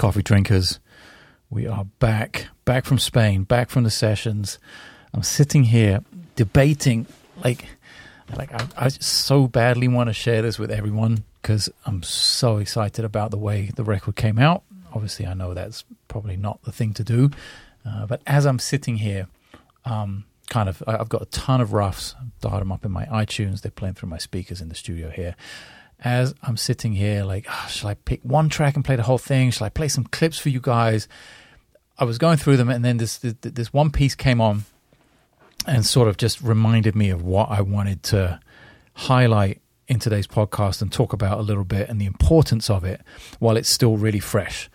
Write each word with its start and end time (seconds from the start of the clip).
coffee 0.00 0.22
drinkers. 0.22 0.80
We 1.50 1.66
are 1.66 1.84
back, 1.98 2.46
back 2.64 2.86
from 2.86 2.98
Spain, 2.98 3.42
back 3.42 3.68
from 3.68 3.82
the 3.82 3.90
sessions. 3.90 4.58
I'm 5.12 5.22
sitting 5.22 5.64
here 5.64 6.00
debating, 6.36 7.06
like, 7.44 7.66
like 8.34 8.50
I, 8.50 8.66
I 8.78 8.88
so 8.88 9.46
badly 9.46 9.88
want 9.88 10.08
to 10.08 10.14
share 10.14 10.40
this 10.40 10.58
with 10.58 10.70
everyone 10.70 11.24
because 11.42 11.68
I'm 11.84 12.02
so 12.02 12.56
excited 12.56 13.04
about 13.04 13.30
the 13.30 13.36
way 13.36 13.72
the 13.76 13.84
record 13.84 14.16
came 14.16 14.38
out. 14.38 14.62
Obviously, 14.94 15.26
I 15.26 15.34
know 15.34 15.52
that's 15.52 15.84
probably 16.08 16.38
not 16.38 16.62
the 16.62 16.72
thing 16.72 16.94
to 16.94 17.04
do, 17.04 17.30
uh, 17.84 18.06
but 18.06 18.22
as 18.26 18.46
I'm 18.46 18.58
sitting 18.58 18.96
here, 18.96 19.26
um, 19.84 20.24
kind 20.48 20.70
of, 20.70 20.82
I've 20.86 21.10
got 21.10 21.20
a 21.20 21.26
ton 21.26 21.60
of 21.60 21.74
roughs. 21.74 22.14
I've 22.18 22.40
dialed 22.40 22.62
them 22.62 22.72
up 22.72 22.86
in 22.86 22.90
my 22.90 23.04
iTunes. 23.04 23.60
They're 23.60 23.70
playing 23.70 23.96
through 23.96 24.08
my 24.08 24.18
speakers 24.18 24.62
in 24.62 24.70
the 24.70 24.74
studio 24.74 25.10
here 25.10 25.36
as 26.02 26.34
I'm 26.42 26.56
sitting 26.56 26.92
here, 26.92 27.24
like, 27.24 27.46
oh, 27.48 27.66
shall 27.68 27.90
I 27.90 27.94
pick 27.94 28.20
one 28.22 28.48
track 28.48 28.74
and 28.74 28.84
play 28.84 28.96
the 28.96 29.02
whole 29.02 29.18
thing? 29.18 29.50
Shall 29.50 29.66
I 29.66 29.70
play 29.70 29.88
some 29.88 30.04
clips 30.04 30.38
for 30.38 30.48
you 30.48 30.60
guys? 30.60 31.08
I 31.98 32.04
was 32.04 32.16
going 32.16 32.38
through 32.38 32.56
them, 32.56 32.70
and 32.70 32.84
then 32.84 32.96
this 32.96 33.18
this, 33.18 33.72
one 33.72 33.90
piece 33.90 34.14
came 34.14 34.40
on, 34.40 34.64
and 35.66 35.84
sort 35.84 36.08
of 36.08 36.16
just 36.16 36.40
reminded 36.40 36.96
me 36.96 37.10
of 37.10 37.22
what 37.22 37.50
I 37.50 37.60
wanted 37.60 38.02
to 38.04 38.40
highlight 38.94 39.60
in 39.88 39.98
today's 39.98 40.26
podcast 40.26 40.80
and 40.80 40.90
talk 40.90 41.12
about 41.12 41.38
a 41.38 41.42
little 41.42 41.64
bit, 41.64 41.90
and 41.90 42.00
the 42.00 42.06
importance 42.06 42.70
of 42.70 42.84
it 42.84 43.02
while 43.38 43.58
it's 43.58 43.68
still 43.68 43.98
really 43.98 44.20
fresh, 44.20 44.70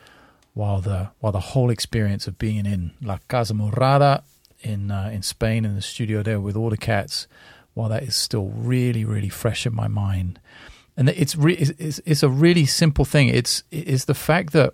while 0.54 0.80
the 0.82 1.10
while 1.20 1.32
the 1.32 1.40
whole 1.40 1.72
experience 1.72 2.28
of 2.28 2.38
being 2.38 2.68
in 2.68 2.92
La 3.02 3.18
Casa 3.28 3.56
Morada 3.56 4.22
in 4.62 4.92
uh, 4.92 5.10
in 5.12 5.24
Spain 5.24 5.66
in 5.66 5.74
the 5.74 5.82
studio 5.82 6.22
there 6.22 6.40
with 6.40 6.56
all 6.56 6.70
the 6.70 6.78
cats, 6.78 7.28
while 7.74 7.90
that 7.90 8.04
is 8.04 8.16
still 8.16 8.50
really 8.50 9.04
really 9.04 9.30
fresh 9.30 9.66
in 9.66 9.74
my 9.74 9.88
mind 9.88 10.40
and 10.98 11.10
it's, 11.10 11.36
re- 11.36 11.56
it's 11.56 12.00
it's 12.06 12.24
a 12.24 12.30
really 12.30 12.66
simple 12.66 13.06
thing. 13.06 13.28
It's 13.28 13.64
it's 13.72 14.06
the 14.06 14.14
fact 14.14 14.54
that 14.54 14.74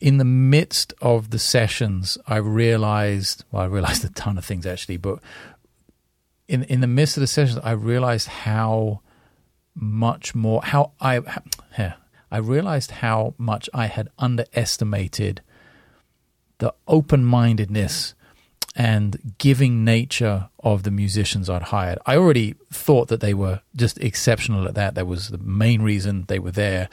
in 0.00 0.16
the 0.16 0.24
midst 0.24 0.94
of 1.00 1.30
the 1.30 1.38
sessions, 1.38 2.18
I 2.26 2.36
realized 2.36 3.44
well, 3.52 3.62
I 3.62 3.66
realized 3.66 4.04
a 4.06 4.08
ton 4.10 4.38
of 4.38 4.44
things 4.44 4.66
actually, 4.66 4.96
but 4.96 5.18
in 6.48 6.64
in 6.64 6.80
the 6.80 6.86
midst 6.86 7.16
of 7.16 7.20
the 7.20 7.26
sessions, 7.26 7.60
I 7.62 7.72
realized 7.72 8.28
how 8.28 9.00
much 9.74 10.34
more 10.34 10.62
how 10.62 10.92
I 11.00 11.20
yeah, 11.78 11.94
I 12.30 12.38
realized 12.38 12.90
how 12.90 13.34
much 13.38 13.68
I 13.74 13.86
had 13.86 14.08
underestimated 14.18 15.42
the 16.58 16.74
open 16.88 17.24
mindedness 17.24 18.14
and 18.74 19.34
giving 19.38 19.84
nature 19.84 20.48
of 20.60 20.82
the 20.82 20.90
musicians 20.90 21.50
I'd 21.50 21.62
hired. 21.64 21.98
I 22.06 22.16
already 22.16 22.54
thought 22.72 23.08
that 23.08 23.20
they 23.20 23.34
were 23.34 23.60
just 23.76 23.98
exceptional 23.98 24.66
at 24.66 24.74
that. 24.74 24.94
That 24.94 25.06
was 25.06 25.28
the 25.28 25.38
main 25.38 25.82
reason 25.82 26.24
they 26.28 26.38
were 26.38 26.50
there. 26.50 26.88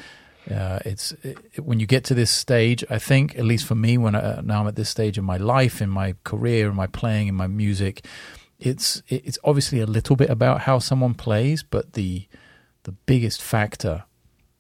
Uh, 0.50 0.80
it's 0.84 1.12
it, 1.24 1.38
when 1.64 1.80
you 1.80 1.86
get 1.86 2.04
to 2.06 2.14
this 2.14 2.32
stage. 2.32 2.84
I 2.90 3.00
think, 3.00 3.38
at 3.38 3.46
least 3.46 3.66
for 3.66 3.76
me, 3.76 3.98
when 3.98 4.16
I, 4.16 4.42
now 4.44 4.62
I'm 4.62 4.68
at 4.68 4.76
this 4.76 4.90
stage 4.90 5.18
in 5.18 5.24
my 5.24 5.38
life, 5.38 5.82
in 5.82 5.90
my 5.90 6.16
career, 6.24 6.70
in 6.70 6.76
my 6.76 6.88
playing, 6.88 7.28
in 7.28 7.36
my 7.36 7.48
music, 7.48 8.06
it's 8.60 9.02
it's 9.08 9.40
obviously 9.44 9.80
a 9.80 9.86
little 9.86 10.16
bit 10.16 10.30
about 10.30 10.62
how 10.62 10.80
someone 10.80 11.14
plays, 11.14 11.64
but 11.64 11.94
the 11.94 12.28
the 12.84 12.92
biggest 12.92 13.42
factor 13.42 14.04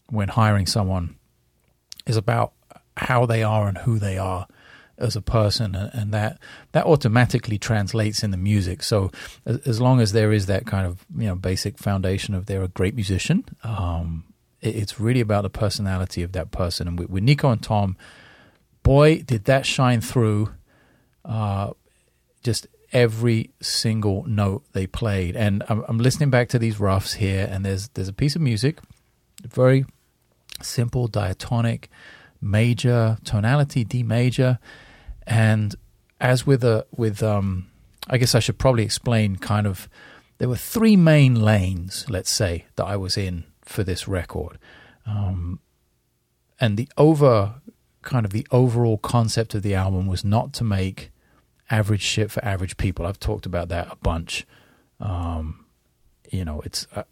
when 0.07 0.29
hiring 0.29 0.65
someone 0.65 1.17
is 2.05 2.17
about 2.17 2.53
how 2.97 3.25
they 3.25 3.43
are 3.43 3.67
and 3.67 3.79
who 3.79 3.99
they 3.99 4.17
are 4.17 4.47
as 4.99 5.15
a 5.15 5.21
person, 5.21 5.75
and 5.75 6.13
that 6.13 6.39
that 6.73 6.85
automatically 6.85 7.57
translates 7.57 8.21
in 8.21 8.31
the 8.31 8.37
music. 8.37 8.83
So 8.83 9.11
as, 9.45 9.81
long 9.81 9.99
as 10.01 10.11
there 10.11 10.31
is 10.31 10.45
that 10.45 10.65
kind 10.65 10.85
of 10.85 11.05
you 11.17 11.27
know 11.27 11.35
basic 11.35 11.77
foundation 11.77 12.35
of 12.35 12.45
they're 12.45 12.63
a 12.63 12.67
great 12.67 12.93
musician, 12.93 13.45
um, 13.63 14.25
it, 14.61 14.75
it's 14.75 14.99
really 14.99 15.21
about 15.21 15.43
the 15.43 15.49
personality 15.49 16.21
of 16.21 16.33
that 16.33 16.51
person. 16.51 16.87
And 16.87 16.99
with, 16.99 17.09
with 17.09 17.23
Nico 17.23 17.49
and 17.49 17.63
Tom, 17.63 17.97
boy, 18.83 19.21
did 19.21 19.45
that 19.45 19.65
shine 19.65 20.01
through. 20.01 20.53
Uh, 21.25 21.71
just 22.43 22.67
every 22.91 23.51
single 23.61 24.23
note 24.25 24.63
they 24.73 24.87
played, 24.87 25.35
and 25.35 25.63
I'm, 25.69 25.83
I'm 25.87 25.97
listening 25.97 26.29
back 26.29 26.49
to 26.49 26.59
these 26.59 26.79
roughs 26.79 27.13
here, 27.13 27.47
and 27.49 27.65
there's 27.65 27.89
there's 27.89 28.07
a 28.07 28.13
piece 28.13 28.35
of 28.35 28.41
music, 28.41 28.79
very 29.47 29.85
simple 30.61 31.07
diatonic 31.07 31.89
major 32.41 33.17
tonality 33.23 33.83
D 33.83 34.03
major 34.03 34.59
and 35.29 35.75
as 36.19 36.45
with 36.45 36.63
a 36.63 36.85
with 36.91 37.23
um, 37.23 37.67
I 38.09 38.17
guess 38.17 38.35
I 38.35 38.39
should 38.39 38.57
probably 38.57 38.83
explain 38.83 39.37
kind 39.37 39.67
of 39.67 39.87
there 40.39 40.49
were 40.49 40.57
three 40.57 40.95
main 40.95 41.35
lanes, 41.35 42.05
let's 42.09 42.31
say, 42.31 42.65
that 42.75 42.85
I 42.85 42.97
was 42.97 43.17
in 43.17 43.45
for 43.61 43.83
this 43.83 44.07
record. 44.07 44.57
Um, 45.05 45.59
and 46.59 46.75
the 46.75 46.89
over 46.97 47.61
kind 48.01 48.25
of 48.25 48.31
the 48.31 48.47
overall 48.51 48.97
concept 48.97 49.53
of 49.53 49.61
the 49.61 49.75
album 49.75 50.07
was 50.07 50.23
not 50.25 50.53
to 50.53 50.63
make 50.63 51.11
average 51.69 52.01
shit 52.01 52.31
for 52.31 52.43
average 52.43 52.77
people. 52.77 53.05
I've 53.05 53.19
talked 53.19 53.45
about 53.45 53.69
that 53.69 53.91
a 53.91 53.95
bunch. 53.97 54.47
Um, 54.99 55.65
you 56.31 56.43
know, 56.43 56.61
it's 56.61 56.87
uh, 56.95 57.03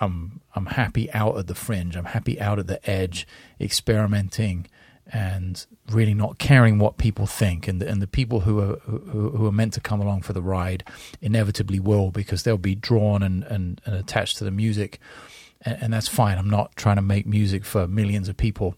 I'm 0.00 0.40
I'm 0.54 0.66
happy 0.66 1.10
out 1.12 1.36
at 1.36 1.46
the 1.46 1.54
fringe. 1.54 1.96
I'm 1.96 2.06
happy 2.06 2.40
out 2.40 2.58
at 2.58 2.66
the 2.66 2.90
edge, 2.90 3.26
experimenting 3.60 4.66
and 5.12 5.66
really 5.90 6.14
not 6.14 6.38
caring 6.38 6.78
what 6.78 6.98
people 6.98 7.26
think. 7.26 7.68
And 7.68 7.80
the, 7.80 7.88
and 7.88 8.00
the 8.00 8.06
people 8.06 8.40
who 8.40 8.60
are 8.60 8.76
who, 8.80 9.30
who, 9.30 9.46
are 9.46 9.52
meant 9.52 9.72
to 9.74 9.80
come 9.80 10.00
along 10.00 10.22
for 10.22 10.32
the 10.32 10.42
ride 10.42 10.84
inevitably 11.20 11.80
will 11.80 12.10
because 12.10 12.42
they'll 12.42 12.58
be 12.58 12.74
drawn 12.74 13.22
and, 13.22 13.42
and, 13.44 13.80
and 13.84 13.94
attached 13.94 14.38
to 14.38 14.44
the 14.44 14.50
music. 14.50 15.00
And, 15.62 15.78
and, 15.82 15.92
that's 15.92 16.08
fine. 16.08 16.38
I'm 16.38 16.50
not 16.50 16.76
trying 16.76 16.96
to 16.96 17.02
make 17.02 17.26
music 17.26 17.64
for 17.64 17.86
millions 17.86 18.28
of 18.28 18.36
people. 18.36 18.76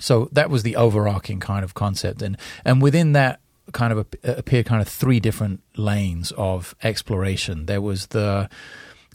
So 0.00 0.28
that 0.32 0.50
was 0.50 0.62
the 0.62 0.76
overarching 0.76 1.40
kind 1.40 1.64
of 1.64 1.74
concept. 1.74 2.22
And 2.22 2.36
and 2.64 2.80
within 2.80 3.12
that 3.12 3.40
kind 3.72 3.92
of 3.92 4.06
appear 4.24 4.62
kind 4.62 4.80
of 4.80 4.88
three 4.88 5.20
different 5.20 5.60
lanes 5.76 6.32
of 6.32 6.74
exploration. 6.82 7.66
There 7.66 7.82
was 7.82 8.06
the 8.08 8.48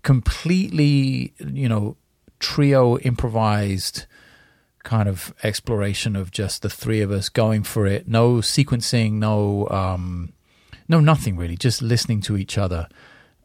completely 0.03 1.33
you 1.39 1.67
know 1.67 1.97
trio 2.39 2.97
improvised 2.99 4.05
kind 4.83 5.07
of 5.09 5.33
exploration 5.43 6.15
of 6.15 6.31
just 6.31 6.61
the 6.61 6.69
three 6.69 7.01
of 7.01 7.11
us 7.11 7.29
going 7.29 7.63
for 7.63 7.87
it. 7.87 8.07
No 8.07 8.35
sequencing, 8.35 9.13
no 9.13 9.67
um, 9.69 10.33
no 10.87 10.99
nothing 10.99 11.37
really. 11.37 11.55
Just 11.55 11.81
listening 11.81 12.21
to 12.21 12.37
each 12.37 12.57
other. 12.57 12.87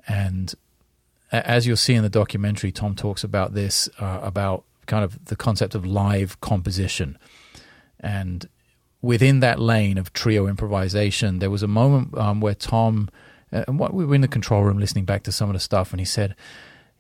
And 0.07 0.55
as 1.31 1.67
you'll 1.67 1.77
see 1.77 1.95
in 1.95 2.03
the 2.03 2.09
documentary, 2.09 2.73
Tom 2.73 2.95
talks 2.95 3.23
about 3.23 3.55
this 3.55 3.89
uh, 3.99 4.21
about 4.23 4.65
kind 4.87 5.05
of 5.05 5.25
the 5.27 5.37
concept 5.37 5.75
of 5.75 5.87
live 5.87 6.41
composition. 6.41 7.19
And 8.01 8.49
within 9.03 9.41
that 9.41 9.61
lane 9.61 9.99
of 9.99 10.13
trio 10.13 10.47
improvisation, 10.47 11.39
there 11.39 11.51
was 11.51 11.63
a 11.63 11.69
moment 11.69 12.17
um, 12.17 12.41
where 12.41 12.55
Tom, 12.55 13.09
uh, 13.53 13.65
and 13.69 13.79
what 13.79 13.95
we 13.95 14.05
were 14.05 14.15
in 14.15 14.23
the 14.23 14.29
control 14.29 14.63
room 14.63 14.79
listening 14.79 15.05
back 15.05 15.23
to 15.25 15.33
some 15.33 15.49
of 15.49 15.55
the 15.55 15.61
stuff, 15.61 15.93
and 15.93 16.01
he 16.01 16.07
said 16.07 16.35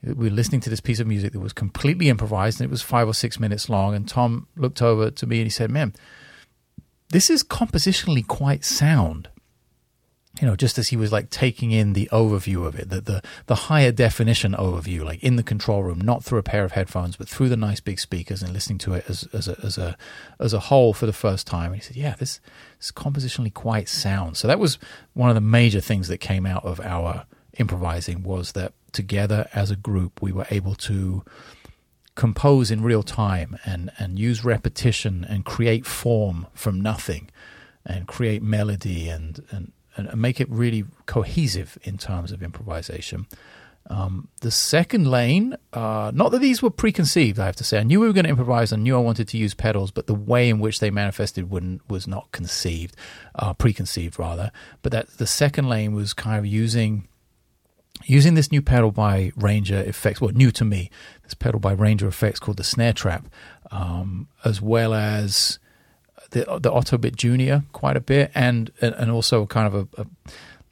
we 0.02 0.28
were 0.28 0.34
listening 0.34 0.60
to 0.62 0.70
this 0.70 0.80
piece 0.80 1.00
of 1.00 1.06
music 1.06 1.32
that 1.32 1.40
was 1.40 1.52
completely 1.52 2.08
improvised 2.08 2.60
and 2.60 2.68
it 2.68 2.70
was 2.70 2.82
five 2.82 3.08
or 3.08 3.14
six 3.14 3.40
minutes 3.40 3.68
long. 3.68 3.94
And 3.94 4.08
Tom 4.08 4.46
looked 4.56 4.80
over 4.80 5.10
to 5.10 5.26
me 5.26 5.38
and 5.38 5.46
he 5.46 5.50
said, 5.50 5.70
Man, 5.70 5.92
this 7.10 7.30
is 7.30 7.42
compositionally 7.42 8.26
quite 8.26 8.64
sound. 8.64 9.28
You 10.40 10.46
know, 10.46 10.54
just 10.54 10.78
as 10.78 10.88
he 10.88 10.96
was 10.96 11.10
like 11.10 11.30
taking 11.30 11.72
in 11.72 11.94
the 11.94 12.08
overview 12.12 12.64
of 12.64 12.78
it, 12.78 12.90
the, 12.90 13.00
the, 13.00 13.22
the 13.46 13.54
higher 13.56 13.90
definition 13.90 14.52
overview, 14.52 15.02
like 15.02 15.20
in 15.20 15.34
the 15.34 15.42
control 15.42 15.82
room, 15.82 16.00
not 16.00 16.22
through 16.22 16.38
a 16.38 16.44
pair 16.44 16.62
of 16.62 16.72
headphones, 16.72 17.16
but 17.16 17.28
through 17.28 17.48
the 17.48 17.56
nice 17.56 17.80
big 17.80 17.98
speakers 17.98 18.40
and 18.40 18.52
listening 18.52 18.78
to 18.78 18.94
it 18.94 19.04
as, 19.08 19.28
as, 19.32 19.48
a, 19.48 19.56
as, 19.64 19.78
a, 19.78 19.96
as 20.38 20.52
a 20.52 20.60
whole 20.60 20.92
for 20.92 21.06
the 21.06 21.12
first 21.12 21.44
time. 21.44 21.72
And 21.72 21.76
he 21.76 21.80
said, 21.80 21.96
Yeah, 21.96 22.14
this, 22.16 22.38
this 22.76 22.86
is 22.86 22.92
compositionally 22.92 23.52
quite 23.52 23.88
sound. 23.88 24.36
So 24.36 24.46
that 24.46 24.60
was 24.60 24.78
one 25.14 25.28
of 25.28 25.34
the 25.34 25.40
major 25.40 25.80
things 25.80 26.06
that 26.06 26.18
came 26.18 26.46
out 26.46 26.64
of 26.64 26.78
our 26.78 27.26
improvising 27.58 28.22
was 28.22 28.52
that 28.52 28.72
together 28.92 29.48
as 29.52 29.70
a 29.70 29.76
group 29.76 30.20
we 30.22 30.32
were 30.32 30.46
able 30.50 30.74
to 30.74 31.24
compose 32.14 32.70
in 32.70 32.82
real 32.82 33.04
time 33.04 33.56
and, 33.64 33.92
and 33.96 34.18
use 34.18 34.44
repetition 34.44 35.24
and 35.28 35.44
create 35.44 35.86
form 35.86 36.46
from 36.52 36.80
nothing 36.80 37.30
and 37.86 38.08
create 38.08 38.42
melody 38.42 39.08
and, 39.08 39.44
and, 39.50 39.72
and 39.94 40.20
make 40.20 40.40
it 40.40 40.50
really 40.50 40.84
cohesive 41.06 41.78
in 41.84 41.96
terms 41.96 42.32
of 42.32 42.42
improvisation. 42.42 43.26
Um, 43.90 44.28
the 44.40 44.50
second 44.50 45.10
lane, 45.10 45.56
uh, 45.72 46.10
not 46.12 46.30
that 46.32 46.40
these 46.40 46.60
were 46.60 46.70
preconceived, 46.70 47.38
I 47.38 47.46
have 47.46 47.56
to 47.56 47.64
say. 47.64 47.78
I 47.78 47.84
knew 47.84 48.00
we 48.00 48.08
were 48.08 48.12
going 48.12 48.24
to 48.24 48.30
improvise. 48.30 48.72
I 48.72 48.76
knew 48.76 48.96
I 48.96 49.00
wanted 49.00 49.28
to 49.28 49.38
use 49.38 49.54
pedals, 49.54 49.90
but 49.90 50.06
the 50.06 50.14
way 50.14 50.50
in 50.50 50.58
which 50.58 50.80
they 50.80 50.90
manifested 50.90 51.50
was 51.50 52.06
not 52.06 52.30
conceived, 52.32 52.96
uh, 53.36 53.54
preconceived 53.54 54.18
rather. 54.18 54.50
But 54.82 54.92
that 54.92 55.08
the 55.18 55.26
second 55.26 55.68
lane 55.68 55.94
was 55.94 56.12
kind 56.12 56.38
of 56.38 56.46
using 56.46 57.08
using 58.04 58.34
this 58.34 58.50
new 58.50 58.62
pedal 58.62 58.90
by 58.90 59.32
Ranger 59.36 59.80
Effects, 59.80 60.20
well, 60.20 60.30
new 60.32 60.50
to 60.52 60.64
me, 60.64 60.90
this 61.24 61.34
pedal 61.34 61.60
by 61.60 61.72
Ranger 61.72 62.08
Effects 62.08 62.38
called 62.38 62.56
the 62.56 62.64
Snare 62.64 62.92
Trap, 62.92 63.26
um, 63.70 64.28
as 64.44 64.60
well 64.60 64.94
as 64.94 65.58
the 66.30 66.40
the 66.60 66.70
Autobit 66.70 67.16
Junior 67.16 67.64
quite 67.72 67.96
a 67.96 68.00
bit, 68.00 68.30
and 68.34 68.70
and 68.80 69.10
also 69.10 69.46
kind 69.46 69.66
of 69.66 69.74
a, 69.74 70.02
a, 70.02 70.06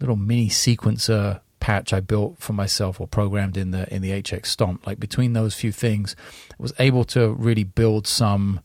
little 0.00 0.16
mini 0.16 0.48
sequencer 0.48 1.40
patch 1.58 1.92
I 1.92 2.00
built 2.00 2.36
for 2.38 2.52
myself 2.52 3.00
or 3.00 3.06
programmed 3.06 3.56
in 3.56 3.70
the 3.70 3.92
in 3.92 4.02
the 4.02 4.10
HX 4.10 4.46
Stomp. 4.46 4.86
Like 4.86 5.00
between 5.00 5.32
those 5.32 5.54
few 5.54 5.72
things, 5.72 6.14
I 6.52 6.54
was 6.58 6.72
able 6.78 7.04
to 7.04 7.32
really 7.32 7.64
build 7.64 8.06
some 8.06 8.60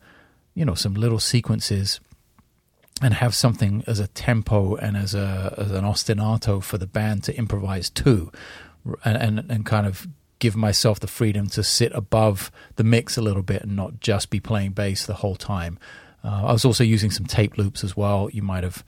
you 0.54 0.64
know, 0.64 0.74
some 0.74 0.94
little 0.94 1.18
sequences 1.18 2.00
and 3.00 3.14
have 3.14 3.34
something 3.34 3.82
as 3.86 3.98
a 3.98 4.06
tempo 4.08 4.76
and 4.76 4.96
as 4.96 5.14
a 5.14 5.54
as 5.56 5.70
an 5.70 5.84
ostinato 5.84 6.62
for 6.62 6.78
the 6.78 6.86
band 6.86 7.24
to 7.24 7.36
improvise 7.36 7.88
too, 7.88 8.30
and 9.04 9.16
and, 9.16 9.50
and 9.50 9.66
kind 9.66 9.86
of 9.86 10.06
give 10.38 10.56
myself 10.56 10.98
the 10.98 11.06
freedom 11.06 11.46
to 11.46 11.62
sit 11.62 11.92
above 11.94 12.50
the 12.74 12.82
mix 12.82 13.16
a 13.16 13.22
little 13.22 13.44
bit 13.44 13.62
and 13.62 13.76
not 13.76 14.00
just 14.00 14.28
be 14.28 14.40
playing 14.40 14.72
bass 14.72 15.06
the 15.06 15.14
whole 15.14 15.36
time. 15.36 15.78
Uh, 16.24 16.46
I 16.46 16.52
was 16.52 16.64
also 16.64 16.82
using 16.82 17.12
some 17.12 17.26
tape 17.26 17.56
loops 17.56 17.84
as 17.84 17.96
well. 17.96 18.28
You 18.32 18.42
might 18.42 18.64
have 18.64 18.84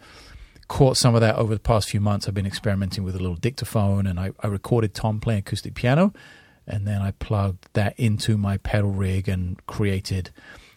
caught 0.67 0.97
some 0.97 1.15
of 1.15 1.21
that 1.21 1.37
over 1.37 1.55
the 1.55 1.61
past 1.61 1.89
few 1.89 2.01
months. 2.01 2.27
I've 2.27 2.35
been 2.35 2.47
experimenting 2.47 3.05
with 3.05 3.15
a 3.15 3.19
little 3.19 3.37
dictaphone, 3.37 4.07
and 4.07 4.19
I, 4.19 4.33
I 4.41 4.49
recorded 4.49 4.95
Tom 4.95 5.21
playing 5.21 5.41
acoustic 5.41 5.75
piano, 5.75 6.13
and 6.67 6.87
then 6.87 7.03
I 7.03 7.13
plugged 7.13 7.69
that 7.75 7.99
into 7.99 8.37
my 8.37 8.57
pedal 8.59 8.91
rig 8.91 9.29
and 9.29 9.65
created 9.67 10.31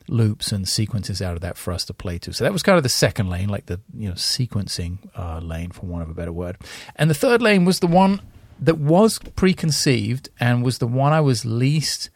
loops 0.10 0.52
and 0.52 0.68
sequences 0.68 1.22
out 1.22 1.36
of 1.36 1.42
that 1.42 1.58
for 1.58 1.74
us 1.74 1.86
to 1.86 1.94
play 1.94 2.18
to. 2.20 2.34
So 2.34 2.44
that 2.44 2.54
was 2.54 2.64
kind 2.64 2.78
of 2.78 2.84
the 2.84 2.90
second 2.90 3.30
lane, 3.30 3.50
like 3.50 3.66
the 3.66 3.80
you 3.94 4.10
know 4.10 4.16
sequencing 4.16 5.10
uh, 5.18 5.40
lane, 5.40 5.72
for 5.72 5.86
want 5.86 6.04
of 6.04 6.10
a 6.10 6.14
better 6.14 6.34
word. 6.34 6.58
And 6.96 7.10
the 7.10 7.16
third 7.16 7.42
lane 7.42 7.66
was 7.66 7.80
the 7.80 7.88
one 7.88 8.22
that 8.60 8.78
was 8.78 9.20
preconceived 9.20 10.30
and 10.40 10.64
was 10.64 10.80
the 10.80 10.88
one 10.88 11.14
I 11.14 11.22
was 11.22 11.46
least 11.46 12.10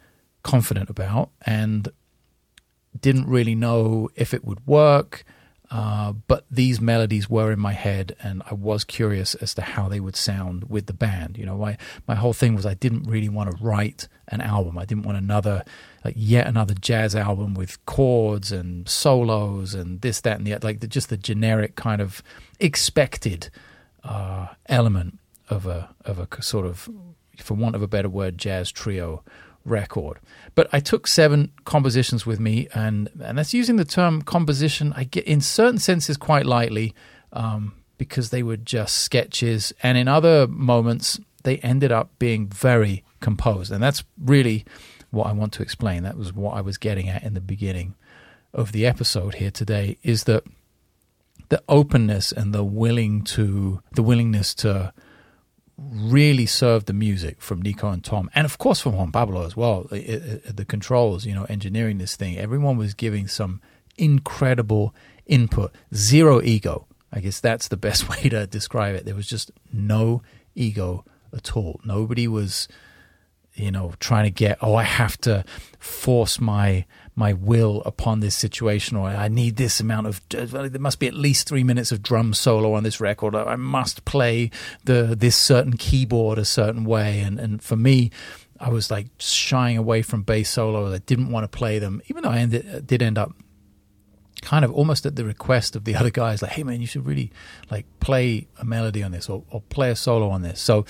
confident 0.43 0.89
about 0.89 1.29
and 1.45 1.89
didn't 2.99 3.27
really 3.27 3.55
know 3.55 4.09
if 4.15 4.33
it 4.33 4.43
would 4.43 4.65
work. 4.65 5.23
Uh, 5.69 6.11
but 6.11 6.45
these 6.51 6.81
melodies 6.81 7.29
were 7.29 7.49
in 7.49 7.59
my 7.59 7.71
head, 7.71 8.13
and 8.21 8.43
I 8.51 8.53
was 8.53 8.83
curious 8.83 9.35
as 9.35 9.53
to 9.53 9.61
how 9.61 9.87
they 9.87 10.01
would 10.01 10.17
sound 10.17 10.69
with 10.69 10.87
the 10.87 10.93
band. 10.93 11.37
You 11.37 11.45
know, 11.45 11.57
my 11.57 11.77
my 12.09 12.15
whole 12.15 12.33
thing 12.33 12.55
was 12.55 12.65
I 12.65 12.73
didn't 12.73 13.03
really 13.03 13.29
want 13.29 13.51
to 13.51 13.63
write 13.63 14.09
an 14.27 14.41
album. 14.41 14.77
I 14.77 14.83
didn't 14.83 15.05
want 15.05 15.17
another, 15.17 15.63
like 16.03 16.15
yet 16.17 16.47
another 16.47 16.73
jazz 16.73 17.15
album 17.15 17.53
with 17.53 17.83
chords 17.85 18.51
and 18.51 18.87
solos 18.89 19.73
and 19.73 20.01
this, 20.01 20.21
that, 20.21 20.37
and 20.37 20.47
the 20.47 20.53
other, 20.53 20.67
like 20.67 20.79
the, 20.79 20.87
just 20.87 21.09
the 21.09 21.17
generic 21.17 21.75
kind 21.75 22.01
of 22.01 22.23
expected 22.59 23.49
uh, 24.03 24.47
element 24.65 25.19
of 25.49 25.65
a 25.67 25.89
of 26.05 26.17
a 26.17 26.41
sort 26.41 26.65
of, 26.65 26.89
for 27.37 27.53
want 27.53 27.75
of 27.75 27.81
a 27.81 27.87
better 27.87 28.09
word, 28.09 28.37
jazz 28.37 28.71
trio 28.71 29.23
record. 29.63 30.19
But 30.55 30.69
I 30.73 30.79
took 30.79 31.07
seven 31.07 31.51
compositions 31.65 32.25
with 32.25 32.39
me, 32.39 32.67
and 32.73 33.09
and 33.23 33.37
that's 33.37 33.53
using 33.53 33.75
the 33.75 33.85
term 33.85 34.21
composition. 34.21 34.93
I 34.95 35.03
get 35.03 35.25
in 35.25 35.41
certain 35.41 35.79
senses 35.79 36.17
quite 36.17 36.45
lightly, 36.45 36.95
um, 37.33 37.73
because 37.97 38.31
they 38.31 38.41
were 38.41 38.57
just 38.57 38.99
sketches, 38.99 39.73
and 39.83 39.97
in 39.97 40.07
other 40.07 40.47
moments 40.47 41.19
they 41.43 41.57
ended 41.57 41.91
up 41.91 42.09
being 42.17 42.47
very 42.47 43.03
composed, 43.19 43.71
and 43.71 43.83
that's 43.83 44.03
really 44.23 44.65
what 45.11 45.27
I 45.27 45.33
want 45.33 45.53
to 45.53 45.61
explain. 45.61 46.03
That 46.03 46.17
was 46.17 46.33
what 46.33 46.55
I 46.55 46.61
was 46.61 46.77
getting 46.77 47.07
at 47.09 47.23
in 47.23 47.33
the 47.33 47.41
beginning 47.41 47.95
of 48.53 48.71
the 48.71 48.85
episode 48.85 49.35
here 49.35 49.51
today. 49.51 49.97
Is 50.03 50.25
that 50.25 50.43
the 51.49 51.61
openness 51.69 52.31
and 52.31 52.53
the 52.53 52.63
willing 52.63 53.23
to 53.23 53.81
the 53.91 54.03
willingness 54.03 54.53
to 54.55 54.93
really 55.77 56.45
serve 56.45 56.85
the 56.85 56.93
music 56.93 57.41
from 57.41 57.61
Nico 57.61 57.89
and 57.89 58.03
Tom, 58.03 58.29
and 58.33 58.45
of 58.45 58.57
course 58.57 58.79
from 58.79 58.95
Juan 58.95 59.11
Pablo 59.11 59.45
as 59.45 59.55
well. 59.55 59.83
The 59.89 60.65
controls, 60.67 61.25
you 61.25 61.33
know, 61.33 61.45
engineering 61.45 61.97
this 61.97 62.15
thing. 62.15 62.37
Everyone 62.37 62.77
was 62.77 62.93
giving 62.93 63.27
some 63.27 63.61
incredible 63.97 64.93
input. 65.25 65.73
Zero 65.93 66.41
ego. 66.41 66.87
I 67.11 67.19
guess 67.19 67.39
that's 67.39 67.67
the 67.67 67.77
best 67.77 68.09
way 68.23 68.29
to 68.29 68.47
describe 68.47 68.95
it. 68.95 69.05
There 69.05 69.15
was 69.15 69.27
just 69.27 69.51
no 69.71 70.21
ego 70.55 71.05
at 71.35 71.55
all. 71.55 71.79
Nobody 71.83 72.27
was, 72.27 72.67
you 73.55 73.71
know, 73.71 73.93
trying 73.99 74.25
to 74.25 74.31
get. 74.31 74.57
Oh, 74.61 74.75
I 74.75 74.83
have 74.83 75.17
to 75.21 75.43
force 75.79 76.39
my 76.39 76.85
my 77.15 77.33
will 77.33 77.81
upon 77.85 78.21
this 78.21 78.35
situation, 78.35 78.97
or 78.97 79.07
I 79.07 79.27
need 79.27 79.57
this 79.57 79.79
amount 79.79 80.07
of. 80.07 80.21
There 80.29 80.79
must 80.79 80.99
be 80.99 81.07
at 81.07 81.13
least 81.13 81.47
three 81.47 81.63
minutes 81.63 81.91
of 81.91 82.01
drum 82.01 82.33
solo 82.33 82.73
on 82.73 82.83
this 82.83 82.99
record. 82.99 83.35
I 83.35 83.55
must 83.55 84.05
play 84.05 84.51
the 84.85 85.15
this 85.17 85.35
certain 85.35 85.77
keyboard 85.77 86.37
a 86.37 86.45
certain 86.45 86.85
way, 86.85 87.19
and 87.19 87.39
and 87.39 87.61
for 87.61 87.75
me. 87.75 88.11
I 88.63 88.69
was 88.69 88.91
like 88.91 89.07
shying 89.17 89.75
away 89.75 90.03
from 90.03 90.21
bass 90.21 90.51
solos. 90.51 90.93
I 90.93 90.99
didn't 90.99 91.31
want 91.31 91.45
to 91.45 91.47
play 91.47 91.79
them, 91.79 91.99
even 92.09 92.21
though 92.21 92.29
I 92.29 92.37
ended, 92.37 92.85
did 92.85 93.01
end 93.01 93.17
up 93.17 93.31
kind 94.41 94.65
of 94.65 94.71
almost 94.71 95.05
at 95.05 95.15
the 95.15 95.25
request 95.25 95.75
of 95.75 95.83
the 95.83 95.95
other 95.95 96.11
guys, 96.11 96.41
like, 96.43 96.51
"Hey 96.51 96.63
man, 96.63 96.81
you 96.81 96.85
should 96.85 97.05
really 97.05 97.31
like 97.71 97.87
play 97.99 98.47
a 98.59 98.65
melody 98.65 99.01
on 99.01 99.11
this 99.11 99.29
or, 99.29 99.43
or 99.49 99.61
play 99.61 99.89
a 99.89 99.95
solo 99.95 100.29
on 100.29 100.43
this." 100.43 100.61
So 100.61 100.85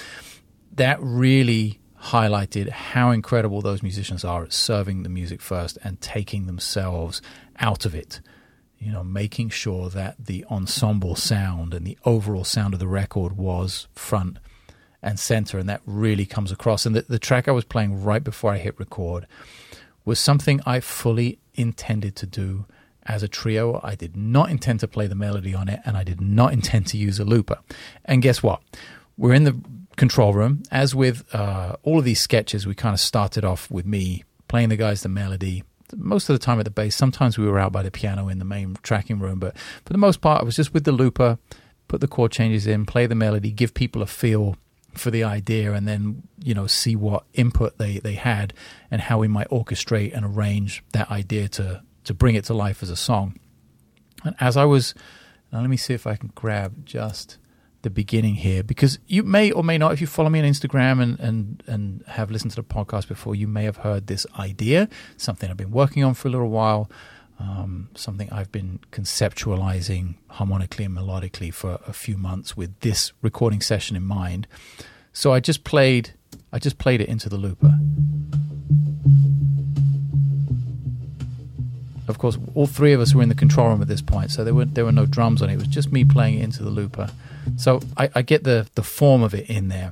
that 0.73 0.97
really 1.01 1.80
highlighted 2.01 2.69
how 2.69 3.11
incredible 3.11 3.61
those 3.61 3.83
musicians 3.83 4.25
are 4.25 4.43
at 4.43 4.53
serving 4.53 5.03
the 5.03 5.09
music 5.09 5.41
first 5.41 5.77
and 5.83 6.01
taking 6.01 6.47
themselves 6.47 7.21
out 7.59 7.85
of 7.85 7.93
it. 7.93 8.21
You 8.79 8.91
know, 8.91 9.03
making 9.03 9.49
sure 9.49 9.89
that 9.89 10.15
the 10.25 10.43
ensemble 10.49 11.15
sound 11.15 11.75
and 11.75 11.85
the 11.85 11.97
overall 12.03 12.43
sound 12.43 12.73
of 12.73 12.79
the 12.79 12.87
record 12.87 13.37
was 13.37 13.87
front 13.93 14.37
and 15.03 15.19
center, 15.19 15.59
and 15.59 15.69
that 15.69 15.81
really 15.85 16.25
comes 16.25 16.51
across. 16.51 16.85
And 16.85 16.95
the, 16.95 17.03
the 17.03 17.19
track 17.19 17.47
I 17.47 17.51
was 17.51 17.63
playing 17.63 18.03
right 18.03 18.23
before 18.23 18.51
I 18.51 18.57
hit 18.57 18.79
record 18.79 19.27
was 20.03 20.19
something 20.19 20.61
I 20.65 20.79
fully 20.79 21.37
intended 21.53 22.15
to 22.17 22.25
do 22.25 22.65
as 23.05 23.21
a 23.21 23.27
trio. 23.27 23.79
I 23.83 23.93
did 23.93 24.15
not 24.15 24.49
intend 24.49 24.79
to 24.79 24.87
play 24.87 25.05
the 25.05 25.15
melody 25.15 25.53
on 25.53 25.69
it, 25.69 25.81
and 25.85 25.95
I 25.95 26.03
did 26.03 26.19
not 26.19 26.53
intend 26.53 26.87
to 26.87 26.97
use 26.97 27.19
a 27.19 27.25
looper. 27.25 27.59
And 28.05 28.23
guess 28.23 28.41
what? 28.41 28.61
We're 29.15 29.33
in 29.33 29.43
the 29.43 29.55
control 29.95 30.33
room. 30.33 30.63
As 30.71 30.95
with 30.95 31.23
uh, 31.33 31.75
all 31.83 31.99
of 31.99 32.05
these 32.05 32.21
sketches, 32.21 32.65
we 32.65 32.75
kind 32.75 32.93
of 32.93 32.99
started 32.99 33.45
off 33.45 33.69
with 33.69 33.85
me 33.85 34.23
playing 34.47 34.69
the 34.69 34.77
guys 34.77 35.03
the 35.03 35.09
melody. 35.09 35.63
Most 35.95 36.29
of 36.29 36.33
the 36.33 36.43
time 36.43 36.59
at 36.59 36.65
the 36.65 36.71
bass. 36.71 36.95
Sometimes 36.95 37.37
we 37.37 37.45
were 37.45 37.59
out 37.59 37.71
by 37.71 37.83
the 37.83 37.91
piano 37.91 38.29
in 38.29 38.39
the 38.39 38.45
main 38.45 38.77
tracking 38.81 39.19
room, 39.19 39.39
but 39.39 39.57
for 39.57 39.93
the 39.93 39.99
most 39.99 40.21
part, 40.21 40.41
I 40.41 40.45
was 40.45 40.55
just 40.55 40.73
with 40.73 40.85
the 40.85 40.91
looper, 40.91 41.37
put 41.87 42.01
the 42.01 42.07
chord 42.07 42.31
changes 42.31 42.65
in, 42.67 42.85
play 42.85 43.05
the 43.05 43.15
melody, 43.15 43.51
give 43.51 43.73
people 43.73 44.01
a 44.01 44.07
feel 44.07 44.55
for 44.93 45.11
the 45.11 45.23
idea, 45.23 45.73
and 45.73 45.87
then 45.87 46.23
you 46.43 46.53
know 46.53 46.67
see 46.67 46.95
what 46.95 47.23
input 47.33 47.77
they 47.77 47.99
they 47.99 48.13
had 48.13 48.53
and 48.89 49.01
how 49.01 49.19
we 49.19 49.27
might 49.27 49.49
orchestrate 49.49 50.15
and 50.15 50.25
arrange 50.25 50.83
that 50.93 51.09
idea 51.11 51.47
to 51.49 51.81
to 52.03 52.13
bring 52.13 52.35
it 52.35 52.45
to 52.45 52.53
life 52.53 52.81
as 52.81 52.89
a 52.89 52.95
song. 52.95 53.37
And 54.23 54.35
as 54.39 54.55
I 54.55 54.65
was, 54.65 54.93
let 55.51 55.69
me 55.69 55.77
see 55.77 55.93
if 55.93 56.07
I 56.07 56.15
can 56.15 56.31
grab 56.35 56.85
just 56.85 57.37
the 57.81 57.89
beginning 57.89 58.35
here 58.35 58.63
because 58.63 58.99
you 59.07 59.23
may 59.23 59.51
or 59.51 59.63
may 59.63 59.77
not, 59.77 59.91
if 59.91 60.01
you 60.01 60.07
follow 60.07 60.29
me 60.29 60.39
on 60.39 60.45
Instagram 60.45 61.01
and, 61.01 61.19
and, 61.19 61.63
and 61.67 62.03
have 62.07 62.31
listened 62.31 62.51
to 62.51 62.57
the 62.57 62.63
podcast 62.63 63.07
before, 63.07 63.35
you 63.35 63.47
may 63.47 63.63
have 63.63 63.77
heard 63.77 64.07
this 64.07 64.25
idea, 64.37 64.87
something 65.17 65.49
I've 65.49 65.57
been 65.57 65.71
working 65.71 66.03
on 66.03 66.13
for 66.13 66.27
a 66.27 66.31
little 66.31 66.49
while, 66.49 66.89
um, 67.39 67.89
something 67.95 68.31
I've 68.31 68.51
been 68.51 68.79
conceptualizing 68.91 70.15
harmonically 70.29 70.85
and 70.85 70.95
melodically 70.95 71.53
for 71.53 71.79
a 71.87 71.93
few 71.93 72.17
months 72.17 72.55
with 72.55 72.79
this 72.81 73.13
recording 73.21 73.61
session 73.61 73.95
in 73.95 74.03
mind. 74.03 74.47
So 75.13 75.33
I 75.33 75.39
just 75.39 75.63
played, 75.63 76.13
I 76.53 76.59
just 76.59 76.77
played 76.77 77.01
it 77.01 77.09
into 77.09 77.29
the 77.29 77.37
looper. 77.37 77.73
Of 82.07 82.17
course, 82.17 82.37
all 82.55 82.67
three 82.67 82.93
of 82.93 82.99
us 82.99 83.15
were 83.15 83.23
in 83.23 83.29
the 83.29 83.35
control 83.35 83.69
room 83.69 83.81
at 83.81 83.87
this 83.87 84.01
point, 84.01 84.31
so 84.31 84.43
there 84.43 84.53
were 84.53 84.65
there 84.65 84.83
were 84.83 84.91
no 84.91 85.05
drums 85.05 85.41
on 85.41 85.49
it. 85.49 85.53
It 85.53 85.59
was 85.59 85.67
just 85.67 85.91
me 85.91 86.03
playing 86.03 86.39
it 86.39 86.43
into 86.43 86.61
the 86.61 86.69
looper. 86.69 87.09
So 87.57 87.81
I, 87.97 88.09
I 88.15 88.21
get 88.21 88.43
the 88.43 88.67
the 88.75 88.83
form 88.83 89.23
of 89.23 89.33
it 89.33 89.49
in 89.49 89.67
there, 89.67 89.91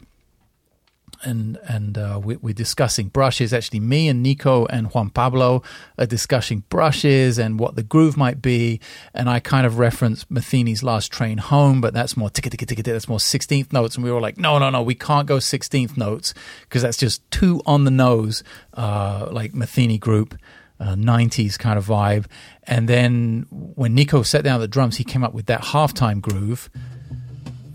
and 1.24 1.58
and 1.68 1.98
uh, 1.98 2.20
we, 2.24 2.36
are 2.36 2.54
discussing 2.54 3.08
brushes. 3.08 3.54
Actually, 3.54 3.80
me 3.80 4.08
and 4.08 4.24
Nico 4.24 4.66
and 4.68 4.88
Juan 4.94 5.10
Pablo 5.10 5.64
are 5.98 6.06
discussing 6.06 6.64
brushes 6.70 7.38
and 7.38 7.60
what 7.60 7.76
the 7.76 7.84
groove 7.84 8.18
might 8.18 8.42
be. 8.42 8.80
And 9.14 9.30
I 9.30 9.40
kind 9.40 9.66
of 9.66 9.80
reference 9.80 10.26
Metheny's 10.26 10.84
Last 10.84 11.12
Train 11.12 11.38
Home, 11.38 11.82
but 11.82 11.94
that's 11.94 12.16
more 12.16 12.30
ticka 12.30 12.50
ticka 12.50 12.66
ticka. 12.66 12.84
That's 12.84 13.10
more 13.10 13.20
sixteenth 13.20 13.74
notes. 13.74 13.96
And 13.96 14.04
we 14.04 14.12
were 14.12 14.22
like, 14.22 14.38
no, 14.38 14.60
no, 14.60 14.70
no, 14.70 14.82
we 14.82 14.96
can't 14.96 15.28
go 15.28 15.40
sixteenth 15.40 15.98
notes 15.98 16.34
because 16.62 16.82
that's 16.82 16.98
just 16.98 17.30
too 17.32 17.62
on 17.66 17.84
the 17.84 17.92
nose, 17.92 18.44
uh, 18.74 19.30
like 19.32 19.54
Metheny 19.54 20.00
group 20.00 20.36
uh, 20.80 20.96
90s 20.96 21.58
kind 21.58 21.78
of 21.78 21.86
vibe. 21.86 22.26
And 22.64 22.88
then 22.88 23.46
when 23.50 23.96
Nico 23.96 24.24
sat 24.24 24.44
down 24.44 24.60
the 24.60 24.68
drums, 24.68 24.98
he 24.98 25.04
came 25.04 25.24
up 25.24 25.34
with 25.34 25.48
that 25.48 25.62
halftime 25.62 26.22
groove. 26.22 26.70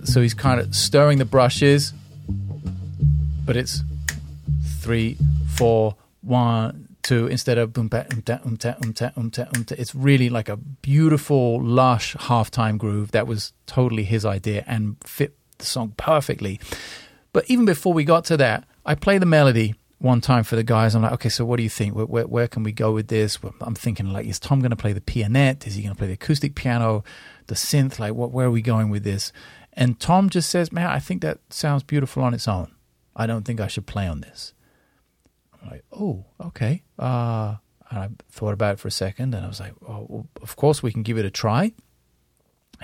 So 0.04 0.20
he's 0.20 0.34
kind 0.34 0.61
of 0.61 0.75
stirring 0.75 1.18
the 1.18 1.25
brushes, 1.25 1.92
but 3.44 3.56
it's 3.56 3.82
three, 4.80 5.16
four, 5.56 5.96
one, 6.20 6.88
two, 7.02 7.26
instead 7.26 7.58
of 7.58 7.73
boom, 7.73 7.88
ba, 7.88 8.06
um, 8.12 8.23
ta, 8.23 8.40
um, 8.44 8.56
ta, 8.56 8.75
um, 8.82 8.92
ta, 8.92 9.11
um, 9.16 9.30
ta, 9.30 9.46
um, 9.54 9.64
ta. 9.64 9.75
It's 9.78 9.94
really 9.94 10.28
like 10.28 10.49
a 10.49 10.56
beautiful, 10.56 11.62
lush 11.62 12.16
halftime 12.16 12.78
groove 12.78 13.12
that 13.12 13.26
was 13.26 13.52
totally 13.66 14.04
his 14.04 14.25
idea 14.25 14.64
and 14.66 14.96
fit 15.04 15.37
the 15.58 15.66
song 15.66 15.94
perfectly. 15.96 16.61
But 17.32 17.44
even 17.49 17.64
before 17.64 17.92
we 17.92 18.04
got 18.04 18.25
to 18.26 18.37
that, 18.38 18.64
I 18.84 18.94
play 18.94 19.18
the 19.18 19.26
melody 19.26 19.75
one 19.99 20.20
time 20.20 20.44
for 20.44 20.56
the 20.56 20.62
guys. 20.62 20.94
I'm 20.94 21.02
like, 21.02 21.12
okay, 21.12 21.28
so 21.28 21.44
what 21.44 21.56
do 21.56 21.62
you 21.62 21.70
think? 21.70 21.94
Where, 21.94 22.06
where, 22.06 22.26
where 22.26 22.49
can 22.49 22.62
we 22.62 22.73
go 22.73 22.92
with 22.92 23.08
this? 23.08 23.38
I'm 23.61 23.75
thinking 23.75 24.12
like, 24.12 24.26
is 24.26 24.38
Tom 24.38 24.61
going 24.61 24.70
to 24.70 24.76
play 24.76 24.92
the 24.92 25.00
pianet? 25.00 25.66
Is 25.66 25.75
he 25.76 25.82
going 25.82 25.94
to 25.94 25.99
play 25.99 26.08
the 26.08 26.14
acoustic 26.14 26.54
piano, 26.54 27.04
the 27.46 27.54
synth? 27.54 27.99
Like, 27.99 28.14
what? 28.14 28.30
Where 28.30 28.46
are 28.46 28.50
we 28.50 28.62
going 28.62 28.90
with 28.90 29.04
this? 29.04 29.32
And 29.74 29.98
Tom 29.98 30.30
just 30.30 30.48
says, 30.50 30.70
man, 30.72 30.86
I 30.86 30.98
think 31.00 31.22
that 31.22 31.38
sounds 31.50 31.82
beautiful 31.82 32.22
on 32.22 32.32
its 32.34 32.46
own. 32.46 32.72
I 33.16 33.26
don't 33.26 33.44
think 33.44 33.60
I 33.60 33.66
should 33.66 33.86
play 33.86 34.06
on 34.06 34.20
this. 34.20 34.54
I'm 35.62 35.70
like, 35.70 35.84
oh, 35.92 36.24
okay. 36.40 36.82
Uh, 36.98 37.56
And 37.90 37.98
I 37.98 38.08
thought 38.30 38.54
about 38.54 38.74
it 38.74 38.80
for 38.80 38.88
a 38.88 38.90
second, 38.90 39.34
and 39.34 39.44
I 39.44 39.48
was 39.48 39.60
like, 39.60 39.74
"Oh, 39.86 40.06
well, 40.08 40.26
of 40.42 40.56
course 40.56 40.82
we 40.82 40.90
can 40.90 41.02
give 41.02 41.18
it 41.18 41.24
a 41.24 41.30
try." 41.30 41.72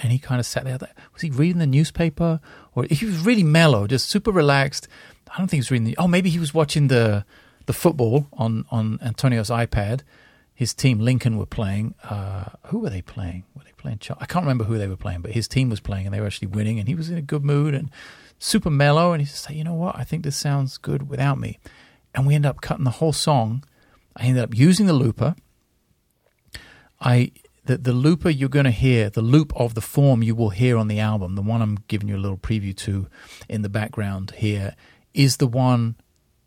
And 0.02 0.12
he 0.12 0.18
kind 0.18 0.38
of 0.38 0.46
sat 0.46 0.64
there. 0.64 0.78
Was 1.12 1.22
he 1.22 1.30
reading 1.30 1.58
the 1.58 1.66
newspaper, 1.66 2.38
or 2.74 2.84
he 2.84 3.06
was 3.06 3.18
really 3.24 3.42
mellow, 3.42 3.86
just 3.86 4.08
super 4.08 4.30
relaxed? 4.30 4.88
I 5.32 5.38
don't 5.38 5.48
think 5.48 5.58
he 5.58 5.64
was 5.66 5.70
reading 5.70 5.86
the. 5.86 5.96
Oh, 5.96 6.06
maybe 6.06 6.30
he 6.30 6.38
was 6.38 6.52
watching 6.54 6.88
the 6.88 7.24
the 7.66 7.72
football 7.72 8.26
on 8.32 8.66
on 8.70 8.98
Antonio's 9.02 9.50
iPad. 9.50 10.02
His 10.60 10.74
team 10.74 10.98
Lincoln 10.98 11.38
were 11.38 11.46
playing. 11.46 11.94
Uh, 12.04 12.50
who 12.66 12.80
were 12.80 12.90
they 12.90 13.00
playing? 13.00 13.44
Were 13.56 13.64
they 13.64 13.72
playing? 13.78 13.96
Char- 13.96 14.18
I 14.20 14.26
can't 14.26 14.44
remember 14.44 14.64
who 14.64 14.76
they 14.76 14.88
were 14.88 14.94
playing, 14.94 15.22
but 15.22 15.30
his 15.30 15.48
team 15.48 15.70
was 15.70 15.80
playing, 15.80 16.04
and 16.04 16.14
they 16.14 16.20
were 16.20 16.26
actually 16.26 16.48
winning. 16.48 16.78
And 16.78 16.86
he 16.86 16.94
was 16.94 17.08
in 17.08 17.16
a 17.16 17.22
good 17.22 17.42
mood 17.42 17.72
and 17.72 17.90
super 18.38 18.68
mellow. 18.68 19.14
And 19.14 19.22
he 19.22 19.26
said, 19.26 19.56
"You 19.56 19.64
know 19.64 19.72
what? 19.72 19.96
I 19.96 20.04
think 20.04 20.22
this 20.22 20.36
sounds 20.36 20.76
good 20.76 21.08
without 21.08 21.38
me." 21.38 21.58
And 22.14 22.26
we 22.26 22.34
ended 22.34 22.50
up 22.50 22.60
cutting 22.60 22.84
the 22.84 22.90
whole 22.90 23.14
song. 23.14 23.64
I 24.14 24.24
ended 24.24 24.44
up 24.44 24.54
using 24.54 24.84
the 24.84 24.92
looper. 24.92 25.34
I 27.00 27.32
the, 27.64 27.78
the 27.78 27.94
looper 27.94 28.28
you're 28.28 28.50
going 28.50 28.66
to 28.66 28.70
hear, 28.70 29.08
the 29.08 29.22
loop 29.22 29.54
of 29.56 29.72
the 29.72 29.80
form 29.80 30.22
you 30.22 30.34
will 30.34 30.50
hear 30.50 30.76
on 30.76 30.88
the 30.88 31.00
album, 31.00 31.36
the 31.36 31.40
one 31.40 31.62
I'm 31.62 31.78
giving 31.88 32.06
you 32.06 32.16
a 32.16 32.18
little 32.18 32.36
preview 32.36 32.76
to 32.76 33.06
in 33.48 33.62
the 33.62 33.70
background 33.70 34.32
here, 34.32 34.76
is 35.14 35.38
the 35.38 35.46
one 35.46 35.96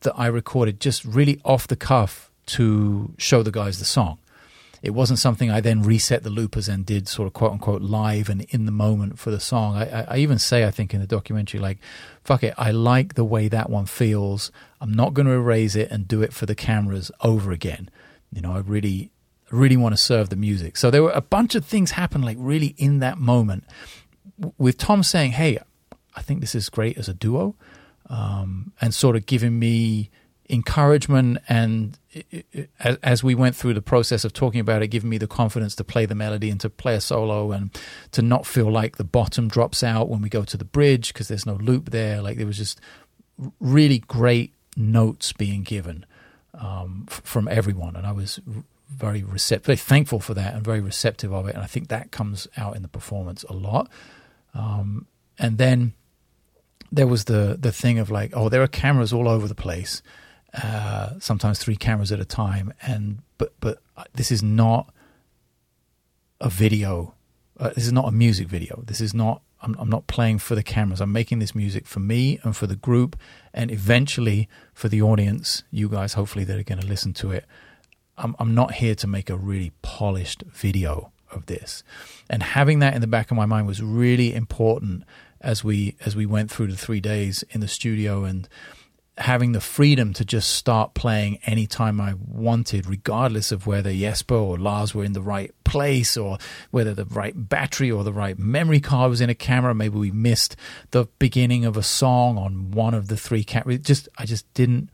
that 0.01 0.13
I 0.15 0.27
recorded 0.27 0.79
just 0.79 1.03
really 1.03 1.41
off 1.43 1.65
the 1.65 1.75
cuff 1.75 2.29
to 2.47 3.13
show 3.17 3.43
the 3.43 3.51
guys 3.51 3.79
the 3.79 3.85
song. 3.85 4.17
It 4.81 4.93
wasn't 4.93 5.19
something 5.19 5.49
I 5.49 5.61
then 5.61 5.81
reset 5.81 6.23
the 6.23 6.29
loopers 6.29 6.67
and 6.67 6.85
did 6.85 7.07
sort 7.07 7.25
of 7.27 7.33
quote 7.33 7.53
unquote 7.53 7.81
live 7.81 8.27
and 8.29 8.41
in 8.49 8.65
the 8.65 8.71
moment 8.71 9.17
for 9.17 9.31
the 9.31 9.39
song. 9.39 9.77
I, 9.77 10.01
I, 10.01 10.05
I 10.09 10.17
even 10.17 10.37
say, 10.39 10.65
I 10.65 10.71
think 10.71 10.93
in 10.93 10.99
the 10.99 11.07
documentary, 11.07 11.61
like, 11.61 11.77
fuck 12.23 12.43
it, 12.43 12.53
I 12.57 12.71
like 12.71 13.13
the 13.13 13.23
way 13.23 13.47
that 13.47 13.69
one 13.69 13.85
feels. 13.85 14.51
I'm 14.81 14.93
not 14.93 15.13
going 15.13 15.25
to 15.27 15.31
erase 15.31 15.75
it 15.75 15.89
and 15.89 16.05
do 16.05 16.21
it 16.21 16.33
for 16.33 16.45
the 16.45 16.55
cameras 16.55 17.11
over 17.21 17.53
again. 17.53 17.89
You 18.33 18.41
know, 18.41 18.51
I 18.51 18.59
really, 18.59 19.09
really 19.51 19.77
want 19.77 19.95
to 19.95 20.01
serve 20.01 20.27
the 20.27 20.35
music. 20.35 20.75
So 20.75 20.91
there 20.91 21.03
were 21.03 21.11
a 21.11 21.21
bunch 21.21 21.55
of 21.55 21.63
things 21.63 21.91
happen 21.91 22.21
like 22.21 22.37
really 22.37 22.75
in 22.77 22.99
that 22.99 23.17
moment 23.17 23.63
with 24.57 24.77
Tom 24.77 25.01
saying, 25.01 25.31
hey, 25.31 25.59
I 26.13 26.21
think 26.21 26.41
this 26.41 26.55
is 26.55 26.67
great 26.69 26.97
as 26.97 27.07
a 27.07 27.13
duo 27.13 27.55
um, 28.09 28.73
and 28.81 28.93
sort 28.93 29.15
of 29.15 29.25
giving 29.25 29.57
me 29.59 30.09
encouragement 30.49 31.37
and 31.47 31.97
as 33.01 33.23
we 33.23 33.33
went 33.33 33.55
through 33.55 33.73
the 33.73 33.81
process 33.81 34.25
of 34.25 34.33
talking 34.33 34.59
about 34.59 34.81
it 34.83 34.87
giving 34.87 35.09
me 35.09 35.17
the 35.17 35.27
confidence 35.27 35.73
to 35.75 35.83
play 35.83 36.05
the 36.05 36.15
melody 36.15 36.49
and 36.49 36.59
to 36.59 36.69
play 36.69 36.95
a 36.95 37.01
solo 37.01 37.51
and 37.51 37.71
to 38.11 38.21
not 38.21 38.45
feel 38.45 38.69
like 38.69 38.97
the 38.97 39.03
bottom 39.03 39.47
drops 39.47 39.83
out 39.83 40.09
when 40.09 40.21
we 40.21 40.29
go 40.29 40.43
to 40.43 40.57
the 40.57 40.65
bridge 40.65 41.13
because 41.13 41.27
there's 41.27 41.45
no 41.45 41.55
loop 41.55 41.91
there. 41.91 42.21
Like 42.21 42.37
there 42.37 42.45
was 42.45 42.57
just 42.57 42.81
really 43.59 43.99
great 43.99 44.53
notes 44.75 45.31
being 45.31 45.63
given 45.63 46.05
um, 46.53 47.05
from 47.07 47.47
everyone. 47.47 47.95
And 47.95 48.05
i 48.05 48.11
was 48.11 48.39
very 48.89 49.23
receptive 49.23 49.65
very 49.65 49.77
thankful 49.77 50.19
for 50.19 50.35
that 50.35 50.53
and 50.53 50.63
very 50.63 50.81
receptive 50.81 51.33
of 51.33 51.47
it. 51.47 51.55
And 51.55 51.63
i 51.63 51.67
think 51.67 51.87
that 51.87 52.11
comes 52.11 52.47
out 52.57 52.75
in 52.75 52.81
the 52.81 52.87
performance 52.89 53.43
a 53.43 53.53
lot. 53.53 53.89
Um, 54.53 55.07
and 55.39 55.57
then 55.57 55.93
there 56.91 57.07
was 57.07 57.25
the 57.25 57.57
the 57.59 57.71
thing 57.71 57.97
of 57.97 58.11
like, 58.11 58.31
oh, 58.35 58.49
there 58.49 58.61
are 58.61 58.67
cameras 58.67 59.11
all 59.13 59.27
over 59.27 59.47
the 59.47 59.55
place. 59.55 60.03
Uh, 60.61 61.19
sometimes 61.19 61.57
three 61.57 61.75
cameras 61.75 62.11
at 62.11 62.19
a 62.19 62.25
time, 62.25 62.73
and 62.81 63.19
but 63.37 63.53
but 63.59 63.79
this 64.13 64.31
is 64.31 64.43
not 64.43 64.93
a 66.39 66.49
video. 66.49 67.15
Uh, 67.59 67.69
this 67.69 67.85
is 67.85 67.91
not 67.91 68.07
a 68.07 68.11
music 68.11 68.47
video. 68.47 68.83
This 68.85 69.01
is 69.01 69.13
not. 69.13 69.41
I'm, 69.61 69.75
I'm 69.79 69.89
not 69.89 70.07
playing 70.07 70.39
for 70.39 70.55
the 70.55 70.61
cameras. 70.61 70.99
I'm 71.01 71.11
making 71.11 71.39
this 71.39 71.55
music 71.55 71.87
for 71.87 72.01
me 72.01 72.37
and 72.43 72.55
for 72.55 72.67
the 72.67 72.75
group, 72.75 73.17
and 73.53 73.71
eventually 73.71 74.47
for 74.73 74.89
the 74.89 75.01
audience. 75.01 75.63
You 75.71 75.89
guys, 75.89 76.13
hopefully, 76.13 76.45
that 76.45 76.59
are 76.59 76.63
going 76.63 76.81
to 76.81 76.87
listen 76.87 77.13
to 77.13 77.31
it. 77.31 77.45
I'm, 78.15 78.35
I'm 78.37 78.53
not 78.53 78.75
here 78.75 78.93
to 78.93 79.07
make 79.07 79.31
a 79.31 79.35
really 79.35 79.71
polished 79.81 80.43
video 80.43 81.11
of 81.31 81.47
this, 81.47 81.83
and 82.29 82.43
having 82.43 82.77
that 82.79 82.93
in 82.93 83.01
the 83.01 83.07
back 83.07 83.31
of 83.31 83.37
my 83.37 83.47
mind 83.47 83.65
was 83.65 83.81
really 83.81 84.35
important 84.35 85.03
as 85.41 85.63
we 85.63 85.95
as 86.05 86.15
we 86.15 86.27
went 86.27 86.51
through 86.51 86.67
the 86.67 86.77
three 86.77 87.01
days 87.01 87.43
in 87.49 87.59
the 87.59 87.67
studio 87.67 88.23
and 88.23 88.47
having 89.17 89.51
the 89.51 89.61
freedom 89.61 90.11
to 90.13 90.25
just 90.25 90.49
start 90.49 90.95
playing 90.95 91.37
anytime 91.45 92.01
I 92.01 92.15
wanted, 92.17 92.87
regardless 92.87 93.51
of 93.51 93.67
whether 93.67 93.93
Jesper 93.93 94.35
or 94.35 94.57
Lars 94.57 94.95
were 94.95 95.03
in 95.03 95.13
the 95.13 95.21
right 95.21 95.53
place 95.63 96.17
or 96.17 96.39
whether 96.71 96.93
the 96.93 97.05
right 97.05 97.33
battery 97.35 97.91
or 97.91 98.03
the 98.03 98.13
right 98.13 98.37
memory 98.39 98.79
card 98.79 99.11
was 99.11 99.21
in 99.21 99.29
a 99.29 99.35
camera. 99.35 99.75
Maybe 99.75 99.97
we 99.97 100.11
missed 100.11 100.55
the 100.91 101.05
beginning 101.19 101.63
of 101.63 101.77
a 101.77 101.83
song 101.83 102.37
on 102.37 102.71
one 102.71 102.93
of 102.95 103.07
the 103.07 103.17
three 103.17 103.43
cameras. 103.43 103.79
Just 103.79 104.09
I 104.17 104.25
just 104.25 104.51
didn't 104.53 104.89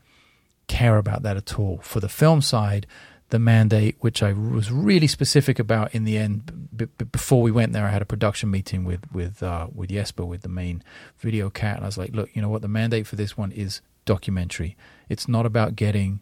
care 0.67 0.97
about 0.97 1.23
that 1.23 1.38
at 1.38 1.57
all. 1.57 1.79
For 1.81 2.01
the 2.01 2.09
film 2.09 2.41
side, 2.41 2.85
the 3.29 3.39
mandate, 3.39 3.95
which 3.99 4.21
I 4.21 4.33
was 4.33 4.71
really 4.71 5.07
specific 5.07 5.59
about 5.59 5.93
in 5.93 6.03
the 6.03 6.17
end. 6.17 6.69
B- 6.75 6.88
b- 6.97 7.05
before 7.05 7.41
we 7.41 7.51
went 7.51 7.73
there, 7.73 7.85
I 7.85 7.89
had 7.89 8.01
a 8.01 8.05
production 8.05 8.51
meeting 8.51 8.83
with 8.83 9.01
with 9.13 9.41
uh, 9.43 9.67
with 9.73 9.91
Jesper, 9.91 10.25
with 10.25 10.41
the 10.41 10.49
main 10.49 10.83
video 11.19 11.49
cat, 11.49 11.77
and 11.77 11.85
I 11.85 11.88
was 11.88 11.97
like, 11.97 12.13
"Look, 12.13 12.35
you 12.35 12.41
know 12.41 12.49
what? 12.49 12.61
The 12.61 12.67
mandate 12.67 13.07
for 13.07 13.15
this 13.15 13.38
one 13.38 13.51
is 13.51 13.81
documentary. 14.13 14.75
It's 15.07 15.27
not 15.27 15.45
about 15.45 15.75
getting 15.75 16.21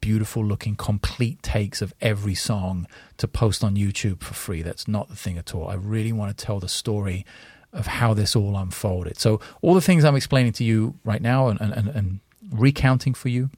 beautiful 0.00 0.44
looking 0.44 0.76
complete 0.76 1.42
takes 1.42 1.82
of 1.82 1.92
every 2.00 2.34
song 2.34 2.86
to 3.18 3.28
post 3.28 3.62
on 3.62 3.76
YouTube 3.76 4.22
for 4.22 4.34
free. 4.34 4.62
That's 4.62 4.88
not 4.88 5.08
the 5.08 5.16
thing 5.16 5.36
at 5.36 5.54
all. 5.54 5.68
I 5.68 5.74
really 5.74 6.12
want 6.12 6.36
to 6.36 6.44
tell 6.44 6.58
the 6.60 6.68
story." 6.68 7.24
Of 7.70 7.86
how 7.86 8.14
this 8.14 8.34
all 8.34 8.56
unfolded. 8.56 9.20
So, 9.20 9.40
all 9.60 9.74
the 9.74 9.82
things 9.82 10.02
I'm 10.02 10.16
explaining 10.16 10.52
to 10.52 10.64
you 10.64 10.94
right 11.04 11.20
now 11.20 11.48
and, 11.48 11.60
and, 11.60 11.88
and 11.88 12.20
recounting 12.50 13.12
for 13.12 13.28
you, 13.28 13.50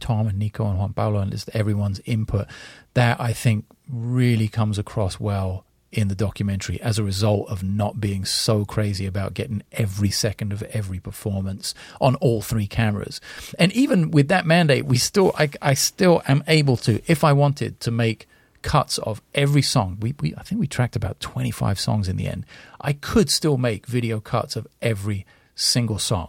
Tom 0.00 0.26
and 0.26 0.38
Nico 0.38 0.66
and 0.66 0.78
Juan 0.78 0.94
Pablo 0.94 1.20
and 1.20 1.30
just 1.30 1.50
everyone's 1.50 2.00
input, 2.06 2.46
that 2.94 3.20
I 3.20 3.34
think 3.34 3.66
really 3.90 4.48
comes 4.48 4.78
across 4.78 5.20
well 5.20 5.65
in 5.96 6.08
the 6.08 6.14
documentary 6.14 6.80
as 6.82 6.98
a 6.98 7.02
result 7.02 7.48
of 7.48 7.62
not 7.62 8.00
being 8.00 8.24
so 8.24 8.64
crazy 8.64 9.06
about 9.06 9.34
getting 9.34 9.62
every 9.72 10.10
second 10.10 10.52
of 10.52 10.62
every 10.64 11.00
performance 11.00 11.74
on 12.00 12.14
all 12.16 12.42
three 12.42 12.66
cameras. 12.66 13.20
And 13.58 13.72
even 13.72 14.10
with 14.10 14.28
that 14.28 14.46
mandate, 14.46 14.84
we 14.84 14.98
still 14.98 15.32
I, 15.38 15.50
I 15.62 15.74
still 15.74 16.22
am 16.28 16.44
able 16.46 16.76
to, 16.78 17.00
if 17.06 17.24
I 17.24 17.32
wanted, 17.32 17.80
to 17.80 17.90
make 17.90 18.28
cuts 18.62 18.98
of 18.98 19.22
every 19.34 19.62
song. 19.62 19.96
We, 20.00 20.14
we 20.20 20.34
I 20.36 20.42
think 20.42 20.60
we 20.60 20.66
tracked 20.66 20.96
about 20.96 21.20
25 21.20 21.80
songs 21.80 22.08
in 22.08 22.16
the 22.16 22.28
end. 22.28 22.44
I 22.80 22.92
could 22.92 23.30
still 23.30 23.56
make 23.56 23.86
video 23.86 24.20
cuts 24.20 24.56
of 24.56 24.66
every 24.82 25.24
single 25.54 25.98
song 25.98 26.28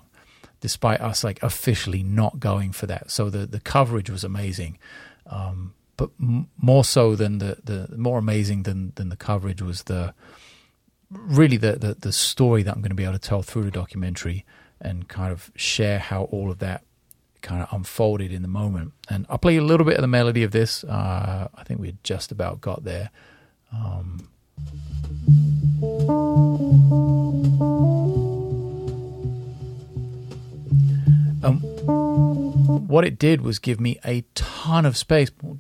despite 0.60 1.00
us 1.02 1.24
like 1.24 1.42
officially 1.44 2.04
not 2.04 2.40
going 2.40 2.72
for 2.72 2.88
that. 2.88 3.12
So 3.12 3.30
the 3.30 3.46
the 3.46 3.60
coverage 3.60 4.10
was 4.10 4.24
amazing, 4.24 4.78
um, 5.28 5.74
but 5.98 6.10
m- 6.22 6.48
more 6.58 6.84
so 6.84 7.16
than 7.16 7.40
the 7.40 7.58
the 7.64 7.98
more 7.98 8.18
amazing 8.20 8.64
than 8.64 8.94
than 8.96 9.10
the 9.10 9.16
coverage 9.18 9.62
was 9.62 9.84
the 9.84 10.14
really 11.10 11.58
the, 11.58 11.74
the 11.74 11.94
the 12.00 12.12
story 12.12 12.64
that 12.64 12.74
I'm 12.76 12.82
going 12.82 12.90
to 12.90 12.96
be 12.96 13.04
able 13.04 13.14
to 13.14 13.20
tell 13.20 13.42
through 13.42 13.64
the 13.64 13.72
documentary 13.72 14.46
and 14.80 15.08
kind 15.08 15.32
of 15.32 15.52
share 15.56 16.00
how 16.00 16.24
all 16.26 16.52
of 16.52 16.60
that 16.60 16.84
kind 17.42 17.62
of 17.62 17.70
unfolded 17.72 18.32
in 18.32 18.42
the 18.42 18.48
moment. 18.48 18.94
And 19.10 19.26
I'll 19.30 19.38
play 19.38 19.58
a 19.58 19.64
little 19.64 19.86
bit 19.86 19.96
of 19.96 20.02
the 20.02 20.08
melody 20.08 20.44
of 20.44 20.52
this. 20.52 20.84
Uh, 20.84 21.48
I 21.54 21.64
think 21.64 21.80
we 21.80 21.88
had 21.88 22.04
just 22.04 22.32
about 22.32 22.62
got 22.62 22.84
there. 22.84 23.10
Um, 23.72 24.28
Um, 31.44 31.62
what 32.88 33.06
it 33.06 33.20
did 33.20 33.42
was 33.42 33.60
give 33.60 33.82
me 33.82 34.00
a 34.06 34.24
ton 34.34 34.86
of 34.86 34.96
space. 34.96 35.30
When 35.42 35.58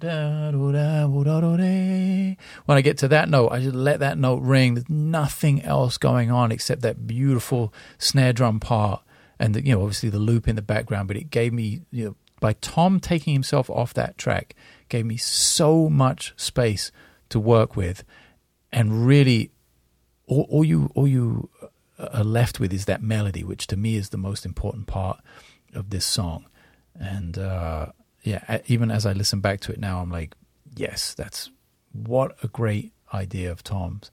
I 2.77 2.81
get 2.81 2.97
to 2.99 3.07
that 3.09 3.27
note, 3.29 3.49
I 3.49 3.59
just 3.59 3.75
let 3.75 3.99
that 3.99 4.17
note 4.17 4.41
ring. 4.41 4.75
There's 4.75 4.89
nothing 4.89 5.61
else 5.63 5.97
going 5.97 6.31
on 6.31 6.53
except 6.53 6.81
that 6.83 7.05
beautiful 7.05 7.73
snare 7.97 8.31
drum 8.31 8.59
part 8.61 9.01
and 9.39 9.53
the, 9.53 9.65
you 9.65 9.73
know 9.73 9.81
obviously 9.81 10.09
the 10.09 10.19
loop 10.19 10.47
in 10.47 10.55
the 10.55 10.61
background. 10.61 11.07
But 11.07 11.17
it 11.17 11.29
gave 11.29 11.53
me 11.53 11.81
you 11.91 12.05
know 12.05 12.15
by 12.39 12.53
Tom 12.53 12.99
taking 12.99 13.33
himself 13.33 13.69
off 13.69 13.93
that 13.93 14.17
track 14.17 14.55
gave 14.89 15.05
me 15.05 15.17
so 15.17 15.89
much 15.89 16.33
space 16.37 16.91
to 17.29 17.39
work 17.39 17.75
with, 17.75 18.03
and 18.71 19.05
really 19.05 19.51
all, 20.27 20.47
all 20.49 20.63
you 20.63 20.89
all 20.95 21.07
you 21.07 21.49
uh, 21.61 22.07
are 22.13 22.23
left 22.23 22.59
with 22.59 22.71
is 22.71 22.85
that 22.85 23.01
melody, 23.01 23.43
which 23.43 23.67
to 23.67 23.75
me 23.75 23.95
is 23.95 24.09
the 24.09 24.17
most 24.17 24.45
important 24.45 24.87
part 24.87 25.19
of 25.73 25.89
this 25.89 26.05
song. 26.05 26.45
And 26.99 27.37
uh, 27.37 27.87
yeah, 28.23 28.59
even 28.67 28.91
as 28.91 29.05
I 29.05 29.13
listen 29.13 29.39
back 29.39 29.61
to 29.61 29.71
it 29.71 29.79
now, 29.79 29.99
I'm 29.99 30.11
like, 30.11 30.35
yes, 30.75 31.13
that's 31.13 31.49
what 31.93 32.35
a 32.43 32.47
great 32.47 32.93
idea 33.13 33.51
of 33.51 33.63
Tom's. 33.63 34.11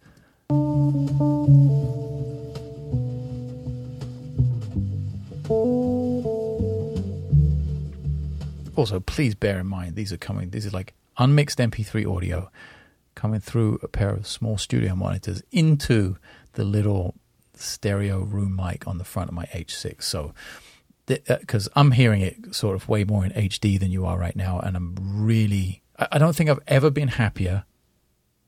Also, 8.76 9.00
please 9.00 9.34
bear 9.34 9.60
in 9.60 9.66
mind 9.66 9.94
these 9.94 10.12
are 10.12 10.16
coming. 10.16 10.50
These 10.50 10.66
are 10.66 10.70
like 10.70 10.94
unmixed 11.16 11.58
MP3 11.58 12.12
audio 12.12 12.50
coming 13.14 13.40
through 13.40 13.78
a 13.82 13.88
pair 13.88 14.10
of 14.10 14.26
small 14.26 14.58
studio 14.58 14.94
monitors 14.94 15.42
into 15.52 16.16
the 16.54 16.64
little 16.64 17.14
stereo 17.54 18.20
room 18.20 18.56
mic 18.56 18.86
on 18.88 18.98
the 18.98 19.04
front 19.04 19.28
of 19.28 19.34
my 19.34 19.44
H6. 19.46 20.02
So 20.02 20.34
because 21.06 21.68
uh, 21.68 21.72
I'm 21.76 21.92
hearing 21.92 22.22
it 22.22 22.54
sort 22.54 22.76
of 22.76 22.88
way 22.88 23.04
more 23.04 23.24
in 23.24 23.32
HD 23.32 23.78
than 23.78 23.90
you 23.90 24.06
are 24.06 24.18
right 24.18 24.36
now, 24.36 24.58
and 24.60 24.76
I'm 24.76 24.96
really 24.98 25.82
I, 25.98 26.08
I 26.12 26.18
don't 26.18 26.34
think 26.34 26.50
I've 26.50 26.60
ever 26.66 26.90
been 26.90 27.08
happier. 27.08 27.64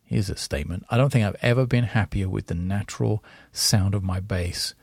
Here's 0.04 0.30
a 0.30 0.36
statement. 0.36 0.86
I 0.88 0.96
don't 0.96 1.10
think 1.10 1.26
I've 1.26 1.36
ever 1.42 1.66
been 1.66 1.84
happier 1.84 2.28
with 2.28 2.46
the 2.46 2.54
natural 2.54 3.24
sound 3.52 3.94
of 3.94 4.04
my 4.04 4.20
bass 4.20 4.74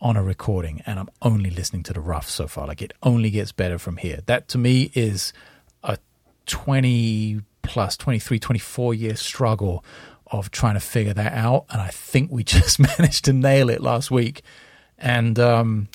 on 0.00 0.16
a 0.16 0.22
recording, 0.22 0.82
and 0.86 0.98
I'm 0.98 1.08
only 1.22 1.50
listening 1.50 1.82
to 1.84 1.92
the 1.92 2.00
rough 2.00 2.28
so 2.28 2.46
far. 2.46 2.66
Like 2.66 2.82
it 2.82 2.92
only 3.02 3.30
gets 3.30 3.52
better 3.52 3.78
from 3.78 3.96
here. 3.98 4.20
That 4.26 4.48
to 4.48 4.58
me 4.58 4.90
is 4.94 5.32
a 5.82 5.98
20 6.46 7.40
plus 7.62 7.96
23, 7.96 8.38
24 8.38 8.94
year 8.94 9.16
struggle 9.16 9.84
of 10.28 10.50
trying 10.50 10.74
to 10.74 10.80
figure 10.80 11.14
that 11.14 11.32
out. 11.32 11.66
And 11.70 11.80
I 11.80 11.88
think 11.88 12.30
we 12.30 12.44
just 12.58 12.78
managed 12.78 13.24
to 13.26 13.32
nail 13.32 13.70
it 13.70 13.80
last 13.80 14.10
week. 14.10 14.42
And 14.98 15.38
um, 15.38 15.88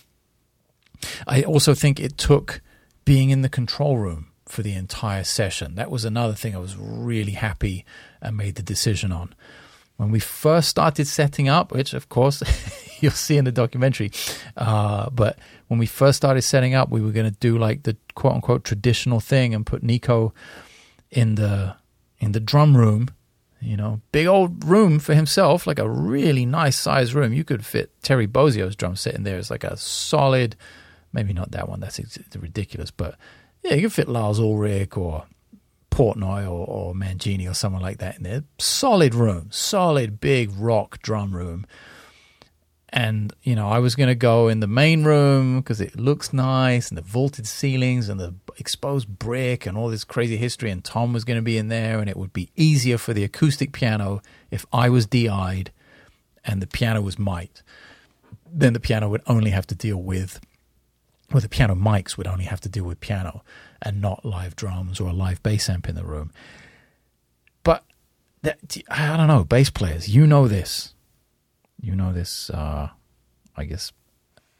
I 1.28 1.44
also 1.44 1.74
think 1.74 2.00
it 2.00 2.18
took 2.18 2.62
being 3.06 3.30
in 3.30 3.42
the 3.42 3.50
control 3.50 3.98
room 3.98 4.28
for 4.48 4.62
the 4.62 4.74
entire 4.74 5.24
session. 5.24 5.76
That 5.76 5.92
was 5.92 6.06
another 6.06 6.34
thing 6.34 6.56
I 6.56 6.60
was 6.60 6.76
really 6.76 7.34
happy 7.34 7.86
and 8.22 8.38
made 8.38 8.56
the 8.56 8.64
decision 8.64 9.12
on. 9.12 9.34
When 9.98 10.12
we 10.12 10.20
first 10.20 10.68
started 10.68 11.06
setting 11.08 11.48
up, 11.48 11.72
which 11.72 11.94
of 11.94 12.10
course 12.10 12.42
you'll 13.00 13.12
see 13.12 13.38
in 13.38 13.46
the 13.46 13.52
documentary, 13.52 14.12
uh, 14.58 15.10
but 15.10 15.38
when 15.68 15.80
we 15.80 15.86
first 15.86 16.18
started 16.18 16.42
setting 16.42 16.74
up, 16.74 16.90
we 16.90 17.02
were 17.02 17.12
going 17.12 17.32
to 17.32 17.40
do 17.40 17.58
like 17.58 17.84
the 17.84 17.96
quote 18.16 18.34
unquote 18.34 18.64
traditional 18.64 19.20
thing 19.20 19.54
and 19.54 19.66
put 19.66 19.84
Nico 19.84 20.34
in 21.12 21.36
the 21.36 21.76
in 22.20 22.32
the 22.32 22.40
drum 22.40 22.76
room 22.78 23.10
you 23.62 23.78
know, 23.78 24.02
big 24.12 24.26
old 24.26 24.66
room 24.66 24.98
for 25.00 25.14
himself, 25.14 25.68
like 25.68 25.78
a 25.78 25.88
really 25.88 26.46
nice 26.46 26.78
size 26.78 27.14
room. 27.14 27.32
You 27.32 27.44
could 27.44 27.64
fit 27.64 27.92
Terry 28.02 28.28
Bozzio's 28.28 28.76
drum 28.76 28.96
set 28.96 29.14
in 29.14 29.24
there. 29.24 29.38
It's 29.38 29.52
like 29.52 29.64
a 29.64 29.78
solid, 29.78 30.56
maybe 31.14 31.34
not 31.34 31.52
that 31.52 31.68
one, 31.68 31.80
that's 31.80 32.00
ridiculous, 32.36 32.92
but 32.92 33.16
yeah, 33.64 33.74
you 33.74 33.84
could 33.84 33.94
fit 33.94 34.10
Lars 34.10 34.40
Ulrich 34.40 34.98
or 34.98 35.26
Portnoy 35.92 36.44
or, 36.46 36.66
or 36.66 36.94
Mangini 36.94 37.50
or 37.50 37.54
someone 37.54 37.82
like 37.82 38.00
that 38.00 38.18
in 38.18 38.24
there. 38.24 38.44
Solid 38.58 39.14
room, 39.14 39.50
solid 39.52 40.20
big 40.20 40.52
rock 40.58 41.02
drum 41.02 41.36
room 41.36 41.66
and 42.92 43.34
you 43.44 43.56
know 43.56 43.70
i 43.70 43.80
was 43.80 43.96
going 43.96 44.10
to 44.10 44.16
go 44.16 44.48
in 44.48 44.60
the 44.60 44.68
main 44.68 45.04
room 45.04 45.60
because 45.60 45.80
it 45.80 45.98
looks 45.98 46.34
nice 46.34 46.90
and 46.90 46.98
the 46.98 47.02
vaulted 47.02 47.48
ceilings 47.48 48.10
and 48.10 48.20
the 48.20 48.34
exposed 48.58 49.08
brick 49.08 49.66
and 49.66 49.78
all 49.78 49.90
this 49.90 50.04
crazy 50.04 50.38
history 50.38 50.70
and 50.70 50.84
tom 50.84 51.14
was 51.14 51.24
going 51.24 51.38
to 51.38 51.42
be 51.42 51.58
in 51.58 51.70
there 51.70 52.00
and 52.00 52.10
it 52.10 52.18
would 52.18 52.34
be 52.34 52.50
easier 52.56 52.98
for 52.98 53.14
the 53.14 53.24
acoustic 53.24 53.72
piano 53.72 54.22
if 54.50 54.66
i 54.74 54.90
was 54.90 55.06
di'd 55.06 55.72
and 56.44 56.62
the 56.62 56.68
piano 56.68 57.02
was 57.02 57.18
mic'd 57.18 57.62
then 58.54 58.74
the 58.74 58.80
piano 58.80 59.08
would 59.08 59.24
only 59.28 59.52
have 59.52 59.66
to 59.66 59.76
deal 59.76 59.98
with 59.98 60.42
well 61.32 61.42
the 61.42 61.50
piano 61.50 61.76
mics 61.76 62.18
would 62.18 62.28
only 62.28 62.46
have 62.46 62.62
to 62.62 62.70
deal 62.70 62.84
with 62.84 63.00
piano 63.00 63.44
and 63.82 64.02
not 64.02 64.26
live 64.26 64.56
drums 64.56 65.00
or 65.00 65.10
a 65.10 65.14
live 65.14 65.42
bass 65.44 65.70
amp 65.70 65.88
in 65.88 65.96
the 65.96 66.04
room 66.04 66.32
but 67.64 67.84
that, 68.42 68.78
i 68.90 69.16
don't 69.18 69.28
know 69.28 69.44
bass 69.44 69.70
players 69.70 70.08
you 70.08 70.26
know 70.28 70.48
this 70.48 70.94
you 71.82 71.96
know 71.96 72.14
this, 72.14 72.50
uh, 72.52 72.90
I 73.58 73.64
guess, 73.66 73.92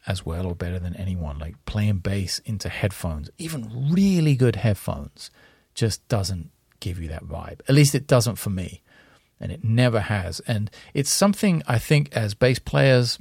as 0.06 0.26
well 0.26 0.46
or 0.46 0.54
better 0.54 0.78
than 0.78 0.96
anyone. 0.96 1.38
Like 1.38 1.64
playing 1.64 1.98
bass 1.98 2.40
into 2.40 2.68
headphones, 2.68 3.30
even 3.38 3.90
really 3.92 4.34
good 4.34 4.56
headphones, 4.56 5.30
just 5.74 6.06
doesn't 6.08 6.50
give 6.80 7.00
you 7.00 7.08
that 7.08 7.24
vibe. 7.24 7.60
At 7.68 7.74
least 7.74 7.94
it 7.94 8.06
doesn't 8.06 8.36
for 8.36 8.50
me. 8.50 8.82
And 9.40 9.50
it 9.50 9.64
never 9.64 10.00
has. 10.00 10.40
And 10.40 10.70
it's 10.94 11.10
something 11.10 11.62
I 11.66 11.78
think 11.78 12.12
as 12.12 12.34
bass 12.34 12.58
players 12.58 13.18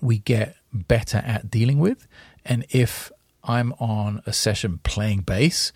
we 0.00 0.18
get 0.18 0.56
better 0.72 1.18
at 1.18 1.50
dealing 1.50 1.78
with. 1.78 2.06
And 2.50 2.66
if 2.68 3.12
I'm 3.44 3.72
on 3.78 4.22
a 4.26 4.32
session 4.32 4.80
playing 4.82 5.20
bass, 5.20 5.72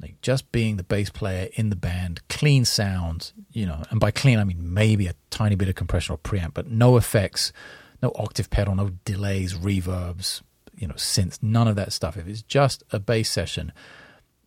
like 0.00 0.20
just 0.22 0.50
being 0.52 0.76
the 0.76 0.84
bass 0.84 1.10
player 1.10 1.48
in 1.54 1.70
the 1.70 1.76
band, 1.76 2.26
clean 2.28 2.64
sound, 2.64 3.32
you 3.52 3.66
know, 3.66 3.82
and 3.90 3.98
by 3.98 4.12
clean 4.12 4.38
I 4.38 4.44
mean 4.44 4.72
maybe 4.72 5.08
a 5.08 5.14
tiny 5.30 5.56
bit 5.56 5.68
of 5.68 5.74
compression 5.74 6.14
or 6.14 6.18
preamp, 6.18 6.54
but 6.54 6.70
no 6.70 6.96
effects, 6.96 7.52
no 8.00 8.12
octave 8.14 8.48
pedal, 8.48 8.76
no 8.76 8.92
delays, 9.04 9.54
reverbs, 9.54 10.40
you 10.76 10.86
know, 10.86 10.94
synths, 10.94 11.42
none 11.42 11.66
of 11.66 11.74
that 11.76 11.92
stuff. 11.92 12.16
If 12.16 12.28
it's 12.28 12.42
just 12.42 12.84
a 12.92 13.00
bass 13.00 13.28
session, 13.28 13.72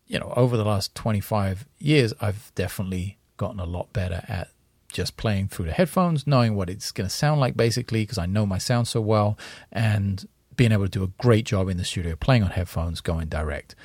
you 0.07 0.19
know, 0.19 0.31
over 0.37 0.55
the 0.55 0.65
last 0.65 0.95
25 0.95 1.65
years, 1.79 2.13
I've 2.21 2.53
definitely 2.55 3.17
gotten 3.35 3.59
a 3.59 3.65
lot 3.65 3.91
better 3.91 4.23
at 4.29 4.51
just 4.87 5.17
playing 5.17 5.49
through 5.49 5.65
the 5.65 5.73
headphones, 5.73 6.25
knowing 6.25 6.55
what 6.55 6.69
it's 6.69 6.93
going 6.93 7.09
to 7.09 7.13
sound 7.13 7.41
like 7.41 7.57
basically, 7.57 8.03
because 8.03 8.17
I 8.17 8.25
know 8.25 8.45
my 8.45 8.57
sound 8.57 8.87
so 8.87 9.01
well, 9.01 9.37
and 9.69 10.25
being 10.57 10.71
able 10.71 10.85
to 10.85 10.89
do 10.89 11.03
a 11.03 11.07
great 11.19 11.45
job 11.45 11.69
in 11.69 11.77
the 11.77 11.85
studio 11.85 12.15
playing 12.15 12.43
on 12.43 12.49
headphones, 12.49 12.99
going 12.99 13.27
direct. 13.27 13.75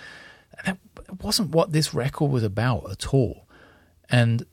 And 0.58 0.78
that 1.06 1.22
wasn't 1.22 1.50
what 1.50 1.72
this 1.72 1.94
record 1.94 2.30
was 2.30 2.42
about 2.42 2.90
at 2.90 3.14
all. 3.14 3.46
And 4.11 4.44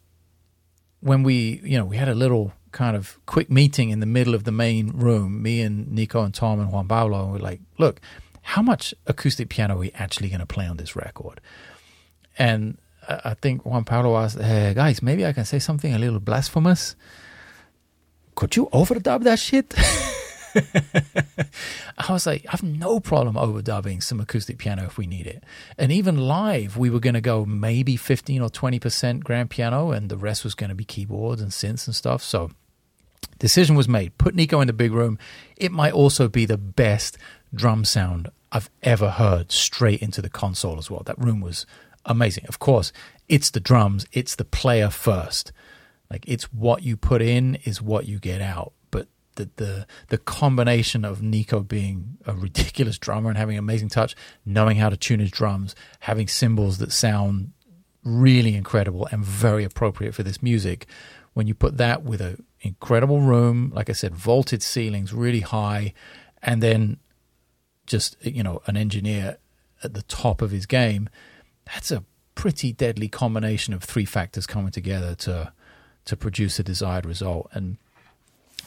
when 0.99 1.23
we, 1.23 1.62
you 1.63 1.77
know, 1.77 1.86
we 1.86 1.97
had 1.97 2.10
a 2.10 2.15
little 2.15 2.53
kind 2.71 2.95
of 2.95 3.17
quick 3.25 3.49
meeting 3.49 3.89
in 3.89 3.99
the 3.99 4.05
middle 4.05 4.36
of 4.36 4.43
the 4.43 4.51
main 4.51 4.89
room, 4.89 5.41
me 5.41 5.62
and 5.62 5.91
Nico 5.91 6.21
and 6.23 6.34
Tom 6.34 6.60
and 6.60 6.71
Juan 6.71 6.88
Pablo, 6.88 7.23
and 7.23 7.32
we're 7.32 7.39
like, 7.39 7.62
look, 7.77 7.99
how 8.41 8.62
much 8.62 8.93
acoustic 9.08 9.49
piano 9.49 9.75
are 9.75 9.79
we 9.79 9.91
actually 9.93 10.29
going 10.29 10.39
to 10.39 10.45
play 10.45 10.65
on 10.65 10.77
this 10.77 10.95
record? 10.95 11.41
And 12.38 12.77
I 13.08 13.34
think 13.34 13.65
Juan 13.65 13.86
Pablo 13.86 14.17
asked, 14.17 14.39
hey, 14.39 14.73
guys, 14.75 15.01
maybe 15.01 15.25
I 15.25 15.34
can 15.34 15.45
say 15.45 15.60
something 15.60 15.93
a 15.93 15.99
little 15.99 16.19
blasphemous. 16.19 16.95
Could 18.36 18.55
you 18.55 18.67
overdub 18.67 19.23
that 19.23 19.39
shit? 19.39 19.73
I 21.98 22.12
was 22.12 22.26
like, 22.26 22.46
I 22.48 22.52
have 22.52 22.64
no 22.64 23.00
problem 23.00 23.36
overdubbing 23.36 24.02
some 24.02 24.20
acoustic 24.20 24.58
piano 24.58 24.84
if 24.86 24.98
we 24.98 25.08
need 25.08 25.28
it. 25.28 25.44
And 25.78 25.92
even 25.92 26.18
live, 26.18 26.78
we 26.78 26.90
were 26.90 27.00
going 27.00 27.14
to 27.14 27.22
go 27.22 27.46
maybe 27.46 27.98
15 27.98 28.42
or 28.42 28.50
20% 28.50 29.24
grand 29.24 29.50
piano, 29.50 29.92
and 29.92 30.10
the 30.10 30.18
rest 30.18 30.44
was 30.44 30.56
going 30.56 30.70
to 30.70 30.76
be 30.76 30.86
keyboards 30.86 31.42
and 31.42 31.52
synths 31.52 31.88
and 31.88 31.96
stuff. 31.96 32.24
So, 32.24 32.52
decision 33.38 33.76
was 33.76 33.88
made. 33.88 34.18
Put 34.18 34.36
Nico 34.36 34.62
in 34.62 34.68
the 34.68 34.74
big 34.74 34.92
room. 34.92 35.18
It 35.58 35.72
might 35.72 35.94
also 35.94 36.28
be 36.28 36.46
the 36.46 36.58
best 36.58 37.18
drum 37.54 37.86
sound 37.86 38.30
I've 38.52 38.70
ever 38.82 39.12
heard 39.12 39.52
straight 39.52 40.02
into 40.02 40.22
the 40.22 40.30
console 40.30 40.78
as 40.78 40.90
well. 40.90 41.04
That 41.06 41.20
room 41.20 41.42
was 41.42 41.66
amazing. 42.06 42.46
Of 42.48 42.60
course, 42.60 42.92
it's 43.28 43.52
the 43.52 43.60
drums, 43.60 44.06
it's 44.12 44.36
the 44.36 44.46
player 44.46 44.90
first. 44.90 45.52
Like, 46.10 46.28
it's 46.28 46.52
what 46.52 46.82
you 46.82 46.98
put 46.98 47.22
in 47.22 47.56
is 47.66 47.82
what 47.82 48.08
you 48.08 48.18
get 48.18 48.42
out 48.42 48.74
the 49.39 49.49
the 49.56 49.88
the 50.10 50.17
combination 50.17 51.06
of 51.06 51.21
Nico 51.21 51.62
being 51.62 52.17
a 52.25 52.34
ridiculous 52.34 52.97
drummer 52.97 53.30
and 53.30 53.38
having 53.38 53.58
amazing 53.58 53.89
touch, 53.89 54.15
knowing 54.45 54.78
how 54.78 54.89
to 54.89 54.97
tune 54.97 55.19
his 55.19 55.32
drums, 55.32 55.75
having 56.02 56.28
cymbals 56.28 56.78
that 56.80 56.91
sound 56.91 57.52
really 58.04 58.56
incredible 58.56 59.08
and 59.12 59.23
very 59.23 59.63
appropriate 59.63 60.13
for 60.13 60.23
this 60.23 60.43
music. 60.43 60.86
When 61.34 61.47
you 61.47 61.54
put 61.54 61.78
that 61.78 62.04
with 62.04 62.21
an 62.21 62.43
incredible 62.62 63.21
room, 63.21 63.71
like 63.73 63.89
I 63.89 63.93
said, 63.93 64.15
vaulted 64.15 64.62
ceilings, 64.62 65.13
really 65.13 65.41
high, 65.41 65.93
and 66.41 66.62
then 66.62 66.97
just 67.86 68.17
you 68.25 68.43
know 68.43 68.62
an 68.67 68.78
engineer 68.78 69.38
at 69.84 69.93
the 69.93 70.04
top 70.04 70.41
of 70.41 70.52
his 70.52 70.65
game, 70.65 71.10
that's 71.65 71.91
a 71.91 72.04
pretty 72.36 72.73
deadly 72.73 73.08
combination 73.08 73.73
of 73.73 73.84
three 73.84 74.06
factors 74.06 74.45
coming 74.45 74.71
together 74.71 75.15
to 75.15 75.54
to 76.06 76.17
produce 76.17 76.60
a 76.60 76.63
desired 76.63 77.06
result. 77.06 77.49
And 77.54 77.78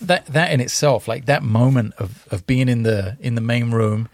that 0.01 0.27
that 0.27 0.53
in 0.53 0.61
itself, 0.61 1.09
like 1.09 1.27
that 1.27 1.43
moment 1.43 1.95
of 1.99 2.27
of 2.31 2.47
being 2.47 2.69
in 2.69 2.83
the 2.83 3.17
in 3.21 3.35
the 3.35 3.41
main 3.41 3.71
room, 3.71 4.09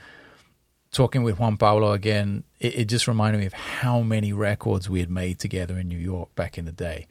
talking 0.90 1.22
with 1.22 1.38
Juan 1.38 1.56
Pablo 1.56 1.92
again, 1.92 2.44
it, 2.60 2.80
it 2.80 2.84
just 2.86 3.08
reminded 3.08 3.38
me 3.38 3.46
of 3.46 3.52
how 3.52 4.00
many 4.00 4.32
records 4.32 4.88
we 4.88 5.00
had 5.00 5.10
made 5.10 5.38
together 5.38 5.78
in 5.78 5.88
New 5.88 5.98
York 5.98 6.34
back 6.34 6.58
in 6.58 6.64
the 6.64 6.72
day. 6.72 7.06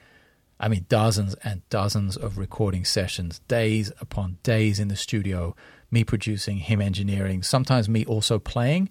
I 0.59 0.69
mean, 0.69 0.85
dozens 0.89 1.35
and 1.43 1.67
dozens 1.69 2.17
of 2.17 2.37
recording 2.37 2.83
sessions, 2.83 3.39
days 3.47 3.91
upon 4.01 4.39
days 4.41 4.79
in 4.79 4.87
the 4.87 4.95
studio, 4.95 5.55
me 5.91 6.03
producing, 6.03 6.57
him 6.57 6.81
engineering, 6.81 7.43
sometimes 7.43 7.87
me 7.87 8.03
also 8.05 8.39
playing, 8.39 8.89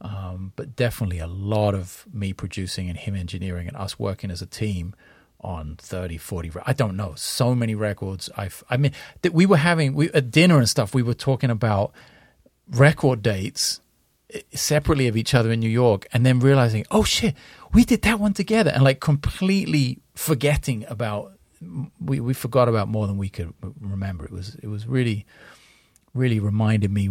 um, 0.00 0.52
but 0.54 0.76
definitely 0.76 1.18
a 1.18 1.26
lot 1.26 1.74
of 1.74 2.06
me 2.12 2.32
producing 2.32 2.88
and 2.88 2.96
him 2.96 3.16
engineering 3.16 3.66
and 3.66 3.76
us 3.76 3.98
working 3.98 4.30
as 4.30 4.40
a 4.40 4.46
team 4.46 4.94
on 5.40 5.76
30 5.78 6.18
40 6.18 6.52
i 6.66 6.72
don't 6.72 6.96
know. 6.96 7.12
So 7.16 7.54
many 7.54 7.74
records. 7.74 8.28
I've 8.36 8.64
i 8.68 8.76
mean 8.76 8.92
that 9.22 9.32
we 9.32 9.46
were 9.46 9.58
having 9.58 9.94
we 9.94 10.10
at 10.10 10.30
dinner 10.30 10.58
and 10.58 10.68
stuff 10.68 10.94
we 10.94 11.02
were 11.02 11.14
talking 11.14 11.50
about 11.50 11.92
record 12.70 13.22
dates 13.22 13.80
eh, 14.32 14.40
separately 14.52 15.06
of 15.08 15.16
each 15.16 15.34
other 15.34 15.50
in 15.52 15.60
new 15.60 15.70
york 15.70 16.06
and 16.12 16.26
then 16.26 16.40
realizing 16.40 16.84
oh 16.90 17.04
shit 17.04 17.34
we 17.72 17.84
did 17.84 18.02
that 18.02 18.18
one 18.18 18.34
together 18.34 18.70
and 18.70 18.82
like 18.82 19.00
completely 19.00 20.00
forgetting 20.14 20.84
about 20.88 21.38
we, 22.00 22.20
we 22.20 22.34
forgot 22.34 22.68
about 22.68 22.88
more 22.88 23.06
than 23.06 23.18
we 23.18 23.28
could 23.28 23.52
remember. 23.80 24.24
It 24.24 24.30
was 24.30 24.56
it 24.62 24.68
was 24.68 24.86
really 24.86 25.26
really 26.14 26.40
reminded 26.40 26.90
me 26.90 27.10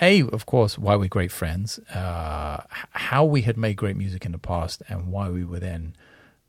a 0.00 0.22
of 0.22 0.46
course 0.46 0.78
why 0.78 0.96
we're 0.96 1.08
great 1.08 1.32
friends 1.32 1.78
uh, 1.94 2.62
how 2.90 3.24
we 3.24 3.42
had 3.42 3.56
made 3.56 3.76
great 3.76 3.96
music 3.96 4.26
in 4.26 4.32
the 4.32 4.38
past 4.38 4.82
and 4.88 5.08
why 5.08 5.30
we 5.30 5.44
were 5.44 5.60
then 5.60 5.96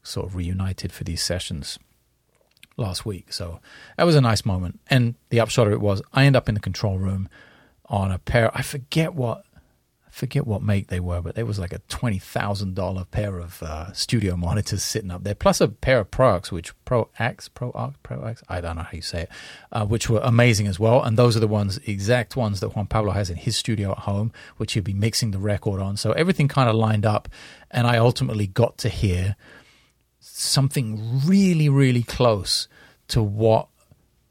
sort 0.05 0.27
of 0.27 0.35
reunited 0.35 0.91
for 0.91 1.03
these 1.03 1.21
sessions 1.21 1.79
last 2.77 3.05
week. 3.05 3.31
So 3.33 3.59
that 3.97 4.03
was 4.03 4.15
a 4.15 4.21
nice 4.21 4.45
moment. 4.45 4.79
And 4.87 5.15
the 5.29 5.39
upshot 5.39 5.67
of 5.67 5.73
it 5.73 5.81
was 5.81 6.01
I 6.13 6.25
end 6.25 6.35
up 6.35 6.49
in 6.49 6.55
the 6.55 6.61
control 6.61 6.97
room 6.97 7.29
on 7.87 8.11
a 8.11 8.19
pair. 8.19 8.51
I 8.55 8.61
forget 8.61 9.13
what 9.13 9.43
I 10.07 10.11
forget 10.11 10.47
what 10.47 10.61
make 10.61 10.87
they 10.87 10.99
were, 10.99 11.21
but 11.21 11.35
there 11.35 11.45
was 11.45 11.59
like 11.59 11.73
a 11.73 11.79
twenty 11.89 12.19
thousand 12.19 12.75
dollar 12.75 13.05
pair 13.05 13.37
of 13.37 13.61
uh, 13.61 13.91
studio 13.93 14.35
monitors 14.37 14.83
sitting 14.83 15.11
up 15.11 15.23
there, 15.23 15.35
plus 15.35 15.61
a 15.61 15.67
pair 15.67 15.99
of 15.99 16.11
Pro 16.11 16.39
which 16.49 16.73
Pro 16.85 17.09
X, 17.19 17.47
Pro 17.47 17.71
Arc, 17.71 18.01
Pro 18.03 18.23
X, 18.23 18.43
I 18.49 18.61
don't 18.61 18.77
know 18.77 18.83
how 18.83 18.89
you 18.93 19.01
say 19.01 19.23
it, 19.23 19.29
uh, 19.71 19.85
which 19.85 20.09
were 20.09 20.21
amazing 20.23 20.67
as 20.67 20.79
well. 20.79 21.03
And 21.03 21.17
those 21.17 21.35
are 21.35 21.41
the 21.41 21.47
ones, 21.47 21.79
exact 21.85 22.35
ones 22.35 22.59
that 22.61 22.75
Juan 22.75 22.87
Pablo 22.87 23.11
has 23.11 23.29
in 23.29 23.37
his 23.37 23.57
studio 23.57 23.91
at 23.91 23.99
home, 23.99 24.31
which 24.57 24.73
he'll 24.73 24.83
be 24.83 24.93
mixing 24.93 25.31
the 25.31 25.39
record 25.39 25.81
on. 25.81 25.97
So 25.97 26.11
everything 26.13 26.47
kind 26.47 26.69
of 26.69 26.75
lined 26.75 27.05
up, 27.05 27.29
and 27.69 27.85
I 27.85 27.97
ultimately 27.97 28.47
got 28.47 28.77
to 28.79 28.89
hear 28.89 29.35
something 30.37 31.21
really, 31.25 31.69
really 31.69 32.03
close 32.03 32.67
to 33.07 33.23
what 33.23 33.67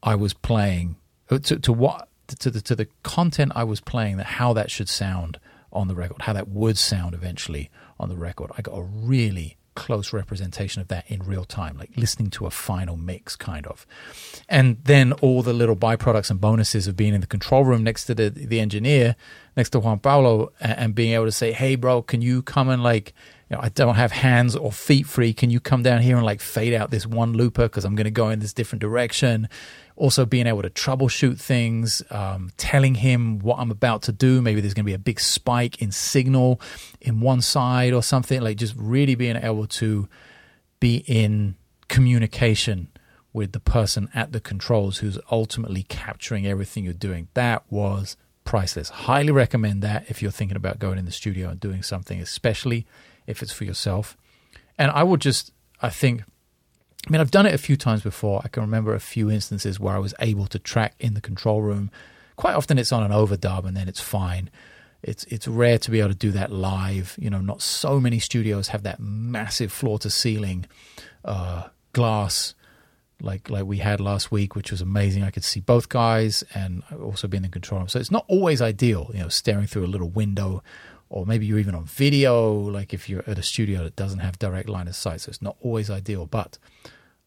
I 0.03 0.15
was 0.15 0.35
playing, 0.35 0.97
uh, 1.31 1.39
to, 1.39 1.59
to 1.59 1.73
what 1.73 2.09
to 2.39 2.51
the 2.51 2.61
to 2.63 2.75
the 2.75 2.89
content 3.03 3.53
I 3.55 3.65
was 3.65 3.81
playing, 3.81 4.19
that 4.19 4.27
how 4.27 4.53
that 4.53 4.71
should 4.71 4.89
sound 4.89 5.39
on 5.73 5.89
the 5.89 5.95
record, 5.95 6.23
how 6.23 6.33
that 6.33 6.49
would 6.49 6.79
sound 6.79 7.15
eventually 7.15 7.71
on 7.99 8.09
the 8.09 8.17
record. 8.17 8.51
I 8.57 8.63
got 8.63 8.75
a 8.75 8.83
really 8.83 9.57
close 9.75 10.13
representation 10.13 10.81
of 10.81 10.89
that 10.89 11.05
in 11.09 11.21
real 11.23 11.45
time, 11.45 11.77
like 11.77 11.91
listening 11.97 12.31
to 12.31 12.47
a 12.47 12.51
final 12.51 12.97
mix, 12.97 13.35
kind 13.35 13.67
of. 13.67 13.87
And 14.49 14.79
then 14.85 15.13
all 15.15 15.43
the 15.43 15.53
little 15.53 15.75
byproducts 15.75 16.31
and 16.31 16.41
bonuses 16.41 16.87
of 16.87 16.97
being 16.97 17.15
in 17.15 17.21
the 17.21 17.27
control 17.27 17.65
room 17.65 17.83
next 17.83 18.05
to 18.07 18.15
the 18.15 18.29
the 18.31 18.61
engineer, 18.61 19.17
next 19.57 19.71
to 19.71 19.81
Juan 19.81 19.99
Pablo, 20.01 20.53
and, 20.61 20.79
and 20.79 20.95
being 20.95 21.13
able 21.13 21.27
to 21.27 21.33
say, 21.33 21.53
"Hey, 21.53 21.77
bro, 21.77 22.03
can 22.03 22.21
you 22.21 22.43
come 22.43 22.69
and 22.69 22.83
like." 22.83 23.15
You 23.51 23.57
know, 23.57 23.63
I 23.63 23.69
don't 23.69 23.97
have 23.97 24.13
hands 24.13 24.57
or 24.57 24.73
feet 24.73 25.07
free. 25.07 25.33
Can 25.33 25.51
you 25.51 25.61
come 25.61 25.83
down 25.83 26.01
here 26.01 26.17
and 26.17 26.25
like 26.25 26.41
fade 26.41 26.75
out 26.75 26.91
this 26.91 27.07
one 27.07 27.35
looper 27.35 27.65
because 27.65 27.85
I'm 27.85 27.95
going 27.95 28.07
to 28.07 28.11
go 28.11 28.31
in 28.31 28.39
this 28.39 28.53
different 28.53 28.81
direction? 28.81 29.49
also 29.97 30.27
being 30.27 30.47
able 30.47 30.63
to 30.63 30.71
troubleshoot 30.71 31.41
things, 31.41 32.03
um, 32.11 32.51
telling 32.57 32.97
him 32.97 33.39
what 33.39 33.59
I'm 33.59 33.71
about 33.71 34.03
to 34.03 34.13
do. 34.13 34.43
Maybe 34.43 34.61
there's 34.61 34.75
going 34.75 34.85
to 34.85 34.91
be 34.91 34.95
a 34.95 34.99
big 34.99 35.21
spike 35.21 35.81
in 35.81 35.93
signal 35.93 36.61
in 37.01 37.21
one 37.21 37.41
side 37.41 37.93
or 37.93 38.03
something. 38.03 38.41
Like 38.41 38.57
just 38.57 38.75
really 38.77 39.15
being 39.15 39.37
able 39.37 39.67
to 39.69 40.09
be 40.81 41.05
in 41.07 41.55
communication 41.89 42.89
with 43.33 43.53
the 43.53 43.61
person 43.61 44.09
at 44.15 44.33
the 44.33 44.41
controls 44.41 44.99
who's 44.99 45.19
ultimately 45.31 45.85
capturing 45.85 46.47
everything 46.47 46.85
you're 46.85 46.93
doing. 46.93 47.29
That 47.35 47.65
was 47.71 48.17
priceless. 48.45 48.89
Highly 48.91 49.33
recommend 49.33 49.83
that 49.83 50.05
if 50.09 50.23
you're 50.23 50.31
thinking 50.31 50.57
about 50.57 50.79
going 50.79 50.99
in 50.99 51.05
the 51.05 51.13
studio 51.13 51.49
and 51.49 51.61
doing 51.61 51.83
something, 51.83 52.21
especially 52.21 52.87
if 53.27 53.43
it's 53.43 53.53
for 53.53 53.65
yourself. 53.65 54.17
And 54.79 54.91
I 54.91 55.03
would 55.03 55.21
just, 55.21 55.53
I 55.81 55.91
think, 55.91 56.23
I 57.07 57.11
mean, 57.11 57.21
I've 57.21 57.31
done 57.31 57.47
it 57.47 57.55
a 57.55 57.59
few 57.59 57.77
times 57.77 58.03
before. 58.03 58.41
I 58.45 58.49
can 58.49 58.63
remember 58.63 58.95
a 58.95 59.01
few 59.01 59.31
instances 59.31 59.79
where 59.79 59.95
I 59.95 59.99
was 59.99 60.15
able 60.21 60.47
to 60.47 60.59
track 60.59 60.95
in 60.99 61.15
the 61.15 61.21
control 61.21 61.63
room. 61.63 61.91
Quite 62.37 62.55
often 62.55 62.79
it's 62.79 62.93
on 62.93 63.03
an 63.03 63.11
overdub 63.11 63.65
and 63.65 63.77
then 63.77 63.89
it's 63.89 64.01
fine. 64.01 64.51
It's 65.03 65.25
it's 65.25 65.47
rare 65.47 65.79
to 65.79 65.91
be 65.91 66.01
able 66.01 66.11
to 66.11 66.15
do 66.15 66.31
that 66.31 66.51
live. 66.51 67.15
You 67.19 67.29
know, 67.29 67.41
not 67.41 67.61
so 67.61 68.01
many 68.01 68.19
studios 68.19 68.69
have 68.69 68.85
that 68.85 69.01
massive 69.01 69.71
floor 69.71 69.99
to 69.99 70.09
ceiling 70.09 70.65
uh, 71.25 71.69
glass 71.93 72.55
like 73.21 73.51
like 73.51 73.65
we 73.65 73.79
had 73.79 74.01
last 74.01 74.31
week, 74.31 74.55
which 74.55 74.71
was 74.71 74.81
amazing. 74.81 75.23
I 75.23 75.31
could 75.31 75.45
see 75.45 75.61
both 75.61 75.89
guys 75.89 76.45
and 76.55 76.83
also 77.03 77.29
being 77.29 77.45
in 77.45 77.51
the 77.51 77.53
control 77.53 77.81
room. 77.81 77.89
So 77.89 77.99
it's 77.99 78.11
not 78.11 78.25
always 78.29 78.61
ideal, 78.63 79.11
you 79.13 79.21
know, 79.21 79.29
staring 79.29 79.67
through 79.67 79.85
a 79.85 79.89
little 79.89 80.09
window 80.09 80.63
or 81.09 81.27
maybe 81.27 81.47
you're 81.47 81.59
even 81.59 81.75
on 81.75 81.85
video, 81.85 82.53
like 82.53 82.93
if 82.93 83.09
you're 83.09 83.25
at 83.27 83.39
a 83.39 83.43
studio 83.43 83.85
that 83.85 83.97
doesn't 83.97 84.21
have 84.21 84.39
direct 84.39 84.69
line 84.69 84.89
of 84.89 84.97
sight. 84.97 85.21
So 85.23 85.31
it's 85.31 85.43
not 85.43 85.57
always 85.61 85.91
ideal, 85.91 86.27
but 86.27 86.59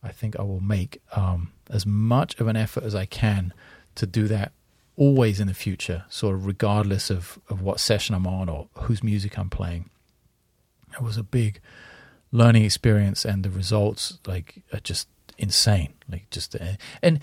I 0.03 0.11
think 0.11 0.37
I 0.39 0.43
will 0.43 0.61
make 0.61 1.01
um, 1.15 1.51
as 1.69 1.85
much 1.85 2.39
of 2.39 2.47
an 2.47 2.55
effort 2.55 2.83
as 2.83 2.95
I 2.95 3.05
can 3.05 3.53
to 3.95 4.05
do 4.05 4.27
that 4.27 4.51
always 4.95 5.39
in 5.39 5.47
the 5.47 5.53
future, 5.53 6.05
sort 6.09 6.35
of 6.35 6.45
regardless 6.45 7.09
of, 7.09 7.39
of 7.49 7.61
what 7.61 7.79
session 7.79 8.15
I'm 8.15 8.27
on 8.27 8.49
or 8.49 8.67
whose 8.73 9.03
music 9.03 9.37
I'm 9.37 9.49
playing. 9.49 9.89
It 10.93 11.01
was 11.01 11.17
a 11.17 11.23
big 11.23 11.59
learning 12.31 12.65
experience, 12.65 13.23
and 13.23 13.43
the 13.43 13.49
results 13.49 14.19
like 14.25 14.63
are 14.73 14.79
just 14.79 15.07
insane. 15.37 15.93
Like 16.09 16.29
just 16.31 16.55
uh, 16.55 16.73
and 17.03 17.19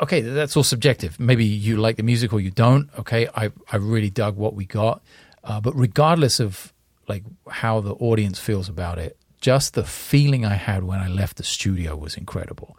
okay, 0.00 0.20
that's 0.20 0.56
all 0.56 0.64
subjective. 0.64 1.20
Maybe 1.20 1.44
you 1.44 1.76
like 1.76 1.96
the 1.96 2.02
music 2.02 2.32
or 2.32 2.40
you 2.40 2.50
don't. 2.50 2.90
Okay, 2.98 3.28
I 3.34 3.52
I 3.70 3.76
really 3.76 4.10
dug 4.10 4.36
what 4.36 4.54
we 4.54 4.64
got, 4.64 5.02
uh, 5.44 5.60
but 5.60 5.74
regardless 5.74 6.40
of 6.40 6.72
like 7.08 7.24
how 7.48 7.80
the 7.80 7.94
audience 7.94 8.38
feels 8.38 8.68
about 8.68 8.98
it, 8.98 9.16
just 9.40 9.74
the 9.74 9.84
feeling 9.84 10.44
I 10.44 10.54
had 10.54 10.84
when 10.84 11.00
I 11.00 11.08
left 11.08 11.36
the 11.36 11.44
studio 11.44 11.96
was 11.96 12.16
incredible. 12.16 12.76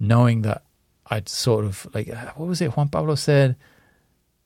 Knowing 0.00 0.42
that 0.42 0.64
I'd 1.06 1.28
sort 1.28 1.64
of 1.64 1.86
like, 1.94 2.08
what 2.36 2.48
was 2.48 2.60
it? 2.60 2.76
Juan 2.76 2.88
Pablo 2.88 3.14
said, 3.14 3.56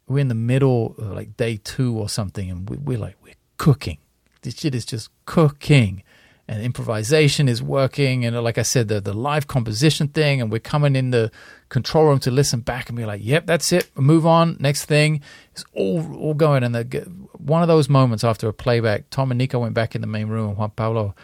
we're 0.09 0.19
in 0.19 0.29
the 0.29 0.35
middle, 0.35 0.95
of 0.99 1.13
like 1.13 1.37
day 1.37 1.59
two 1.63 1.97
or 1.97 2.09
something, 2.09 2.51
and 2.51 2.69
we, 2.69 2.77
we're 2.77 2.99
like, 2.99 3.17
we're 3.23 3.35
cooking. 3.57 3.99
This 4.43 4.55
shit 4.55 4.75
is 4.75 4.85
just 4.85 5.11
cooking. 5.25 6.03
And 6.49 6.63
improvisation 6.63 7.49
is 7.49 7.61
working. 7.61 8.25
And 8.25 8.41
like 8.41 8.57
I 8.57 8.63
said, 8.63 8.87
the, 8.87 9.01
the 9.01 9.13
live 9.13 9.49
composition 9.49 10.07
thing, 10.07 10.41
and 10.41 10.51
we're 10.51 10.61
coming 10.61 10.95
in 10.95 11.11
the 11.11 11.33
control 11.71 12.07
room 12.07 12.21
to 12.21 12.31
listen 12.31 12.61
back 12.61 12.89
and 12.89 12.97
be 12.97 13.05
like, 13.05 13.21
yep, 13.25 13.47
that's 13.47 13.73
it. 13.73 13.91
Move 13.97 14.25
on. 14.25 14.57
Next 14.61 14.85
thing. 14.85 15.23
It's 15.51 15.65
all, 15.73 16.17
all 16.17 16.35
going. 16.35 16.63
And 16.63 16.73
the, 16.73 16.85
one 17.33 17.63
of 17.63 17.69
those 17.69 17.89
moments 17.89 18.23
after 18.23 18.49
a 18.49 18.53
playback, 18.53 19.11
Tom 19.11 19.33
and 19.33 19.39
Nico 19.39 19.59
went 19.59 19.75
back 19.75 19.97
in 19.97 20.03
the 20.03 20.07
main 20.07 20.29
room, 20.29 20.51
and 20.51 20.57
Juan 20.57 20.71
Pablo 20.71 21.17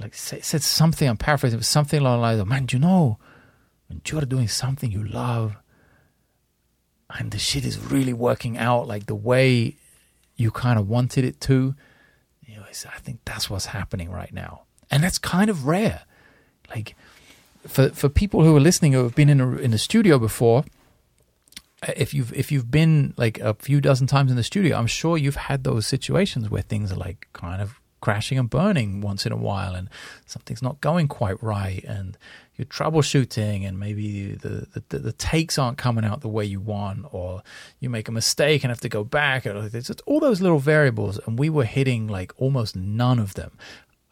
like 0.00 0.14
said 0.14 0.62
something. 0.62 1.08
I'm 1.08 1.16
paraphrasing. 1.16 1.58
Was 1.58 1.66
something 1.66 2.00
along 2.00 2.18
the 2.18 2.22
lines 2.22 2.40
of, 2.40 2.48
"Man, 2.48 2.66
you 2.70 2.78
know, 2.78 3.18
when 3.88 4.00
you're 4.06 4.22
doing 4.22 4.48
something 4.48 4.90
you 4.90 5.04
love, 5.04 5.56
and 7.10 7.30
the 7.30 7.38
shit 7.38 7.64
is 7.64 7.78
really 7.78 8.14
working 8.14 8.56
out 8.56 8.88
like 8.88 9.06
the 9.06 9.14
way 9.14 9.76
you 10.36 10.50
kind 10.50 10.78
of 10.78 10.88
wanted 10.88 11.24
it 11.24 11.40
to." 11.42 11.74
I 12.86 12.98
think 12.98 13.20
that's 13.24 13.50
what's 13.50 13.66
happening 13.66 14.10
right 14.10 14.32
now, 14.32 14.62
and 14.90 15.02
that's 15.02 15.18
kind 15.18 15.50
of 15.50 15.66
rare. 15.66 16.02
Like 16.68 16.94
for 17.66 17.90
for 17.90 18.08
people 18.08 18.44
who 18.44 18.56
are 18.56 18.60
listening 18.60 18.92
who 18.92 19.02
have 19.02 19.14
been 19.14 19.28
in 19.28 19.40
a, 19.40 19.56
in 19.56 19.70
the 19.70 19.78
studio 19.78 20.18
before. 20.18 20.64
If 21.96 22.12
you've 22.12 22.30
if 22.34 22.52
you've 22.52 22.70
been 22.70 23.14
like 23.16 23.38
a 23.38 23.54
few 23.54 23.80
dozen 23.80 24.06
times 24.06 24.30
in 24.30 24.36
the 24.36 24.42
studio, 24.42 24.76
I'm 24.76 24.86
sure 24.86 25.16
you've 25.16 25.36
had 25.36 25.64
those 25.64 25.86
situations 25.86 26.50
where 26.50 26.60
things 26.60 26.92
are 26.92 26.96
like 26.96 27.26
kind 27.32 27.62
of 27.62 27.80
crashing 28.00 28.38
and 28.38 28.50
burning 28.50 29.00
once 29.00 29.26
in 29.26 29.32
a 29.32 29.36
while 29.36 29.74
and 29.74 29.88
something's 30.26 30.62
not 30.62 30.80
going 30.80 31.08
quite 31.08 31.42
right 31.42 31.84
and 31.84 32.16
you're 32.60 32.66
troubleshooting 32.66 33.66
and 33.66 33.80
maybe 33.80 34.32
the, 34.32 34.66
the, 34.90 34.98
the, 34.98 35.12
takes 35.12 35.58
aren't 35.58 35.78
coming 35.78 36.04
out 36.04 36.20
the 36.20 36.28
way 36.28 36.44
you 36.44 36.60
want 36.60 37.06
or 37.10 37.42
you 37.78 37.88
make 37.88 38.06
a 38.06 38.12
mistake 38.12 38.62
and 38.62 38.70
have 38.70 38.80
to 38.80 38.88
go 38.88 39.02
back 39.02 39.46
it's 39.46 39.86
just 39.86 40.02
all 40.04 40.20
those 40.20 40.42
little 40.42 40.58
variables 40.58 41.18
and 41.26 41.38
we 41.38 41.48
were 41.48 41.64
hitting 41.64 42.06
like 42.06 42.34
almost 42.36 42.76
none 42.76 43.18
of 43.18 43.32
them. 43.32 43.56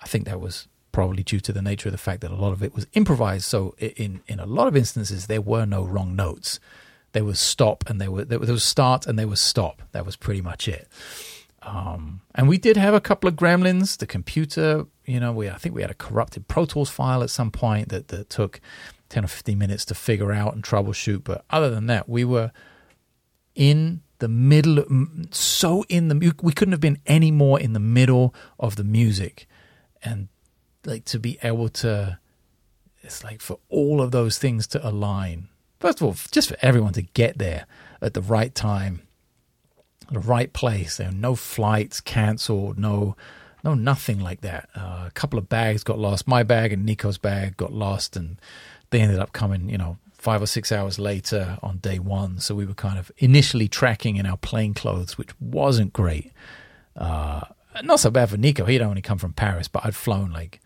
I 0.00 0.06
think 0.06 0.24
that 0.24 0.40
was 0.40 0.66
probably 0.92 1.22
due 1.22 1.40
to 1.40 1.52
the 1.52 1.60
nature 1.60 1.88
of 1.88 1.92
the 1.92 1.98
fact 1.98 2.22
that 2.22 2.30
a 2.30 2.36
lot 2.36 2.52
of 2.52 2.62
it 2.62 2.74
was 2.74 2.86
improvised. 2.94 3.44
So 3.44 3.74
in 3.78 4.22
in 4.26 4.40
a 4.40 4.46
lot 4.46 4.66
of 4.66 4.74
instances 4.76 5.26
there 5.26 5.42
were 5.42 5.66
no 5.66 5.84
wrong 5.84 6.16
notes. 6.16 6.58
There 7.12 7.24
was 7.24 7.38
stop 7.38 7.84
and 7.86 8.00
there 8.00 8.10
were 8.10 8.24
there 8.24 8.38
was 8.38 8.64
start 8.64 9.06
and 9.06 9.18
there 9.18 9.28
was 9.28 9.42
stop. 9.42 9.82
That 9.92 10.06
was 10.06 10.16
pretty 10.16 10.40
much 10.40 10.68
it. 10.68 10.88
Um, 11.60 12.22
and 12.34 12.48
we 12.48 12.56
did 12.56 12.76
have 12.76 12.94
a 12.94 13.00
couple 13.00 13.28
of 13.28 13.34
gremlins. 13.34 13.98
The 13.98 14.06
computer, 14.06 14.86
you 15.08 15.20
know, 15.20 15.32
we 15.32 15.48
I 15.48 15.56
think 15.56 15.74
we 15.74 15.82
had 15.82 15.90
a 15.90 15.94
corrupted 15.94 16.48
Pro 16.48 16.64
Tools 16.64 16.90
file 16.90 17.22
at 17.22 17.30
some 17.30 17.50
point 17.50 17.88
that, 17.88 18.08
that 18.08 18.30
took 18.30 18.60
10 19.08 19.24
or 19.24 19.28
15 19.28 19.58
minutes 19.58 19.84
to 19.86 19.94
figure 19.94 20.32
out 20.32 20.54
and 20.54 20.62
troubleshoot. 20.62 21.24
But 21.24 21.44
other 21.50 21.70
than 21.70 21.86
that, 21.86 22.08
we 22.08 22.24
were 22.24 22.52
in 23.54 24.02
the 24.18 24.28
middle, 24.28 24.84
so 25.30 25.84
in 25.88 26.08
the, 26.08 26.34
we 26.42 26.52
couldn't 26.52 26.72
have 26.72 26.80
been 26.80 26.98
any 27.06 27.30
more 27.30 27.58
in 27.58 27.72
the 27.72 27.80
middle 27.80 28.34
of 28.58 28.76
the 28.76 28.84
music. 28.84 29.46
And 30.02 30.28
like 30.84 31.04
to 31.06 31.18
be 31.18 31.38
able 31.42 31.68
to, 31.70 32.18
it's 33.00 33.24
like 33.24 33.40
for 33.40 33.58
all 33.68 34.00
of 34.00 34.10
those 34.10 34.38
things 34.38 34.66
to 34.68 34.86
align. 34.86 35.48
First 35.80 36.00
of 36.00 36.06
all, 36.06 36.16
just 36.30 36.48
for 36.48 36.56
everyone 36.60 36.92
to 36.94 37.02
get 37.02 37.38
there 37.38 37.66
at 38.02 38.14
the 38.14 38.22
right 38.22 38.54
time 38.54 39.02
the 40.10 40.20
right 40.20 40.52
place. 40.52 40.96
There 40.96 41.08
were 41.08 41.14
no 41.14 41.34
flights 41.34 42.00
cancelled, 42.00 42.78
no, 42.78 43.16
no 43.64 43.74
nothing 43.74 44.20
like 44.20 44.40
that. 44.42 44.68
Uh, 44.76 45.04
a 45.06 45.12
couple 45.14 45.38
of 45.38 45.48
bags 45.48 45.84
got 45.84 45.98
lost. 45.98 46.26
My 46.26 46.42
bag 46.42 46.72
and 46.72 46.84
Nico's 46.84 47.18
bag 47.18 47.56
got 47.56 47.72
lost, 47.72 48.16
and 48.16 48.40
they 48.90 49.00
ended 49.00 49.18
up 49.18 49.32
coming, 49.32 49.68
you 49.68 49.78
know, 49.78 49.98
five 50.12 50.42
or 50.42 50.46
six 50.46 50.72
hours 50.72 50.98
later 50.98 51.58
on 51.62 51.78
day 51.78 51.98
one. 51.98 52.38
So 52.40 52.54
we 52.54 52.66
were 52.66 52.74
kind 52.74 52.98
of 52.98 53.10
initially 53.18 53.68
tracking 53.68 54.16
in 54.16 54.26
our 54.26 54.36
plain 54.36 54.74
clothes, 54.74 55.16
which 55.18 55.30
wasn't 55.40 55.92
great. 55.92 56.32
Uh, 56.96 57.42
not 57.82 58.00
so 58.00 58.10
bad 58.10 58.30
for 58.30 58.36
Nico. 58.36 58.64
He'd 58.64 58.82
only 58.82 59.02
come 59.02 59.18
from 59.18 59.32
Paris, 59.32 59.68
but 59.68 59.84
I'd 59.84 59.94
flown 59.94 60.32
like 60.32 60.60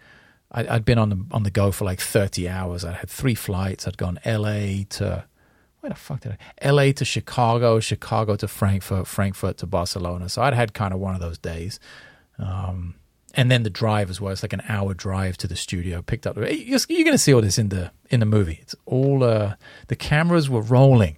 I, 0.51 0.67
I'd 0.67 0.85
been 0.85 0.99
on 0.99 1.11
the 1.11 1.25
on 1.31 1.43
the 1.43 1.51
go 1.51 1.73
for 1.73 1.85
like 1.85 2.01
thirty 2.01 2.49
hours. 2.49 2.85
I 2.85 2.93
had 2.93 3.11
three 3.11 3.35
flights. 3.35 3.87
I'd 3.87 3.99
gone 3.99 4.19
L.A. 4.25 4.87
to 4.91 5.25
where 5.83 5.91
the 5.91 5.97
fuck 5.97 6.21
did 6.21 6.39
I? 6.63 6.71
LA 6.71 6.93
to 6.93 7.05
Chicago, 7.05 7.81
Chicago 7.81 8.37
to 8.37 8.47
Frankfurt, 8.47 9.09
Frankfurt 9.09 9.59
to 9.59 9.67
Barcelona. 9.67 10.29
So 10.29 10.41
I'd 10.41 10.55
had 10.55 10.75
kind 10.75 10.95
of 10.95 11.01
one 11.01 11.15
of 11.15 11.21
those 11.21 11.39
days. 11.39 11.81
Um, 12.39 12.95
and 13.35 13.51
then 13.51 13.63
the 13.63 13.71
drive 13.71 14.11
as 14.11 14.21
well. 14.21 14.33
It's 14.33 14.43
like 14.43 14.53
an 14.53 14.63
hour 14.69 14.95
drive 14.95 15.37
to 15.39 15.49
the 15.49 15.57
studio. 15.57 16.03
Picked 16.03 16.27
up. 16.27 16.37
You're, 16.37 16.49
you're 16.89 17.05
going 17.05 17.13
to 17.13 17.19
see 17.19 17.33
all 17.33 17.41
this 17.41 17.59
in 17.59 17.71
the 17.71 17.91
in 18.11 18.21
the 18.21 18.27
movie. 18.27 18.59
It's 18.61 18.75
all 18.85 19.25
uh, 19.25 19.55
the 19.89 19.97
cameras 19.97 20.51
were 20.51 20.61
rolling. 20.61 21.17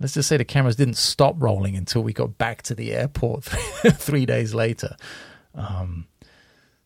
let's 0.00 0.14
just 0.14 0.28
say 0.28 0.36
the 0.36 0.44
cameras 0.44 0.76
didn't 0.76 0.96
stop 0.96 1.36
rolling 1.38 1.76
until 1.76 2.02
we 2.02 2.12
got 2.12 2.38
back 2.38 2.62
to 2.62 2.74
the 2.74 2.92
airport 2.92 3.44
three 3.44 4.24
days 4.24 4.54
later. 4.54 4.96
Um, 5.54 6.06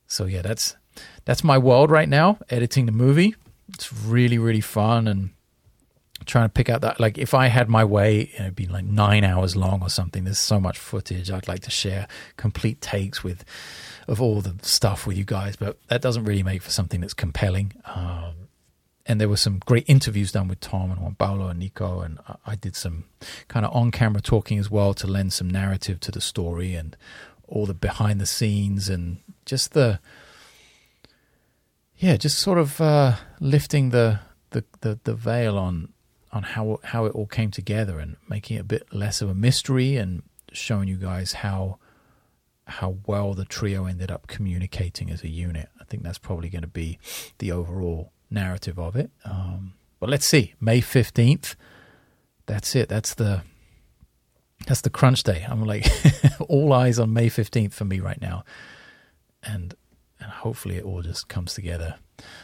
so 0.06 0.24
yeah, 0.24 0.42
that's 0.42 0.76
that's 1.24 1.44
my 1.44 1.58
world 1.58 1.90
right 1.90 2.08
now. 2.08 2.38
Editing 2.50 2.86
the 2.86 2.92
movie, 2.92 3.36
it's 3.68 3.92
really 3.92 4.38
really 4.38 4.60
fun 4.60 5.06
and 5.06 5.30
trying 6.24 6.46
to 6.46 6.52
pick 6.52 6.68
out 6.68 6.80
that 6.80 6.98
like 6.98 7.18
if 7.18 7.34
I 7.34 7.48
had 7.48 7.68
my 7.68 7.84
way, 7.84 8.30
it'd 8.38 8.56
be 8.56 8.66
like 8.66 8.84
nine 8.84 9.24
hours 9.24 9.56
long 9.56 9.82
or 9.82 9.90
something. 9.90 10.24
There's 10.24 10.38
so 10.38 10.58
much 10.58 10.78
footage 10.78 11.30
I'd 11.30 11.48
like 11.48 11.60
to 11.60 11.70
share, 11.70 12.08
complete 12.36 12.80
takes 12.80 13.22
with 13.22 13.44
of 14.08 14.22
all 14.22 14.40
the 14.40 14.54
stuff 14.62 15.06
with 15.06 15.16
you 15.16 15.24
guys, 15.24 15.56
but 15.56 15.78
that 15.88 16.00
doesn't 16.00 16.24
really 16.24 16.42
make 16.42 16.62
for 16.62 16.70
something 16.70 17.00
that's 17.00 17.14
compelling. 17.14 17.72
Um, 17.84 18.48
and 19.04 19.20
there 19.20 19.28
were 19.28 19.36
some 19.36 19.60
great 19.64 19.84
interviews 19.88 20.32
done 20.32 20.48
with 20.48 20.60
Tom 20.60 20.90
and 20.90 21.00
Juan 21.00 21.14
Pablo 21.14 21.48
and 21.48 21.60
Nico, 21.60 22.00
and 22.00 22.18
I 22.44 22.56
did 22.56 22.74
some 22.74 23.04
kind 23.48 23.64
of 23.64 23.74
on 23.74 23.90
camera 23.90 24.20
talking 24.20 24.58
as 24.58 24.70
well 24.70 24.94
to 24.94 25.06
lend 25.06 25.32
some 25.32 25.48
narrative 25.48 26.00
to 26.00 26.10
the 26.10 26.20
story 26.20 26.74
and 26.74 26.96
all 27.46 27.66
the 27.66 27.74
behind 27.74 28.20
the 28.20 28.26
scenes 28.26 28.88
and 28.88 29.18
just 29.44 29.72
the 29.72 30.00
yeah, 31.98 32.16
just 32.16 32.38
sort 32.38 32.58
of 32.58 32.80
uh, 32.80 33.16
lifting 33.40 33.90
the, 33.90 34.20
the, 34.50 34.64
the, 34.80 34.98
the 35.04 35.14
veil 35.14 35.56
on 35.56 35.92
on 36.32 36.42
how 36.42 36.80
how 36.84 37.04
it 37.06 37.14
all 37.14 37.26
came 37.26 37.50
together 37.50 37.98
and 37.98 38.16
making 38.28 38.56
it 38.56 38.60
a 38.60 38.64
bit 38.64 38.92
less 38.92 39.22
of 39.22 39.28
a 39.28 39.34
mystery 39.34 39.96
and 39.96 40.22
showing 40.52 40.88
you 40.88 40.96
guys 40.96 41.34
how 41.34 41.78
how 42.66 42.96
well 43.06 43.34
the 43.34 43.44
trio 43.44 43.86
ended 43.86 44.10
up 44.10 44.26
communicating 44.26 45.10
as 45.10 45.22
a 45.22 45.28
unit. 45.28 45.68
I 45.80 45.84
think 45.84 46.02
that's 46.02 46.18
probably 46.18 46.48
going 46.48 46.62
to 46.62 46.68
be 46.68 46.98
the 47.38 47.52
overall 47.52 48.12
narrative 48.30 48.78
of 48.78 48.96
it. 48.96 49.10
Um, 49.24 49.74
but 50.00 50.10
let's 50.10 50.26
see, 50.26 50.54
May 50.60 50.80
fifteenth. 50.80 51.56
That's 52.46 52.74
it. 52.74 52.88
That's 52.88 53.14
the 53.14 53.42
that's 54.66 54.80
the 54.80 54.90
crunch 54.90 55.22
day. 55.22 55.46
I'm 55.48 55.64
like 55.64 55.86
all 56.48 56.72
eyes 56.72 56.98
on 56.98 57.12
May 57.12 57.28
fifteenth 57.28 57.74
for 57.74 57.84
me 57.84 58.00
right 58.00 58.20
now, 58.20 58.44
and 59.42 59.74
and 60.20 60.30
hopefully 60.30 60.76
it 60.76 60.84
all 60.84 61.02
just 61.02 61.28
comes 61.28 61.54
together 61.54 61.96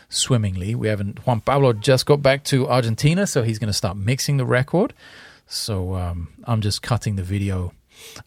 swimmingly. 0.09 0.75
We 0.75 0.89
haven't. 0.89 1.27
Juan 1.27 1.41
Pablo 1.41 1.73
just 1.73 2.07
got 2.07 2.23
back 2.23 2.45
to 2.45 2.69
Argentina, 2.69 3.27
so 3.27 3.43
he's 3.43 3.59
going 3.59 3.69
to 3.69 3.73
start 3.73 3.97
mixing 3.97 4.37
the 4.37 4.47
record. 4.47 4.93
So 5.47 5.95
um, 5.97 6.29
I'm 6.45 6.61
just 6.61 6.83
cutting 6.83 7.17
the 7.17 7.23
video 7.23 7.73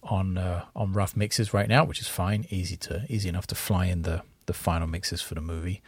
on 0.04 0.38
uh, 0.38 0.66
on 0.76 0.94
rough 0.94 1.16
mixes 1.16 1.54
right 1.54 1.68
now, 1.68 1.84
which 1.86 2.02
is 2.02 2.08
fine, 2.08 2.46
easy 2.50 2.78
to 2.78 3.06
easy 3.10 3.30
enough 3.30 3.48
to 3.48 3.56
fly 3.56 3.86
in 3.86 4.04
the 4.04 4.22
the 4.46 4.54
final 4.54 4.88
mixes 4.88 5.22
for 5.22 5.36
the 5.36 5.42
movie, 5.42 5.82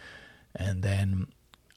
and 0.55 0.83
then 0.83 1.27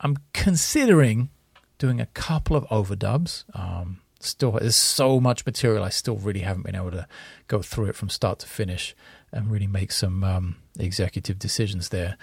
I'm 0.01 0.17
considering 0.33 1.31
doing 1.79 2.01
a 2.01 2.07
couple 2.07 2.57
of 2.57 2.65
overdubs. 2.69 3.45
Um, 3.55 4.01
still, 4.19 4.53
there's 4.53 4.77
so 4.77 5.21
much 5.21 5.45
material. 5.45 5.83
I 5.83 5.89
still 5.91 6.17
really 6.17 6.41
haven't 6.41 6.65
been 6.65 6.77
able 6.77 6.91
to 6.93 7.07
go 7.49 7.63
through 7.63 7.87
it 7.87 7.97
from 7.97 8.09
start 8.09 8.39
to 8.41 8.47
finish 8.47 8.95
and 9.33 9.51
really 9.51 9.67
make 9.67 9.93
some 9.93 10.25
um, 10.25 10.57
executive 10.79 11.39
decisions 11.39 11.89
there. 11.89 12.17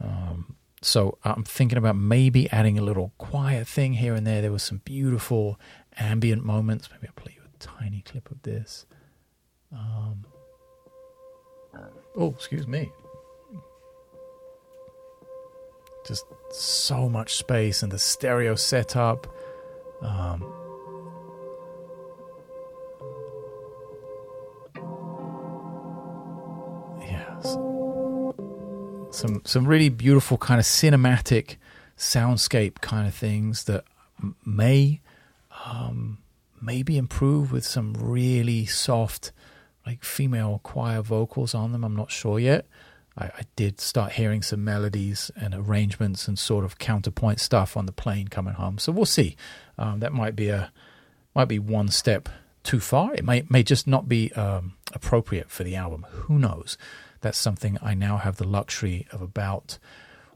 Um, 0.00 0.56
so 0.82 1.18
I'm 1.24 1.42
thinking 1.42 1.78
about 1.78 1.96
maybe 1.96 2.50
adding 2.50 2.78
a 2.78 2.82
little 2.82 3.12
quiet 3.18 3.66
thing 3.66 3.94
here 3.94 4.14
and 4.14 4.26
there. 4.26 4.42
There 4.42 4.52
was 4.52 4.62
some 4.62 4.82
beautiful 4.84 5.58
ambient 5.98 6.44
moments. 6.44 6.88
Maybe 6.90 7.08
I'll 7.08 7.14
play 7.14 7.34
you 7.36 7.42
a 7.42 7.58
tiny 7.58 8.02
clip 8.02 8.30
of 8.30 8.42
this. 8.42 8.86
Um, 9.72 10.24
oh, 12.16 12.30
excuse 12.30 12.66
me. 12.66 12.90
Just 16.06 16.24
so 16.52 17.08
much 17.08 17.34
space 17.34 17.82
and 17.82 17.90
the 17.90 17.98
stereo 17.98 18.54
setup. 18.54 19.26
Um, 20.02 20.44
yeah, 27.00 27.40
some 29.10 29.42
some 29.44 29.66
really 29.66 29.88
beautiful 29.88 30.38
kind 30.38 30.60
of 30.60 30.66
cinematic 30.66 31.56
soundscape 31.96 32.80
kind 32.80 33.06
of 33.06 33.14
things 33.14 33.64
that 33.64 33.84
may 34.44 35.00
um, 35.64 36.18
maybe 36.60 36.98
improve 36.98 37.52
with 37.52 37.64
some 37.64 37.94
really 37.94 38.66
soft 38.66 39.32
like 39.86 40.04
female 40.04 40.60
choir 40.62 41.00
vocals 41.00 41.54
on 41.54 41.72
them. 41.72 41.84
I'm 41.84 41.96
not 41.96 42.10
sure 42.10 42.38
yet. 42.38 42.66
I, 43.16 43.26
I, 43.26 43.42
did 43.54 43.80
start 43.80 44.12
hearing 44.12 44.42
some 44.42 44.64
melodies 44.64 45.30
and 45.36 45.54
arrangements 45.54 46.28
and 46.28 46.38
sort 46.38 46.64
of 46.64 46.78
counterpoint 46.78 47.40
stuff 47.40 47.76
on 47.76 47.86
the 47.86 47.92
plane 47.92 48.28
coming 48.28 48.54
home. 48.54 48.78
So 48.78 48.92
we'll 48.92 49.06
see. 49.06 49.36
Um, 49.78 50.00
that 50.00 50.12
might 50.12 50.36
be 50.36 50.48
a 50.48 50.70
might 51.34 51.46
be 51.46 51.58
one 51.58 51.88
step 51.88 52.28
too 52.62 52.80
far. 52.80 53.14
It 53.14 53.24
may 53.24 53.44
may 53.48 53.62
just 53.62 53.86
not 53.86 54.08
be 54.08 54.32
um, 54.32 54.74
appropriate 54.92 55.50
for 55.50 55.64
the 55.64 55.76
album. 55.76 56.04
Who 56.10 56.38
knows? 56.38 56.76
That's 57.20 57.38
something 57.38 57.78
I 57.82 57.94
now 57.94 58.18
have 58.18 58.36
the 58.36 58.46
luxury 58.46 59.06
of 59.12 59.22
about. 59.22 59.78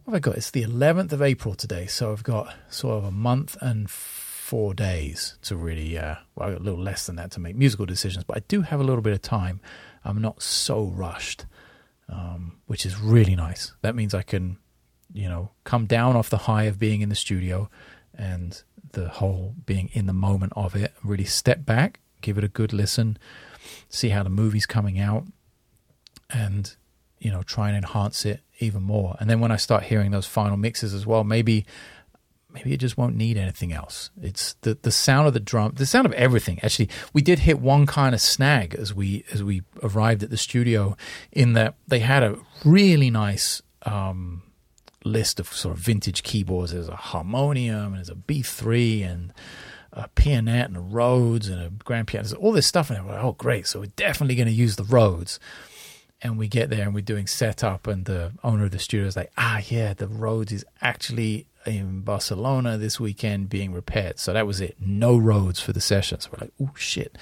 What 0.05 0.15
have 0.15 0.15
I 0.15 0.21
got? 0.21 0.37
It's 0.37 0.51
the 0.51 0.65
11th 0.65 1.13
of 1.13 1.23
April 1.23 1.55
today, 1.55 1.87
so 1.87 2.13
I've 2.13 2.25
got 2.25 2.55
sort 2.69 2.99
of 2.99 3.05
a 3.05 3.11
month 3.11 3.57
and 3.61 3.91
four 4.51 4.75
days 4.75 5.39
to 5.43 5.55
really, 5.55 5.97
uh, 5.97 6.17
well, 6.35 6.51
a 6.51 6.59
little 6.59 6.81
less 6.81 7.07
than 7.07 7.17
that 7.17 7.31
to 7.31 7.41
make 7.41 7.55
musical 7.55 7.87
decisions, 7.87 8.25
but 8.25 8.37
I 8.37 8.41
do 8.49 8.63
have 8.63 8.81
a 8.81 8.83
little 8.83 9.03
bit 9.03 9.13
of 9.13 9.23
time. 9.23 9.61
I'm 10.05 10.21
not 10.21 10.43
so 10.43 10.87
rushed, 10.87 11.47
um, 12.09 12.59
which 12.67 12.85
is 12.85 12.99
really 12.99 13.37
nice. 13.37 13.73
That 13.83 13.95
means 13.95 14.13
I 14.13 14.23
can, 14.23 14.59
you 15.13 15.29
know, 15.29 15.51
come 15.63 15.87
down 15.87 16.17
off 16.17 16.31
the 16.31 16.39
high 16.39 16.65
of 16.65 16.79
being 16.79 17.01
in 17.01 17.11
the 17.11 17.15
studio 17.15 17.71
and 18.13 18.61
the 18.93 19.09
whole 19.09 19.55
being 19.67 19.89
in 19.93 20.07
the 20.07 20.13
moment 20.13 20.53
of 20.57 20.75
it, 20.75 20.95
really 21.05 21.25
step 21.25 21.65
back, 21.65 22.01
give 22.21 22.37
it 22.37 22.43
a 22.43 22.49
good 22.49 22.73
listen, 22.73 23.19
see 23.89 24.09
how 24.09 24.23
the 24.23 24.31
movie's 24.31 24.67
coming 24.67 24.99
out, 24.99 25.27
and, 26.33 26.75
you 27.19 27.31
know, 27.31 27.43
try 27.43 27.69
and 27.69 27.77
enhance 27.77 28.25
it 28.25 28.41
even 28.59 28.83
more. 28.83 29.17
And 29.21 29.29
then 29.29 29.41
when 29.41 29.51
I 29.53 29.57
start 29.57 29.85
hearing 29.85 30.11
those 30.11 30.27
final 30.27 30.57
mixes 30.57 30.95
as 30.95 31.07
well, 31.07 31.25
maybe 31.25 31.67
maybe 32.53 32.73
it 32.73 32.79
just 32.79 32.99
won't 32.99 33.17
need 33.17 33.37
anything 33.37 33.73
else. 33.73 34.11
It's 34.21 34.55
the 34.63 34.79
the 34.81 34.91
sound 34.91 35.29
of 35.29 35.35
the 35.35 35.41
drum, 35.41 35.73
the 35.77 35.87
sound 35.87 36.07
of 36.07 36.13
everything. 36.13 36.59
Actually, 36.63 36.89
we 37.13 37.23
did 37.23 37.41
hit 37.41 37.61
one 37.61 37.87
kind 37.87 38.15
of 38.15 38.21
snag 38.21 38.75
as 38.75 38.95
we 38.95 39.25
as 39.33 39.43
we 39.43 39.63
arrived 39.83 40.23
at 40.23 40.31
the 40.31 40.37
studio, 40.37 40.97
in 41.33 41.53
that 41.55 41.75
they 41.87 42.01
had 42.01 42.23
a 42.23 42.39
really 42.65 43.11
nice 43.11 43.63
um, 43.83 44.43
list 45.05 45.41
of 45.41 45.49
sort 45.49 45.77
of 45.77 45.81
vintage 45.81 46.23
keyboards. 46.23 46.73
There's 46.73 46.89
a 46.89 46.97
harmonium 46.97 47.87
and 47.87 47.97
there's 47.97 48.11
a 48.11 48.15
B3 48.15 49.07
and 49.11 49.33
a 49.93 50.09
pianet 50.09 50.67
and 50.67 50.77
a 50.77 50.81
Rhodes 50.81 51.49
and 51.49 51.61
a 51.61 51.71
grand 51.85 52.07
piano. 52.07 52.29
All 52.37 52.53
this 52.53 52.67
stuff, 52.67 52.91
and 52.91 53.05
we're 53.07 53.15
like, 53.15 53.25
oh 53.25 53.33
great, 53.33 53.67
so 53.67 53.81
we're 53.81 53.87
definitely 53.97 54.37
going 54.37 54.49
to 54.49 54.55
use 54.55 54.77
the 54.77 54.85
Rhodes. 54.85 55.41
And 56.23 56.37
we 56.37 56.49
get 56.49 56.69
there 56.69 56.83
and 56.83 56.95
we're 56.95 57.01
doing 57.01 57.27
setup, 57.27 57.87
and 57.87 58.05
the 58.05 58.33
owner 58.45 58.65
of 58.65 58.73
the 58.73 58.79
studio 58.79 59.07
is 59.07 59.17
like, 59.17 59.33
ah, 59.39 59.63
yeah, 59.69 59.95
the 59.95 60.07
Rhodes 60.07 60.53
is 60.53 60.65
actually 60.83 61.47
in 61.67 62.01
Barcelona 62.01 62.79
this 62.79 63.01
weekend 63.01 63.49
being 63.49 63.73
repaired. 63.73 64.19
So 64.19 64.33
that 64.33 64.47
was 64.47 64.61
it. 64.61 64.77
No 64.81 65.17
Rhodes 65.17 65.61
for 65.61 65.73
the 65.73 65.81
session. 65.81 66.21
So 66.21 66.31
we're 66.33 66.47
like, 66.47 66.53
oh 66.61 66.75
shit, 66.77 67.17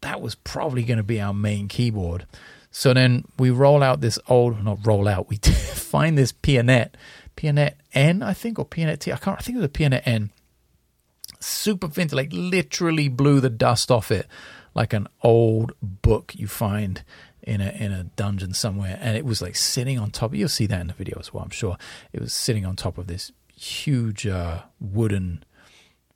that 0.00 0.20
was 0.20 0.34
probably 0.34 0.82
going 0.82 0.98
to 0.98 1.02
be 1.02 1.20
our 1.20 1.34
main 1.34 1.68
keyboard. 1.68 2.26
So 2.70 2.92
then 2.92 3.24
we 3.38 3.50
roll 3.50 3.82
out 3.82 4.00
this 4.00 4.18
old, 4.28 4.62
not 4.62 4.86
roll 4.86 5.08
out, 5.08 5.28
we 5.28 5.36
find 5.74 6.18
this 6.18 6.32
Pianet, 6.32 6.90
Pianet 7.36 7.74
N, 7.94 8.22
I 8.22 8.34
think, 8.34 8.58
or 8.58 8.66
Pianet 8.66 8.98
T. 8.98 9.12
I 9.12 9.16
can't, 9.16 9.38
I 9.38 9.42
think 9.42 9.56
it 9.56 9.60
was 9.60 9.66
a 9.66 9.70
Pianet 9.70 10.02
N. 10.04 10.30
Super 11.40 11.86
vintage, 11.86 12.14
like 12.14 12.28
literally 12.32 13.08
blew 13.08 13.40
the 13.40 13.50
dust 13.50 13.90
off 13.90 14.10
it 14.10 14.26
like 14.76 14.92
an 14.92 15.08
old 15.22 15.72
book 15.80 16.34
you 16.36 16.46
find 16.46 17.02
in 17.46 17.60
a 17.60 17.70
in 17.70 17.92
a 17.92 18.04
dungeon 18.04 18.52
somewhere, 18.52 18.98
and 19.00 19.16
it 19.16 19.24
was 19.24 19.40
like 19.40 19.56
sitting 19.56 19.98
on 19.98 20.10
top. 20.10 20.34
You'll 20.34 20.48
see 20.48 20.66
that 20.66 20.80
in 20.80 20.88
the 20.88 20.94
video 20.94 21.18
as 21.18 21.32
well. 21.32 21.44
I'm 21.44 21.50
sure 21.50 21.78
it 22.12 22.20
was 22.20 22.34
sitting 22.34 22.66
on 22.66 22.76
top 22.76 22.98
of 22.98 23.06
this 23.06 23.32
huge 23.54 24.26
uh, 24.26 24.62
wooden, 24.80 25.44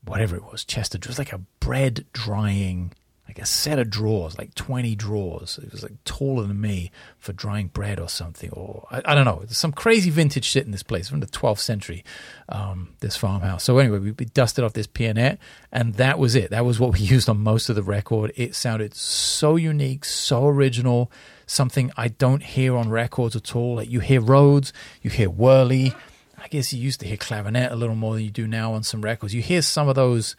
whatever 0.05 0.37
it 0.37 0.45
was, 0.45 0.65
chest 0.65 0.95
It 0.95 1.07
was 1.07 1.19
like 1.19 1.33
a 1.33 1.41
bread 1.61 2.05
drying, 2.13 2.93
like 3.31 3.39
a 3.39 3.47
set 3.47 3.79
of 3.79 3.89
drawers, 3.89 4.37
like 4.37 4.57
20 4.57 4.97
drawers. 4.97 5.61
It 5.63 5.71
was 5.71 5.85
like 5.85 6.03
taller 6.05 6.49
than 6.49 6.61
me 6.61 6.91
for 7.17 7.33
drying 7.33 7.69
bread 7.69 8.01
or 8.01 8.09
something. 8.09 8.51
Or 8.51 8.89
I, 8.91 9.03
I 9.05 9.15
don't 9.15 9.25
know. 9.25 9.45
Some 9.47 9.71
crazy 9.71 10.11
vintage 10.11 10.45
shit 10.45 10.67
in 10.67 10.73
this 10.73 10.83
place 10.83 11.09
from 11.09 11.21
the 11.21 11.29
12th 11.29 11.61
century, 11.61 12.05
um, 12.49 12.89
this 12.99 13.17
farmhouse. 13.17 13.63
So 13.63 13.79
anyway, 13.79 14.01
we, 14.01 14.11
we 14.11 14.25
dusted 14.25 14.65
off 14.65 14.73
this 14.73 14.89
pianet 14.89 15.39
and 15.71 15.95
that 15.95 16.19
was 16.19 16.35
it. 16.35 16.51
That 16.51 16.65
was 16.65 16.81
what 16.81 16.93
we 16.93 16.99
used 17.15 17.29
on 17.29 17.39
most 17.39 17.69
of 17.69 17.77
the 17.77 17.85
record. 17.85 18.33
It 18.35 18.57
sounded 18.57 18.95
so 18.95 19.55
unique, 19.55 20.05
so 20.05 20.49
original, 20.49 21.13
something 21.47 21.93
I 21.97 22.09
don't 22.09 22.43
hear 22.43 22.77
on 22.77 22.91
records 22.91 23.37
at 23.37 23.55
all. 23.55 23.77
Like 23.77 23.89
you 23.89 24.01
hear 24.01 24.21
Rhodes, 24.21 24.73
you 25.03 25.11
hear 25.11 25.31
Wurly, 25.31 25.95
I 26.37 26.49
guess 26.49 26.73
you 26.73 26.83
used 26.83 26.99
to 26.99 27.07
hear 27.07 27.17
clavinet 27.17 27.71
a 27.71 27.77
little 27.77 27.95
more 27.95 28.15
than 28.15 28.25
you 28.25 28.31
do 28.31 28.49
now 28.49 28.73
on 28.73 28.83
some 28.83 29.03
records. 29.03 29.33
You 29.35 29.43
hear 29.43 29.63
some 29.63 29.87
of 29.87 29.95
those 29.95 30.35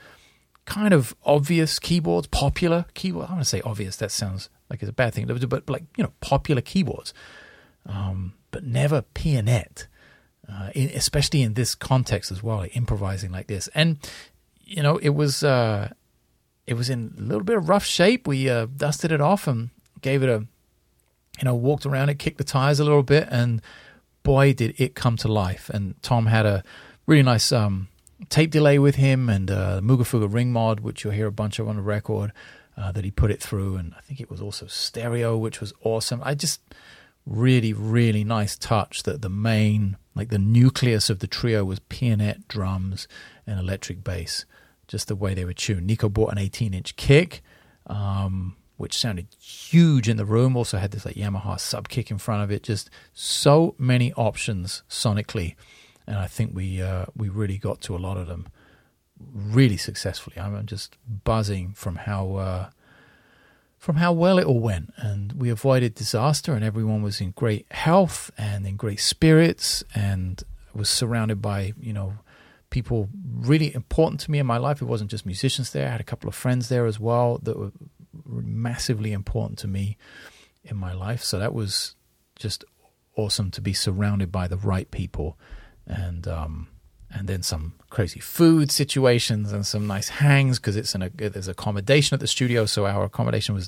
kind 0.65 0.93
of 0.93 1.15
obvious 1.25 1.79
keyboards, 1.79 2.27
popular 2.27 2.85
keyboards. 2.93 3.29
I 3.29 3.33
want 3.33 3.43
to 3.43 3.49
say 3.49 3.61
obvious. 3.61 3.95
That 3.97 4.11
sounds 4.11 4.49
like 4.69 4.81
it's 4.81 4.89
a 4.89 4.93
bad 4.93 5.13
thing, 5.13 5.27
but, 5.27 5.49
but 5.49 5.69
like 5.69 5.83
you 5.97 6.03
know, 6.03 6.13
popular 6.21 6.61
keyboards, 6.61 7.13
um, 7.85 8.33
but 8.51 8.63
never 8.63 9.03
pianet. 9.15 9.87
Uh, 10.51 10.69
in, 10.75 10.89
especially 10.89 11.43
in 11.43 11.53
this 11.53 11.75
context 11.75 12.29
as 12.31 12.43
well, 12.43 12.57
like 12.57 12.75
improvising 12.75 13.31
like 13.31 13.47
this, 13.47 13.69
and 13.73 13.97
you 14.63 14.81
know, 14.81 14.97
it 14.97 15.09
was 15.09 15.43
uh, 15.43 15.89
it 16.65 16.75
was 16.75 16.89
in 16.89 17.13
a 17.17 17.21
little 17.21 17.43
bit 17.43 17.57
of 17.57 17.69
rough 17.69 17.85
shape. 17.85 18.27
We 18.27 18.49
uh, 18.49 18.67
dusted 18.75 19.11
it 19.11 19.21
off 19.21 19.47
and 19.47 19.69
gave 20.01 20.23
it 20.23 20.29
a, 20.29 20.45
you 21.39 21.43
know, 21.43 21.55
walked 21.55 21.85
around 21.85 22.09
it, 22.09 22.19
kicked 22.19 22.37
the 22.37 22.43
tires 22.43 22.79
a 22.79 22.83
little 22.83 23.03
bit, 23.03 23.27
and 23.29 23.61
boy, 24.23 24.53
did 24.53 24.75
it 24.79 24.95
come 24.95 25.17
to 25.17 25.27
life. 25.27 25.69
And 25.69 26.01
Tom 26.01 26.27
had 26.27 26.45
a 26.45 26.63
really 27.05 27.23
nice 27.23 27.51
um, 27.51 27.89
tape 28.29 28.51
delay 28.51 28.79
with 28.79 28.95
him 28.95 29.29
and 29.29 29.49
uh, 29.49 29.81
Moogerfooger 29.81 30.31
ring 30.31 30.51
mod, 30.51 30.79
which 30.81 31.03
you'll 31.03 31.13
hear 31.13 31.27
a 31.27 31.31
bunch 31.31 31.59
of 31.59 31.67
on 31.67 31.77
the 31.77 31.81
record, 31.81 32.31
uh, 32.77 32.91
that 32.91 33.03
he 33.03 33.11
put 33.11 33.31
it 33.31 33.41
through. 33.41 33.75
And 33.77 33.93
I 33.97 34.01
think 34.01 34.19
it 34.19 34.29
was 34.29 34.41
also 34.41 34.67
stereo, 34.67 35.37
which 35.37 35.59
was 35.59 35.73
awesome. 35.83 36.21
I 36.23 36.35
just 36.35 36.61
really, 37.25 37.73
really 37.73 38.23
nice 38.23 38.57
touch 38.57 39.03
that 39.03 39.21
the 39.21 39.29
main, 39.29 39.97
like 40.15 40.29
the 40.29 40.39
nucleus 40.39 41.09
of 41.09 41.19
the 41.19 41.27
trio 41.27 41.63
was 41.63 41.79
pianet, 41.79 42.47
drums, 42.47 43.07
and 43.45 43.59
electric 43.59 44.03
bass. 44.03 44.45
Just 44.87 45.07
the 45.07 45.15
way 45.15 45.33
they 45.33 45.45
were 45.45 45.53
tuned. 45.53 45.87
Nico 45.87 46.09
bought 46.09 46.31
an 46.31 46.37
18 46.37 46.73
inch 46.73 46.95
kick. 46.95 47.41
Um, 47.87 48.55
which 48.81 48.97
sounded 48.97 49.27
huge 49.39 50.09
in 50.09 50.17
the 50.17 50.25
room. 50.25 50.57
Also 50.57 50.79
had 50.79 50.89
this 50.89 51.05
like 51.05 51.13
Yamaha 51.13 51.59
sub 51.59 51.87
kick 51.87 52.09
in 52.09 52.17
front 52.17 52.43
of 52.43 52.51
it. 52.51 52.63
Just 52.63 52.89
so 53.13 53.75
many 53.77 54.11
options 54.13 54.81
sonically, 54.89 55.53
and 56.11 56.19
I 56.19 56.27
think 56.27 56.53
we 56.53 56.81
uh, 56.81 57.05
we 57.15 57.29
really 57.29 57.57
got 57.57 57.79
to 57.81 57.95
a 57.95 57.97
lot 57.97 58.17
of 58.17 58.27
them 58.27 58.47
really 59.17 59.77
successfully. 59.77 60.37
I'm 60.37 60.65
just 60.65 60.97
buzzing 61.23 61.71
from 61.71 61.95
how 61.95 62.35
uh, 62.35 62.69
from 63.77 63.95
how 63.95 64.11
well 64.11 64.37
it 64.37 64.45
all 64.45 64.59
went, 64.59 64.93
and 64.97 65.31
we 65.31 65.49
avoided 65.49 65.95
disaster, 65.95 66.53
and 66.53 66.65
everyone 66.65 67.01
was 67.01 67.21
in 67.21 67.31
great 67.31 67.65
health 67.71 68.29
and 68.37 68.67
in 68.67 68.75
great 68.75 68.99
spirits, 68.99 69.85
and 69.95 70.43
was 70.73 70.89
surrounded 70.89 71.41
by 71.41 71.71
you 71.79 71.93
know 71.93 72.15
people 72.71 73.07
really 73.23 73.73
important 73.73 74.19
to 74.21 74.31
me 74.31 74.37
in 74.37 74.45
my 74.45 74.57
life. 74.57 74.81
It 74.81 74.85
wasn't 74.85 75.11
just 75.11 75.25
musicians 75.25 75.71
there. 75.71 75.87
I 75.87 75.91
had 75.91 76.01
a 76.01 76.11
couple 76.11 76.27
of 76.27 76.35
friends 76.35 76.67
there 76.67 76.85
as 76.87 76.99
well 76.99 77.39
that 77.43 77.57
were 77.57 77.71
massively 78.25 79.13
important 79.13 79.59
to 79.59 79.67
me 79.69 79.97
in 80.65 80.75
my 80.75 80.91
life. 80.91 81.23
So 81.23 81.39
that 81.39 81.53
was 81.53 81.95
just 82.35 82.65
awesome 83.15 83.49
to 83.51 83.61
be 83.61 83.71
surrounded 83.71 84.29
by 84.29 84.49
the 84.49 84.57
right 84.57 84.91
people, 84.91 85.37
and 85.91 86.27
um, 86.27 86.67
and 87.13 87.27
then 87.27 87.43
some 87.43 87.73
crazy 87.89 88.19
food 88.19 88.71
situations 88.71 89.51
and 89.51 89.65
some 89.65 89.85
nice 89.85 90.09
hangs 90.09 90.57
because 90.57 90.75
it's 90.77 90.95
an 90.95 91.03
a, 91.03 91.09
there's 91.09 91.47
accommodation 91.47 92.15
at 92.15 92.19
the 92.19 92.27
studio. 92.27 92.65
So 92.65 92.85
our 92.85 93.03
accommodation 93.03 93.53
was 93.53 93.67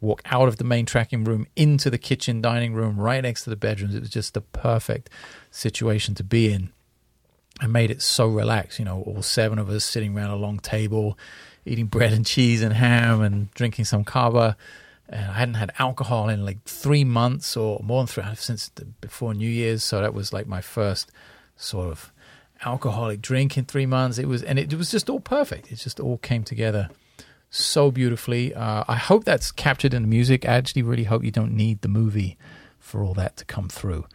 walk 0.00 0.22
out 0.26 0.48
of 0.48 0.56
the 0.56 0.64
main 0.64 0.86
tracking 0.86 1.24
room 1.24 1.46
into 1.56 1.90
the 1.90 1.98
kitchen 1.98 2.40
dining 2.40 2.72
room 2.72 2.98
right 2.98 3.22
next 3.22 3.44
to 3.44 3.50
the 3.50 3.56
bedrooms. 3.56 3.94
It 3.94 4.00
was 4.00 4.10
just 4.10 4.34
the 4.34 4.40
perfect 4.40 5.10
situation 5.50 6.14
to 6.14 6.24
be 6.24 6.52
in. 6.52 6.70
I 7.60 7.66
made 7.66 7.90
it 7.90 8.02
so 8.02 8.26
relaxed, 8.26 8.78
you 8.78 8.84
know, 8.84 9.02
all 9.02 9.22
seven 9.22 9.58
of 9.58 9.68
us 9.68 9.84
sitting 9.84 10.16
around 10.16 10.30
a 10.30 10.36
long 10.36 10.58
table 10.58 11.18
eating 11.66 11.86
bread 11.86 12.12
and 12.12 12.26
cheese 12.26 12.62
and 12.62 12.74
ham 12.74 13.22
and 13.22 13.50
drinking 13.52 13.86
some 13.86 14.04
cava. 14.04 14.56
And 15.08 15.30
I 15.30 15.34
hadn't 15.34 15.54
had 15.54 15.72
alcohol 15.78 16.28
in 16.28 16.44
like 16.44 16.62
three 16.64 17.04
months 17.04 17.56
or 17.56 17.80
more 17.82 18.00
than 18.00 18.06
three 18.06 18.24
since 18.34 18.68
the, 18.70 18.84
before 18.84 19.34
New 19.34 19.48
Year's. 19.48 19.82
So 19.82 20.00
that 20.00 20.14
was 20.14 20.32
like 20.32 20.46
my 20.46 20.60
first 20.60 21.10
sort 21.56 21.88
of 21.88 22.12
alcoholic 22.64 23.20
drink 23.20 23.56
in 23.56 23.64
three 23.64 23.86
months. 23.86 24.18
It 24.18 24.26
was, 24.26 24.42
and 24.42 24.58
it, 24.58 24.72
it 24.72 24.76
was 24.76 24.90
just 24.90 25.10
all 25.10 25.20
perfect. 25.20 25.70
It 25.70 25.76
just 25.76 26.00
all 26.00 26.18
came 26.18 26.44
together 26.44 26.88
so 27.50 27.90
beautifully. 27.90 28.54
Uh, 28.54 28.84
I 28.88 28.96
hope 28.96 29.24
that's 29.24 29.52
captured 29.52 29.94
in 29.94 30.02
the 30.02 30.08
music. 30.08 30.48
I 30.48 30.54
actually 30.54 30.82
really 30.82 31.04
hope 31.04 31.24
you 31.24 31.30
don't 31.30 31.52
need 31.52 31.82
the 31.82 31.88
movie 31.88 32.36
for 32.78 33.02
all 33.02 33.14
that 33.14 33.36
to 33.38 33.44
come 33.44 33.68
through. 33.68 34.06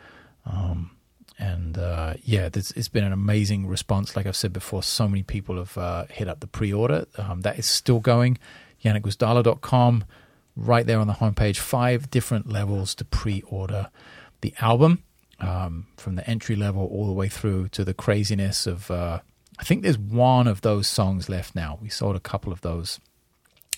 Um, 0.46 0.92
and 1.38 1.78
uh, 1.78 2.16
yeah, 2.24 2.50
it's 2.54 2.90
been 2.90 3.06
an 3.06 3.14
amazing 3.14 3.66
response. 3.66 4.16
Like 4.16 4.26
I've 4.26 4.36
said 4.36 4.52
before, 4.52 4.84
so 4.84 5.08
many 5.08 5.24
people 5.24 5.56
have 5.56 5.78
uh, 5.78 6.06
hit 6.10 6.28
up 6.28 6.42
the 6.42 6.48
pre-order. 6.48 7.06
Um, 7.18 7.42
that 7.42 7.58
is 7.58 7.66
still 7.66 8.00
going. 8.00 8.38
JanekGwizdala.com, 8.84 10.04
right 10.58 10.86
there 10.86 11.00
on 11.00 11.08
the 11.08 11.14
homepage. 11.14 11.58
Five 11.58 12.12
different 12.12 12.52
levels 12.52 12.94
to 12.96 13.06
pre-order 13.06 13.90
the 14.42 14.54
album, 14.60 15.04
um, 15.40 15.88
from 15.98 16.16
the 16.16 16.30
entry 16.30 16.56
level 16.56 16.86
all 16.86 17.08
the 17.08 17.14
way 17.14 17.30
through 17.30 17.70
to 17.70 17.84
the 17.84 17.94
craziness 17.94 18.68
of. 18.68 18.90
Uh, 18.92 19.20
I 19.58 19.64
think 19.64 19.84
there's 19.84 19.98
one 19.98 20.48
of 20.48 20.62
those 20.62 20.88
songs 20.88 21.28
left 21.28 21.54
now. 21.54 21.78
We 21.82 21.90
sold 21.90 22.16
a 22.16 22.22
couple 22.22 22.54
of 22.54 22.62
those 22.62 22.98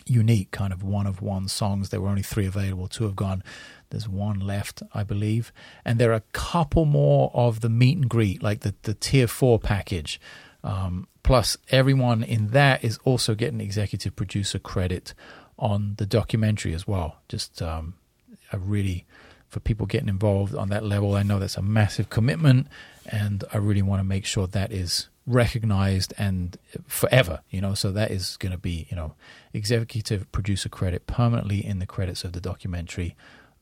unique 0.06 0.52
kind 0.52 0.74
of 0.74 0.84
one 0.84 1.08
of 1.08 1.22
one 1.22 1.48
songs. 1.48 1.90
There 1.90 2.02
were 2.02 2.10
only 2.10 2.22
three 2.22 2.46
available. 2.46 2.88
Two 2.88 3.06
have 3.06 3.16
gone. 3.16 3.44
There's 3.90 4.08
one 4.08 4.40
left, 4.40 4.84
I 4.94 5.04
believe. 5.04 5.52
And 5.84 6.00
there 6.00 6.12
are 6.12 6.16
a 6.16 6.24
couple 6.34 6.86
more 6.86 7.32
of 7.34 7.62
the 7.62 7.70
meet 7.70 7.98
and 7.98 8.10
greet, 8.10 8.42
like 8.44 8.62
the, 8.62 8.76
the 8.84 8.94
tier 8.94 9.28
four 9.28 9.60
package. 9.60 10.20
Um, 10.64 11.08
plus, 11.24 11.58
everyone 11.70 12.24
in 12.24 12.50
that 12.50 12.84
is 12.84 13.00
also 13.04 13.36
getting 13.36 13.62
executive 13.62 14.16
producer 14.16 14.60
credit 14.60 15.14
on 15.58 15.96
the 15.98 16.06
documentary 16.06 16.74
as 16.74 16.88
well. 16.88 17.18
Just 17.28 17.62
um, 17.62 17.96
a 18.52 18.60
really, 18.60 19.06
for 19.52 19.60
people 19.60 19.86
getting 19.86 20.08
involved 20.08 20.56
on 20.56 20.70
that 20.70 20.84
level, 20.84 21.14
I 21.14 21.24
know 21.24 21.38
that's 21.38 21.58
a 21.58 21.62
massive 21.62 22.10
commitment. 22.10 22.68
And 23.06 23.44
I 23.54 23.58
really 23.58 23.82
want 23.82 24.00
to 24.00 24.06
make 24.06 24.26
sure 24.26 24.48
that 24.48 24.72
is 24.72 25.10
recognized 25.28 26.14
and 26.18 26.58
forever, 26.88 27.42
you 27.50 27.60
know. 27.60 27.74
So 27.74 27.92
that 27.92 28.12
is 28.12 28.38
going 28.38 28.54
to 28.54 28.58
be, 28.58 28.88
you 28.90 28.96
know, 28.96 29.16
executive 29.54 30.32
producer 30.32 30.70
credit 30.70 31.06
permanently 31.06 31.66
in 31.66 31.80
the 31.80 31.86
credits 31.86 32.24
of 32.24 32.32
the 32.32 32.40
documentary. 32.40 33.16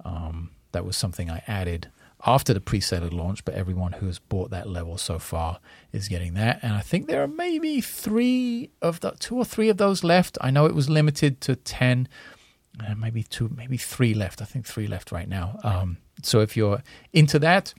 Um, 0.05 0.51
that 0.73 0.85
was 0.85 0.95
something 0.95 1.29
I 1.31 1.41
added 1.47 1.89
after 2.25 2.53
the 2.53 2.61
pre-sale 2.61 3.09
launch, 3.11 3.43
but 3.43 3.55
everyone 3.55 3.93
who 3.93 4.05
has 4.05 4.19
bought 4.19 4.51
that 4.51 4.69
level 4.69 4.97
so 4.97 5.17
far 5.17 5.59
is 5.91 6.07
getting 6.07 6.35
that. 6.35 6.59
And 6.61 6.73
I 6.73 6.81
think 6.81 7.07
there 7.07 7.23
are 7.23 7.27
maybe 7.27 7.81
three 7.81 8.69
of 8.81 8.99
the 8.99 9.11
two 9.11 9.37
or 9.37 9.45
three 9.45 9.69
of 9.69 9.77
those 9.77 10.03
left. 10.03 10.37
I 10.39 10.51
know 10.51 10.67
it 10.67 10.75
was 10.75 10.89
limited 10.89 11.41
to 11.41 11.55
ten, 11.55 12.07
uh, 12.87 12.95
maybe 12.95 13.23
two, 13.23 13.49
maybe 13.55 13.77
three 13.77 14.13
left. 14.13 14.41
I 14.41 14.45
think 14.45 14.65
three 14.65 14.87
left 14.87 15.11
right 15.11 15.27
now. 15.27 15.59
Um, 15.63 15.97
so 16.21 16.39
if 16.41 16.57
you're 16.57 16.81
into 17.13 17.39
that, 17.39 17.73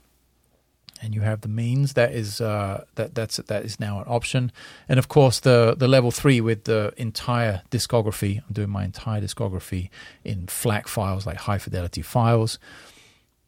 and 1.01 1.15
you 1.15 1.21
have 1.21 1.41
the 1.41 1.47
means 1.47 1.93
that 1.93 2.13
is 2.13 2.39
uh, 2.39 2.85
that 2.95 3.15
that's 3.15 3.37
that 3.37 3.65
is 3.65 3.79
now 3.79 3.99
an 3.99 4.05
option. 4.07 4.51
And 4.87 4.99
of 4.99 5.07
course 5.07 5.39
the 5.39 5.75
the 5.75 5.87
level 5.87 6.11
3 6.11 6.41
with 6.41 6.65
the 6.65 6.93
entire 6.97 7.63
discography 7.71 8.37
I'm 8.47 8.53
doing 8.53 8.69
my 8.69 8.83
entire 8.83 9.19
discography 9.19 9.89
in 10.23 10.47
FLAC 10.47 10.87
files 10.87 11.25
like 11.25 11.37
high 11.37 11.57
fidelity 11.57 12.01
files. 12.01 12.59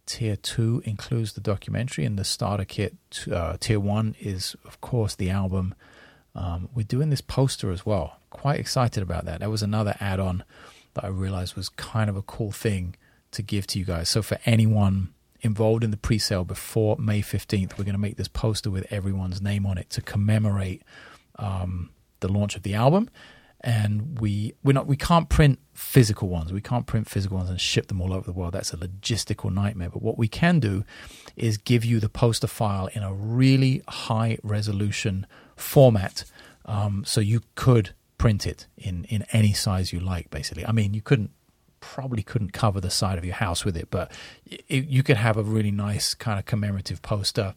Tier 0.05 0.35
2 0.35 0.83
includes 0.85 1.33
the 1.33 1.41
documentary 1.41 2.03
and 2.03 2.19
the 2.19 2.25
starter 2.25 2.65
kit 2.65 2.95
uh, 3.31 3.57
tier 3.59 3.79
1 3.79 4.15
is 4.19 4.55
of 4.65 4.81
course 4.81 5.15
the 5.15 5.29
album. 5.29 5.75
Um, 6.35 6.69
we're 6.73 6.83
doing 6.83 7.11
this 7.11 7.21
poster 7.21 7.71
as 7.71 7.85
well. 7.85 8.17
Quite 8.31 8.59
excited 8.59 9.03
about 9.03 9.25
that. 9.25 9.41
That 9.41 9.51
was 9.51 9.61
another 9.61 9.95
add-on 9.99 10.43
that 10.93 11.03
I 11.03 11.07
realized 11.07 11.55
was 11.55 11.69
kind 11.69 12.09
of 12.09 12.15
a 12.15 12.21
cool 12.21 12.51
thing 12.51 12.95
to 13.31 13.41
give 13.41 13.65
to 13.67 13.79
you 13.79 13.85
guys 13.85 14.09
so 14.09 14.21
for 14.21 14.37
anyone 14.45 15.13
involved 15.43 15.83
in 15.83 15.91
the 15.91 15.97
pre-sale 15.97 16.45
before 16.45 16.95
May 16.97 17.21
15th. 17.21 17.77
We're 17.77 17.83
going 17.83 17.93
to 17.93 17.99
make 17.99 18.15
this 18.15 18.29
poster 18.29 18.71
with 18.71 18.91
everyone's 18.91 19.41
name 19.41 19.65
on 19.65 19.77
it 19.77 19.89
to 19.91 20.01
commemorate 20.01 20.81
um, 21.37 21.89
the 22.21 22.29
launch 22.29 22.55
of 22.55 22.63
the 22.63 22.73
album. 22.73 23.09
And 23.65 24.19
we 24.19 24.55
we're 24.61 24.73
not 24.73 24.87
we 24.87 24.97
can't 24.97 25.29
print 25.29 25.57
physical 25.73 26.27
ones. 26.27 26.51
We 26.51 26.59
can't 26.59 26.85
print 26.85 27.09
physical 27.09 27.37
ones 27.37 27.49
and 27.49 27.61
ship 27.61 27.87
them 27.87 28.01
all 28.01 28.13
over 28.13 28.25
the 28.25 28.33
world. 28.33 28.53
That's 28.53 28.73
a 28.73 28.77
logistical 28.77 29.53
nightmare. 29.53 29.89
But 29.89 30.01
what 30.01 30.17
we 30.17 30.27
can 30.27 30.59
do 30.59 30.83
is 31.37 31.57
give 31.57 31.85
you 31.85 32.01
the 32.01 32.09
poster 32.09 32.47
file 32.47 32.87
in 32.87 33.03
a 33.03 33.13
really 33.13 33.81
high 33.87 34.37
resolution 34.43 35.25
format, 35.55 36.25
um, 36.65 37.05
so 37.07 37.21
you 37.21 37.41
could 37.55 37.93
print 38.23 38.47
it 38.47 38.67
in 38.77 39.03
in 39.09 39.25
any 39.33 39.51
size 39.51 39.91
you 39.91 39.99
like. 39.99 40.29
Basically, 40.29 40.65
I 40.65 40.71
mean, 40.71 40.93
you 40.93 41.01
couldn't 41.01 41.31
probably 41.81 42.23
couldn't 42.23 42.53
cover 42.53 42.79
the 42.79 42.89
side 42.89 43.17
of 43.17 43.25
your 43.25 43.35
house 43.35 43.65
with 43.65 43.75
it, 43.75 43.89
but 43.91 44.13
it, 44.45 44.85
you 44.85 45.03
could 45.03 45.17
have 45.17 45.35
a 45.35 45.43
really 45.43 45.71
nice 45.71 46.13
kind 46.13 46.39
of 46.39 46.45
commemorative 46.45 47.01
poster 47.01 47.53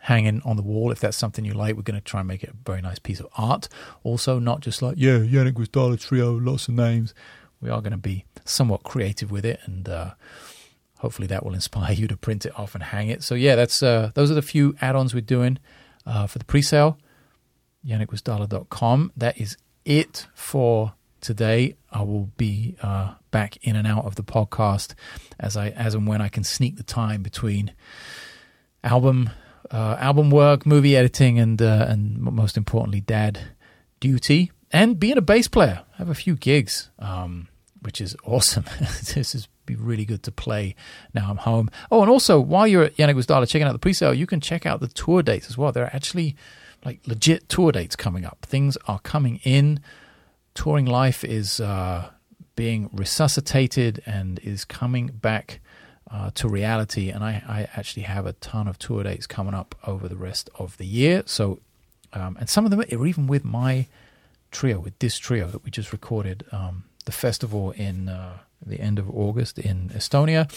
hanging 0.00 0.42
on 0.44 0.56
the 0.56 0.62
wall 0.62 0.92
if 0.92 1.00
that's 1.00 1.16
something 1.16 1.46
you 1.46 1.54
like. 1.54 1.74
We're 1.74 1.90
going 1.90 1.98
to 1.98 2.04
try 2.04 2.20
and 2.20 2.28
make 2.28 2.44
it 2.44 2.50
a 2.50 2.56
very 2.66 2.82
nice 2.82 2.98
piece 2.98 3.18
of 3.18 3.28
art. 3.38 3.66
Also, 4.04 4.38
not 4.38 4.60
just 4.60 4.82
like, 4.82 4.96
yeah, 4.98 5.20
Janek 5.20 5.54
Gwizdala 5.54 5.98
Trio, 5.98 6.32
lots 6.38 6.68
of 6.68 6.74
names. 6.74 7.14
We 7.62 7.70
are 7.70 7.80
going 7.80 7.92
to 7.92 7.96
be 7.96 8.26
somewhat 8.44 8.82
creative 8.82 9.30
with 9.30 9.46
it 9.46 9.60
and 9.64 9.88
uh, 9.88 10.10
hopefully 10.98 11.28
that 11.28 11.46
will 11.46 11.54
inspire 11.54 11.92
you 12.00 12.06
to 12.08 12.16
print 12.18 12.44
it 12.44 12.52
off 12.58 12.74
and 12.74 12.84
hang 12.84 13.08
it. 13.08 13.22
So, 13.22 13.34
yeah, 13.34 13.56
that's 13.56 13.82
uh, 13.82 14.10
those 14.12 14.30
are 14.30 14.34
the 14.34 14.42
few 14.42 14.76
add 14.82 14.96
ons 14.96 15.14
we're 15.14 15.22
doing 15.22 15.58
uh, 16.04 16.26
for 16.26 16.38
the 16.38 16.44
pre 16.44 16.60
sale. 17.86 17.98
JanekGwizdala.com. 17.98 19.12
That 19.16 19.40
is 19.40 19.56
it 19.84 20.26
for 20.34 20.94
today. 21.20 21.76
I 21.90 22.02
will 22.02 22.30
be 22.36 22.76
uh, 22.82 23.14
back 23.30 23.56
in 23.62 23.76
and 23.76 23.86
out 23.86 24.04
of 24.04 24.16
the 24.16 24.22
podcast 24.22 24.94
as 25.38 25.56
I 25.56 25.70
as 25.70 25.94
and 25.94 26.06
when 26.06 26.20
I 26.20 26.28
can 26.28 26.44
sneak 26.44 26.76
the 26.76 26.82
time 26.82 27.22
between 27.22 27.72
album 28.84 29.30
uh, 29.70 29.96
album 29.98 30.30
work, 30.30 30.64
movie 30.64 30.96
editing, 30.96 31.38
and 31.38 31.60
uh, 31.60 31.86
and 31.88 32.18
most 32.18 32.56
importantly, 32.56 33.00
dad 33.00 33.40
duty 34.00 34.52
and 34.70 35.00
being 35.00 35.16
a 35.16 35.22
bass 35.22 35.48
player. 35.48 35.82
I 35.94 35.96
have 35.98 36.08
a 36.08 36.14
few 36.14 36.36
gigs, 36.36 36.90
um, 36.98 37.48
which 37.80 38.00
is 38.00 38.16
awesome. 38.24 38.64
this 39.14 39.34
is 39.34 39.48
be 39.64 39.74
really 39.74 40.04
good 40.04 40.22
to 40.22 40.30
play 40.30 40.76
now 41.12 41.28
I'm 41.28 41.38
home. 41.38 41.68
Oh, 41.90 42.00
and 42.00 42.08
also 42.08 42.38
while 42.38 42.68
you're 42.68 42.84
at 42.84 42.96
Janek 42.96 43.16
Gwizdala 43.16 43.48
checking 43.48 43.66
out 43.66 43.72
the 43.72 43.80
pre-sale, 43.80 44.14
you 44.14 44.24
can 44.24 44.40
check 44.40 44.64
out 44.64 44.78
the 44.78 44.86
tour 44.86 45.24
dates 45.24 45.48
as 45.48 45.58
well. 45.58 45.72
There 45.72 45.82
are 45.82 45.90
actually 45.92 46.36
like 46.84 47.00
legit 47.06 47.48
tour 47.48 47.72
dates 47.72 47.96
coming 47.96 48.24
up. 48.24 48.46
Things 48.48 48.76
are 48.86 49.00
coming 49.00 49.40
in 49.44 49.80
touring 50.56 50.86
life 50.86 51.22
is 51.22 51.60
uh, 51.60 52.10
being 52.56 52.88
resuscitated 52.92 54.02
and 54.06 54.40
is 54.40 54.64
coming 54.64 55.08
back 55.08 55.60
uh, 56.10 56.30
to 56.34 56.48
reality. 56.48 57.10
And 57.10 57.22
I, 57.22 57.42
I, 57.46 57.68
actually 57.76 58.04
have 58.04 58.26
a 58.26 58.32
ton 58.34 58.66
of 58.66 58.78
tour 58.78 59.02
dates 59.02 59.26
coming 59.26 59.54
up 59.54 59.74
over 59.86 60.08
the 60.08 60.16
rest 60.16 60.48
of 60.58 60.76
the 60.78 60.86
year. 60.86 61.22
So, 61.26 61.60
um, 62.12 62.36
and 62.40 62.48
some 62.48 62.64
of 62.64 62.70
them 62.70 62.80
are 62.80 63.06
even 63.06 63.26
with 63.26 63.44
my 63.44 63.86
trio, 64.50 64.78
with 64.80 64.98
this 65.00 65.18
trio 65.18 65.48
that 65.48 65.64
we 65.64 65.70
just 65.70 65.92
recorded 65.92 66.44
um, 66.52 66.84
the 67.04 67.12
festival 67.12 67.72
in 67.72 68.08
uh, 68.08 68.38
the 68.64 68.80
end 68.80 68.98
of 68.98 69.10
August 69.10 69.58
in 69.58 69.90
Estonia. 69.90 70.50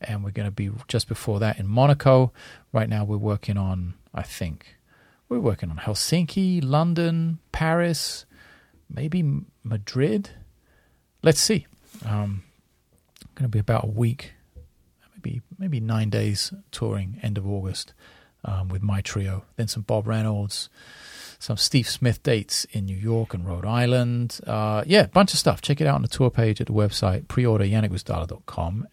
And 0.00 0.24
we're 0.24 0.32
going 0.32 0.48
to 0.48 0.52
be 0.52 0.70
just 0.88 1.08
before 1.08 1.38
that 1.40 1.58
in 1.58 1.66
Monaco. 1.66 2.32
Right 2.72 2.88
now, 2.88 3.04
we're 3.04 3.16
working 3.16 3.56
on, 3.56 3.94
I 4.12 4.22
think, 4.22 4.75
we're 5.28 5.40
working 5.40 5.70
on 5.70 5.78
Helsinki, 5.78 6.60
London, 6.62 7.38
Paris, 7.52 8.26
maybe 8.88 9.42
Madrid. 9.64 10.30
Let's 11.22 11.40
see. 11.40 11.66
Um, 12.04 12.44
going 13.34 13.44
to 13.44 13.48
be 13.48 13.58
about 13.58 13.84
a 13.84 13.88
week 13.88 14.32
maybe 15.26 15.42
maybe 15.58 15.80
nine 15.80 16.10
days 16.10 16.52
touring 16.70 17.18
end 17.22 17.38
of 17.38 17.46
August 17.46 17.92
um, 18.44 18.68
with 18.68 18.82
my 18.82 19.00
trio. 19.00 19.44
Then 19.56 19.68
some 19.68 19.82
Bob 19.82 20.06
Reynolds, 20.06 20.68
some 21.38 21.56
Steve 21.56 21.88
Smith 21.88 22.22
dates 22.22 22.64
in 22.66 22.86
New 22.86 22.96
York 22.96 23.34
and 23.34 23.46
Rhode 23.46 23.66
Island. 23.66 24.40
Uh, 24.46 24.84
yeah, 24.86 25.02
a 25.02 25.08
bunch 25.08 25.32
of 25.32 25.38
stuff. 25.38 25.60
Check 25.60 25.80
it 25.80 25.86
out 25.86 25.96
on 25.96 26.02
the 26.02 26.08
tour 26.08 26.30
page 26.30 26.60
at 26.60 26.66
the 26.66 26.72
website, 26.72 27.26
preorder 27.26 27.68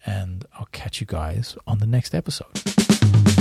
and 0.04 0.44
I'll 0.58 0.68
catch 0.72 1.00
you 1.00 1.06
guys 1.06 1.56
on 1.66 1.78
the 1.78 1.86
next 1.86 2.14
episode. 2.14 3.33